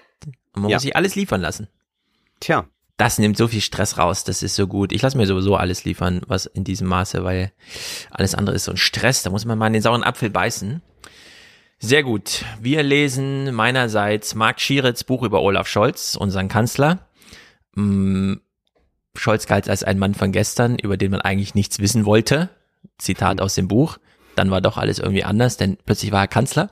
Und 0.54 0.62
man 0.62 0.70
ja. 0.70 0.76
muss 0.76 0.82
sich 0.82 0.96
alles 0.96 1.14
liefern 1.14 1.40
lassen. 1.40 1.68
Tja. 2.40 2.66
Das 2.96 3.18
nimmt 3.18 3.36
so 3.36 3.46
viel 3.46 3.60
Stress 3.60 3.98
raus, 3.98 4.24
das 4.24 4.42
ist 4.42 4.54
so 4.54 4.66
gut. 4.66 4.90
Ich 4.90 5.02
lasse 5.02 5.18
mir 5.18 5.26
sowieso 5.26 5.54
alles 5.54 5.84
liefern, 5.84 6.22
was 6.28 6.46
in 6.46 6.64
diesem 6.64 6.88
Maße, 6.88 7.24
weil 7.24 7.52
alles 8.10 8.34
andere 8.34 8.56
ist 8.56 8.64
so 8.64 8.72
ein 8.72 8.78
Stress, 8.78 9.22
da 9.22 9.28
muss 9.28 9.44
man 9.44 9.58
mal 9.58 9.66
in 9.66 9.74
den 9.74 9.82
sauren 9.82 10.02
Apfel 10.02 10.30
beißen. 10.30 10.80
Sehr 11.78 12.02
gut. 12.02 12.44
Wir 12.58 12.82
lesen 12.82 13.54
meinerseits 13.54 14.34
Marc 14.34 14.60
Schieritz 14.60 15.04
Buch 15.04 15.22
über 15.24 15.42
Olaf 15.42 15.68
Scholz, 15.68 16.16
unseren 16.16 16.48
Kanzler. 16.48 17.06
Scholz 19.16 19.46
galt 19.46 19.68
als 19.68 19.84
ein 19.84 19.98
Mann 19.98 20.14
von 20.14 20.32
gestern, 20.32 20.78
über 20.78 20.96
den 20.96 21.10
man 21.10 21.20
eigentlich 21.20 21.54
nichts 21.54 21.78
wissen 21.78 22.04
wollte. 22.04 22.48
Zitat 22.98 23.40
aus 23.40 23.54
dem 23.54 23.68
Buch. 23.68 23.98
Dann 24.34 24.50
war 24.50 24.60
doch 24.60 24.76
alles 24.76 24.98
irgendwie 24.98 25.24
anders, 25.24 25.56
denn 25.56 25.78
plötzlich 25.84 26.12
war 26.12 26.22
er 26.22 26.28
Kanzler. 26.28 26.70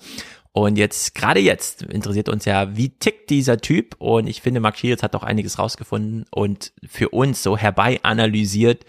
Und 0.52 0.78
jetzt, 0.78 1.16
gerade 1.16 1.40
jetzt, 1.40 1.82
interessiert 1.82 2.28
uns 2.28 2.44
ja, 2.44 2.76
wie 2.76 2.90
tickt 2.90 3.28
dieser 3.30 3.58
Typ? 3.58 3.96
Und 3.98 4.28
ich 4.28 4.40
finde, 4.40 4.60
Marc 4.60 4.78
Schieritz 4.78 5.02
hat 5.02 5.14
doch 5.14 5.24
einiges 5.24 5.58
rausgefunden 5.58 6.26
und 6.30 6.72
für 6.86 7.08
uns 7.08 7.42
so 7.42 7.56
herbei 7.56 7.98
analysiert, 8.04 8.84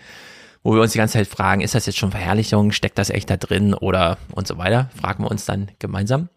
wo 0.61 0.75
wir 0.75 0.81
uns 0.81 0.91
die 0.91 0.99
ganze 0.99 1.17
Zeit 1.17 1.27
fragen, 1.27 1.61
ist 1.61 1.73
das 1.73 1.87
jetzt 1.87 1.97
schon 1.97 2.11
Verherrlichung, 2.11 2.71
steckt 2.71 2.99
das 2.99 3.09
echt 3.09 3.31
da 3.31 3.37
drin 3.37 3.73
oder 3.73 4.19
und 4.33 4.47
so 4.47 4.59
weiter, 4.59 4.91
fragen 4.99 5.23
wir 5.23 5.31
uns 5.31 5.45
dann 5.45 5.71
gemeinsam. 5.79 6.29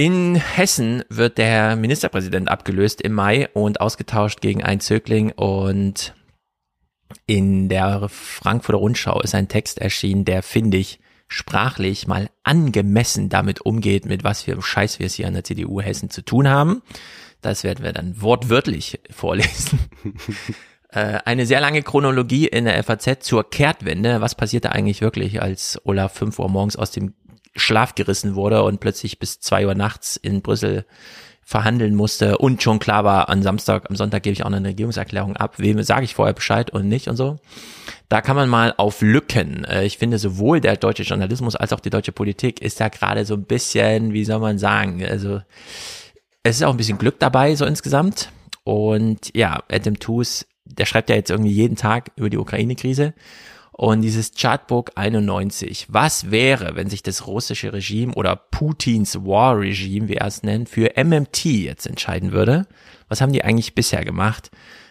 In 0.00 0.34
Hessen 0.34 1.04
wird 1.10 1.36
der 1.36 1.76
Ministerpräsident 1.76 2.48
abgelöst 2.48 3.02
im 3.02 3.12
Mai 3.12 3.50
und 3.52 3.82
ausgetauscht 3.82 4.40
gegen 4.40 4.64
einen 4.64 4.80
Zögling 4.80 5.30
und 5.32 6.14
in 7.26 7.68
der 7.68 8.08
Frankfurter 8.08 8.78
Rundschau 8.78 9.20
ist 9.20 9.34
ein 9.34 9.48
Text 9.48 9.78
erschienen, 9.78 10.24
der 10.24 10.42
finde 10.42 10.78
ich 10.78 11.00
sprachlich 11.28 12.06
mal 12.06 12.30
angemessen 12.44 13.28
damit 13.28 13.60
umgeht, 13.60 14.06
mit 14.06 14.24
was 14.24 14.44
für 14.44 14.62
Scheiß 14.62 15.00
wir 15.00 15.04
es 15.04 15.16
hier 15.16 15.26
an 15.26 15.34
der 15.34 15.44
CDU 15.44 15.82
Hessen 15.82 16.08
zu 16.08 16.22
tun 16.22 16.48
haben. 16.48 16.80
Das 17.42 17.62
werden 17.62 17.84
wir 17.84 17.92
dann 17.92 18.22
wortwörtlich 18.22 19.00
vorlesen. 19.10 19.80
Äh, 20.92 21.20
eine 21.24 21.46
sehr 21.46 21.60
lange 21.60 21.82
Chronologie 21.82 22.48
in 22.48 22.64
der 22.64 22.82
FAZ 22.82 23.20
zur 23.20 23.48
Kehrtwende. 23.48 24.20
Was 24.20 24.34
passierte 24.34 24.72
eigentlich 24.72 25.00
wirklich, 25.00 25.40
als 25.40 25.80
Olaf 25.84 26.14
5 26.14 26.36
Uhr 26.40 26.48
morgens 26.48 26.74
aus 26.74 26.90
dem 26.90 27.14
Schlaf 27.56 27.94
gerissen 27.94 28.34
wurde 28.34 28.62
und 28.62 28.80
plötzlich 28.80 29.18
bis 29.18 29.40
zwei 29.40 29.66
Uhr 29.66 29.74
nachts 29.74 30.16
in 30.16 30.42
Brüssel 30.42 30.84
verhandeln 31.42 31.96
musste 31.96 32.38
und 32.38 32.62
schon 32.62 32.78
klar 32.78 33.02
war, 33.02 33.28
am 33.28 33.42
Samstag, 33.42 33.90
am 33.90 33.96
Sonntag 33.96 34.22
gebe 34.22 34.32
ich 34.32 34.44
auch 34.44 34.50
eine 34.52 34.68
Regierungserklärung 34.68 35.36
ab, 35.36 35.54
wem 35.58 35.82
sage 35.82 36.04
ich 36.04 36.14
vorher 36.14 36.32
Bescheid 36.32 36.70
und 36.70 36.88
nicht 36.88 37.08
und 37.08 37.16
so. 37.16 37.40
Da 38.08 38.20
kann 38.20 38.36
man 38.36 38.48
mal 38.48 38.72
auf 38.76 39.00
Lücken. 39.02 39.64
Äh, 39.64 39.84
ich 39.84 39.98
finde, 39.98 40.18
sowohl 40.18 40.60
der 40.60 40.76
deutsche 40.76 41.02
Journalismus 41.02 41.56
als 41.56 41.72
auch 41.72 41.80
die 41.80 41.90
deutsche 41.90 42.12
Politik 42.12 42.62
ist 42.62 42.78
ja 42.78 42.88
gerade 42.88 43.24
so 43.24 43.34
ein 43.34 43.44
bisschen, 43.44 44.12
wie 44.12 44.24
soll 44.24 44.38
man 44.38 44.58
sagen, 44.58 45.04
also 45.04 45.40
es 46.44 46.56
ist 46.56 46.62
auch 46.62 46.70
ein 46.70 46.76
bisschen 46.76 46.98
Glück 46.98 47.18
dabei, 47.18 47.56
so 47.56 47.64
insgesamt. 47.64 48.30
Und 48.62 49.34
ja, 49.34 49.64
Adam 49.68 49.98
Tooze 49.98 50.44
der 50.78 50.86
schreibt 50.86 51.10
ja 51.10 51.16
jetzt 51.16 51.30
irgendwie 51.30 51.52
jeden 51.52 51.76
Tag 51.76 52.10
über 52.16 52.30
die 52.30 52.38
Ukraine-Krise. 52.38 53.14
Und 53.80 54.02
dieses 54.02 54.34
Chartbook 54.34 54.90
91, 54.96 55.86
was 55.88 56.30
wäre, 56.30 56.76
wenn 56.76 56.90
sich 56.90 57.02
das 57.02 57.26
russische 57.26 57.72
Regime 57.72 58.12
oder 58.12 58.36
Putins 58.36 59.24
War-Regime, 59.24 60.06
wie 60.10 60.16
er 60.16 60.26
es 60.26 60.42
nennt, 60.42 60.68
für 60.68 61.02
MMT 61.02 61.46
jetzt 61.46 61.86
entscheiden 61.86 62.32
würde? 62.32 62.66
Was 63.08 63.22
haben 63.22 63.32
die 63.32 63.42
eigentlich 63.42 63.74
bisher 63.74 64.04
gemacht? 64.04 64.50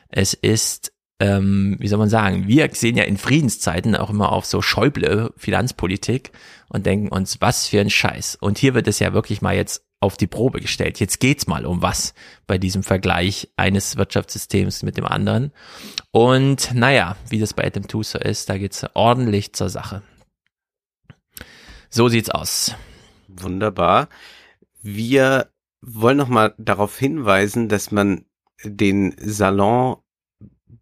Es 0.10 0.34
ist 0.34 0.92
ähm, 1.20 1.76
wie 1.78 1.88
soll 1.88 2.00
man 2.00 2.10
sagen, 2.10 2.48
wir 2.48 2.68
sehen 2.74 2.98
ja 2.98 3.04
in 3.04 3.18
Friedenszeiten 3.18 3.96
auch 3.96 4.10
immer 4.10 4.32
auf 4.32 4.46
so 4.46 4.60
Schäuble 4.64 5.34
Finanzpolitik 5.38 6.32
und 6.70 6.88
denken 6.88 7.10
uns, 7.10 7.42
was 7.42 7.68
für 7.68 7.82
ein 7.82 7.92
Scheiß. 7.92 8.38
Und 8.42 8.58
hier 8.58 8.74
wird 8.74 8.88
es 8.88 8.98
ja 8.98 9.14
wirklich 9.14 9.44
mal 9.44 9.56
jetzt 9.56 9.84
auf 10.00 10.18
die 10.18 10.28
Probe 10.28 10.62
gestellt. 10.62 11.00
Jetzt 11.00 11.20
geht's 11.20 11.48
mal 11.48 11.66
um 11.66 11.82
was 11.82 12.14
bei 12.48 12.58
diesem 12.58 12.84
Vergleich 12.84 13.50
eines 13.58 13.98
Wirtschaftssystems 13.98 14.84
mit 14.84 14.98
dem 14.98 15.06
anderen. 15.06 15.52
Und 16.12 16.74
naja, 16.74 17.18
wie 17.30 17.40
das 17.40 17.54
bei 17.54 17.66
Adam 17.66 17.84
so 18.04 18.18
ist, 18.18 18.50
da 18.50 18.58
geht's 18.58 18.86
ordentlich 18.94 19.54
zur 19.54 19.70
Sache. 19.70 20.02
So 21.90 22.08
sieht's 22.08 22.30
aus. 22.30 22.76
Wunderbar. 23.28 24.10
Wir 24.82 25.50
wollen 25.82 26.18
noch 26.18 26.30
mal 26.30 26.54
darauf 26.58 26.98
hinweisen, 26.98 27.68
dass 27.68 27.92
man 27.92 28.26
den 28.64 29.16
Salon 29.20 29.98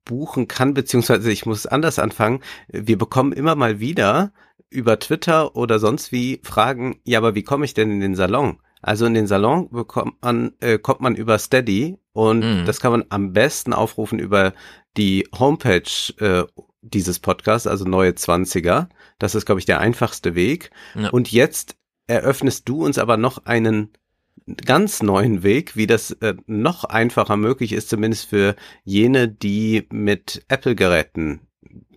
buchen 0.06 0.48
kann, 0.48 0.74
beziehungsweise 0.74 1.32
ich 1.32 1.46
muss 1.46 1.66
anders 1.66 2.00
anfangen. 2.00 2.42
Wir 2.68 2.98
bekommen 2.98 3.32
immer 3.32 3.56
mal 3.56 3.80
wieder 3.80 4.32
über 4.70 5.00
Twitter 5.00 5.56
oder 5.56 5.80
sonst 5.80 6.12
wie 6.12 6.42
Fragen, 6.44 7.00
ja, 7.04 7.20
aber 7.20 7.36
wie 7.36 7.44
komme 7.44 7.66
ich 7.66 7.74
denn 7.74 7.92
in 7.92 8.00
den 8.00 8.16
Salon? 8.16 8.60
Also 8.82 9.06
in 9.06 9.14
den 9.14 9.28
Salon 9.28 9.70
bekommt 9.70 10.22
man, 10.22 10.54
äh, 10.60 10.78
kommt 10.78 11.02
man 11.02 11.16
über 11.16 11.40
Steady 11.40 11.98
und 12.14 12.40
mm. 12.40 12.66
das 12.66 12.80
kann 12.80 12.92
man 12.92 13.06
am 13.10 13.34
besten 13.34 13.74
aufrufen 13.74 14.20
über 14.20 14.54
die 14.98 15.28
Homepage 15.38 15.82
äh, 16.20 16.46
dieses 16.82 17.20
Podcasts, 17.20 17.68
also 17.68 17.86
neue 17.86 18.16
Zwanziger. 18.16 18.90
Das 19.20 19.36
ist, 19.36 19.46
glaube 19.46 19.60
ich, 19.60 19.66
der 19.66 19.80
einfachste 19.80 20.36
Weg. 20.36 20.72
Ja. 20.96 21.10
Und 21.10 21.32
jetzt 21.32 21.76
eröffnest 22.08 22.70
du 22.70 22.86
uns 22.86 22.98
aber 22.98 23.18
noch 23.18 23.46
einen 23.46 23.92
ganz 24.66 25.04
neuen 25.04 25.44
Weg, 25.44 25.76
wie 25.76 25.88
das 25.88 26.12
äh, 26.12 26.36
noch 26.46 26.86
einfacher 26.86 27.36
möglich 27.36 27.74
ist, 27.74 27.90
zumindest 27.90 28.30
für 28.30 28.56
jene, 28.84 29.28
die 29.28 29.88
mit 29.92 30.46
Apple-Geräten 30.48 31.42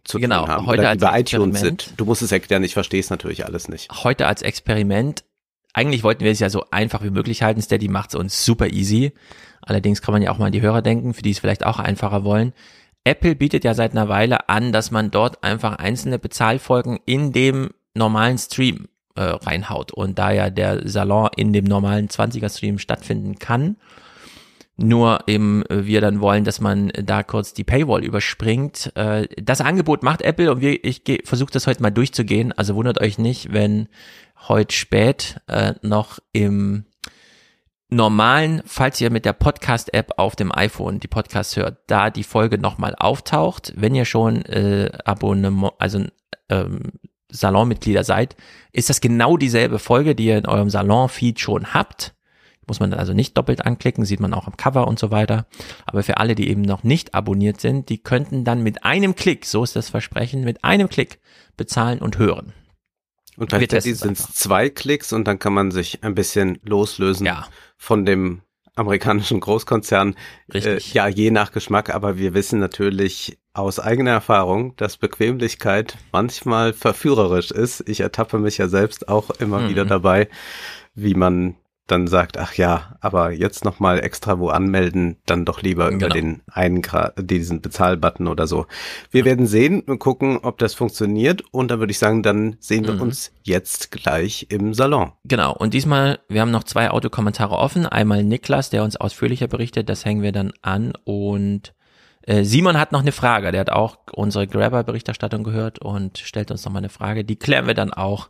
zu 0.05 0.19
genau, 0.19 0.41
tun 0.41 0.49
haben 0.49 0.67
heute 0.67 0.81
oder 0.81 0.89
als 0.91 1.03
über 1.03 1.19
iTunes 1.19 1.61
sind. 1.61 1.95
Du 1.97 2.05
musst 2.05 2.23
es 2.23 2.33
erklären, 2.33 2.65
ich 2.65 2.75
verstehe 2.75 3.01
es 3.01 3.11
natürlich 3.11 3.47
alles 3.47 3.69
nicht. 3.69 3.91
Heute 4.03 4.27
als 4.27 4.43
Experiment. 4.43 5.25
Eigentlich 5.73 6.03
wollten 6.03 6.25
wir 6.25 6.33
es 6.33 6.41
ja 6.41 6.51
so 6.51 6.65
einfach 6.71 7.03
wie 7.03 7.11
möglich 7.11 7.43
halten. 7.43 7.63
Steady 7.63 7.89
macht 7.89 8.11
es 8.11 8.15
uns 8.17 8.45
super 8.45 8.69
easy. 8.69 9.13
Allerdings 9.63 10.03
kann 10.03 10.13
man 10.13 10.23
ja 10.23 10.31
auch 10.31 10.39
mal 10.39 10.47
an 10.47 10.53
die 10.53 10.63
Hörer 10.63 10.83
denken, 10.83 11.15
für 11.15 11.23
die 11.23 11.31
es 11.31 11.39
vielleicht 11.39 11.65
auch 11.65 11.79
einfacher 11.79 12.25
wollen. 12.25 12.53
Apple 13.05 13.35
bietet 13.35 13.65
ja 13.65 13.75
seit 13.75 13.93
einer 13.93 14.09
Weile 14.09 14.49
an, 14.49 14.73
dass 14.73 14.91
man 14.91 15.11
dort 15.11 15.43
einfach 15.43 15.77
einzelne 15.77 16.19
Bezahlfolgen 16.19 16.99
in 17.07 17.33
dem 17.33 17.71
normalen 17.95 18.39
Stream 18.39 18.89
äh, 19.15 19.23
reinhaut. 19.23 19.93
Und 19.93 20.19
da 20.19 20.33
ja 20.33 20.51
der 20.51 20.89
Salon 20.89 21.31
in 21.37 21.53
dem 21.53 21.65
normalen 21.65 22.09
20er-Stream 22.09 22.79
stattfinden 22.79 23.39
kann, 23.39 23.77
nur 24.77 25.21
eben 25.27 25.65
äh, 25.67 25.87
wir 25.87 26.01
dann 26.01 26.21
wollen, 26.21 26.45
dass 26.45 26.61
man 26.61 26.89
da 26.89 27.23
kurz 27.23 27.53
die 27.53 27.65
Paywall 27.65 28.05
überspringt. 28.05 28.93
Äh, 28.97 29.29
das 29.37 29.61
Angebot 29.61 30.03
macht 30.03 30.23
Apple 30.23 30.51
und 30.51 30.61
wir, 30.61 30.83
ich 30.85 31.03
versuche 31.25 31.53
das 31.53 31.67
heute 31.67 31.83
mal 31.83 31.91
durchzugehen. 31.91 32.53
Also 32.53 32.75
wundert 32.75 33.01
euch 33.01 33.19
nicht, 33.19 33.53
wenn 33.53 33.89
heute 34.49 34.75
spät 34.75 35.41
äh, 35.47 35.75
noch 35.83 36.19
im 36.33 36.85
normalen, 37.91 38.63
falls 38.67 39.01
ihr 39.01 39.11
mit 39.11 39.25
der 39.25 39.33
Podcast-App 39.33 40.13
auf 40.17 40.37
dem 40.37 40.53
iPhone 40.53 41.01
die 41.01 41.09
Podcasts 41.09 41.57
hört, 41.57 41.79
da 41.89 42.11
die 42.11 42.23
Folge 42.23 42.59
nochmal 42.59 42.95
auftaucht. 42.95 43.73
Wenn 43.77 43.95
ihr 43.95 44.05
schon 44.05 44.45
äh, 44.45 44.91
Abonnement, 45.05 45.73
also 45.79 46.05
ähm, 46.49 46.93
Salonmitglieder 47.31 48.05
seid, 48.05 48.37
ist 48.73 48.91
das 48.91 49.01
genau 49.01 49.37
dieselbe 49.37 49.79
Folge, 49.79 50.15
die 50.15 50.27
ihr 50.27 50.39
in 50.39 50.47
eurem 50.47 50.71
Salon-Feed 50.71 51.41
schon 51.41 51.75
habt. 51.75 52.15
Muss 52.67 52.79
man 52.79 52.91
dann 52.91 53.01
also 53.01 53.15
nicht 53.15 53.37
doppelt 53.37 53.67
anklicken, 53.67 54.05
sieht 54.05 54.21
man 54.21 54.33
auch 54.33 54.47
am 54.47 54.57
Cover 54.57 54.87
und 54.87 54.99
so 54.99 55.11
weiter. 55.11 55.47
Aber 55.87 56.05
für 56.05 56.19
alle, 56.19 56.37
die 56.37 56.49
eben 56.49 56.63
noch 56.63 56.85
nicht 56.85 57.15
abonniert 57.15 57.61
sind, 57.61 57.89
die 57.89 57.99
könnten 57.99 58.45
dann 58.45 58.63
mit 58.63 58.85
einem 58.85 59.17
Klick, 59.17 59.45
so 59.45 59.65
ist 59.65 59.75
das 59.75 59.89
Versprechen, 59.89 60.45
mit 60.45 60.63
einem 60.63 60.89
Klick 60.89 61.21
bezahlen 61.57 61.99
und 61.99 62.19
hören. 62.19 62.53
Und 63.41 63.51
bei 63.51 63.65
Teddy 63.65 63.95
sind 63.95 64.19
es 64.19 64.35
zwei 64.35 64.69
Klicks 64.69 65.15
und 65.15 65.25
dann 65.25 65.39
kann 65.39 65.55
man 65.55 65.71
sich 65.71 66.05
ein 66.05 66.15
bisschen 66.15 66.59
loslösen 66.63 67.25
ja. 67.25 67.49
von 67.79 68.05
dem 68.05 68.43
amerikanischen 68.77 69.41
Großkonzern. 69.41 70.15
Äh, 70.53 70.79
ja, 70.93 71.09
je 71.09 71.31
nach 71.31 71.51
Geschmack, 71.51 71.89
aber 71.89 72.19
wir 72.19 72.35
wissen 72.35 72.61
natürlich 72.61 73.39
aus 73.55 73.81
eigener 73.81 74.11
Erfahrung, 74.11 74.77
dass 74.77 74.99
Bequemlichkeit 74.99 75.97
manchmal 76.13 76.75
verführerisch 76.75 77.51
ist. 77.51 77.89
Ich 77.89 78.01
ertappe 78.01 78.39
mich 78.39 78.59
ja 78.59 78.69
selbst 78.69 79.09
auch 79.09 79.31
immer 79.31 79.61
mhm. 79.61 79.69
wieder 79.71 79.87
dabei, 79.87 80.29
wie 80.95 81.15
man 81.15 81.57
dann 81.91 82.07
sagt, 82.07 82.39
ach 82.39 82.55
ja, 82.55 82.97
aber 83.01 83.33
jetzt 83.33 83.65
nochmal 83.65 84.01
extra 84.01 84.39
wo 84.39 84.49
anmelden, 84.49 85.17
dann 85.27 85.45
doch 85.45 85.63
lieber 85.63 85.91
genau. 85.91 86.07
über 86.07 86.09
den 86.09 86.43
einen 86.51 86.83
diesen 87.17 87.61
Bezahlbutton 87.61 88.29
oder 88.29 88.47
so. 88.47 88.67
Wir 89.11 89.21
ja. 89.21 89.25
werden 89.27 89.47
sehen 89.47 89.81
und 89.81 89.99
gucken, 89.99 90.39
ob 90.43 90.59
das 90.59 90.75
funktioniert 90.75 91.43
und 91.51 91.71
dann 91.71 91.81
würde 91.81 91.91
ich 91.91 91.99
sagen, 91.99 92.23
dann 92.23 92.57
sehen 92.61 92.87
wir 92.87 92.95
mhm. 92.95 93.03
uns 93.03 93.33
jetzt 93.43 93.91
gleich 93.91 94.47
im 94.51 94.75
Salon. 94.75 95.13
Genau 95.25 95.53
und 95.53 95.75
diesmal, 95.75 96.21
wir 96.29 96.41
haben 96.41 96.51
noch 96.51 96.65
zwei 96.65 96.91
Autokommentare 96.91 97.57
offen. 97.57 97.87
Einmal 97.87 98.25
Niklas, 98.25 98.71
der 98.71 98.85
uns 98.85 98.97
ausführlicher 98.97 99.49
berichtet, 99.49 99.89
das 99.89 100.05
hängen 100.05 100.23
wir 100.23 100.33
dann 100.33 100.53
an 100.63 100.93
und 101.05 101.73
äh, 102.23 102.45
Simon 102.45 102.79
hat 102.79 102.93
noch 102.93 103.01
eine 103.01 103.13
Frage, 103.13 103.51
der 103.51 103.61
hat 103.61 103.71
auch 103.71 103.99
unsere 104.13 104.47
Grabber-Berichterstattung 104.47 105.43
gehört 105.43 105.79
und 105.79 106.19
stellt 106.19 106.51
uns 106.51 106.65
noch 106.65 106.73
mal 106.73 106.79
eine 106.79 106.91
Frage. 106.91 107.25
Die 107.25 107.37
klären 107.37 107.67
wir 107.67 107.75
dann 107.75 107.93
auch 107.93 108.29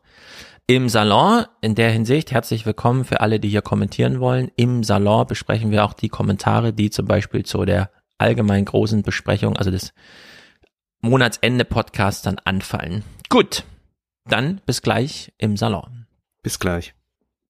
im 0.76 0.88
Salon. 0.88 1.46
In 1.62 1.74
der 1.74 1.90
Hinsicht 1.90 2.30
herzlich 2.30 2.64
willkommen 2.64 3.04
für 3.04 3.20
alle, 3.20 3.40
die 3.40 3.48
hier 3.48 3.60
kommentieren 3.60 4.20
wollen. 4.20 4.52
Im 4.54 4.84
Salon 4.84 5.26
besprechen 5.26 5.72
wir 5.72 5.84
auch 5.84 5.94
die 5.94 6.08
Kommentare, 6.08 6.72
die 6.72 6.90
zum 6.90 7.06
Beispiel 7.06 7.44
zu 7.44 7.64
der 7.64 7.90
allgemein 8.18 8.66
großen 8.66 9.02
Besprechung, 9.02 9.56
also 9.56 9.72
des 9.72 9.92
Monatsende-Podcasts 11.00 12.22
dann 12.22 12.38
anfallen. 12.38 13.02
Gut, 13.28 13.64
dann 14.28 14.60
bis 14.64 14.80
gleich 14.80 15.32
im 15.38 15.56
Salon. 15.56 16.06
Bis 16.44 16.60
gleich. 16.60 16.94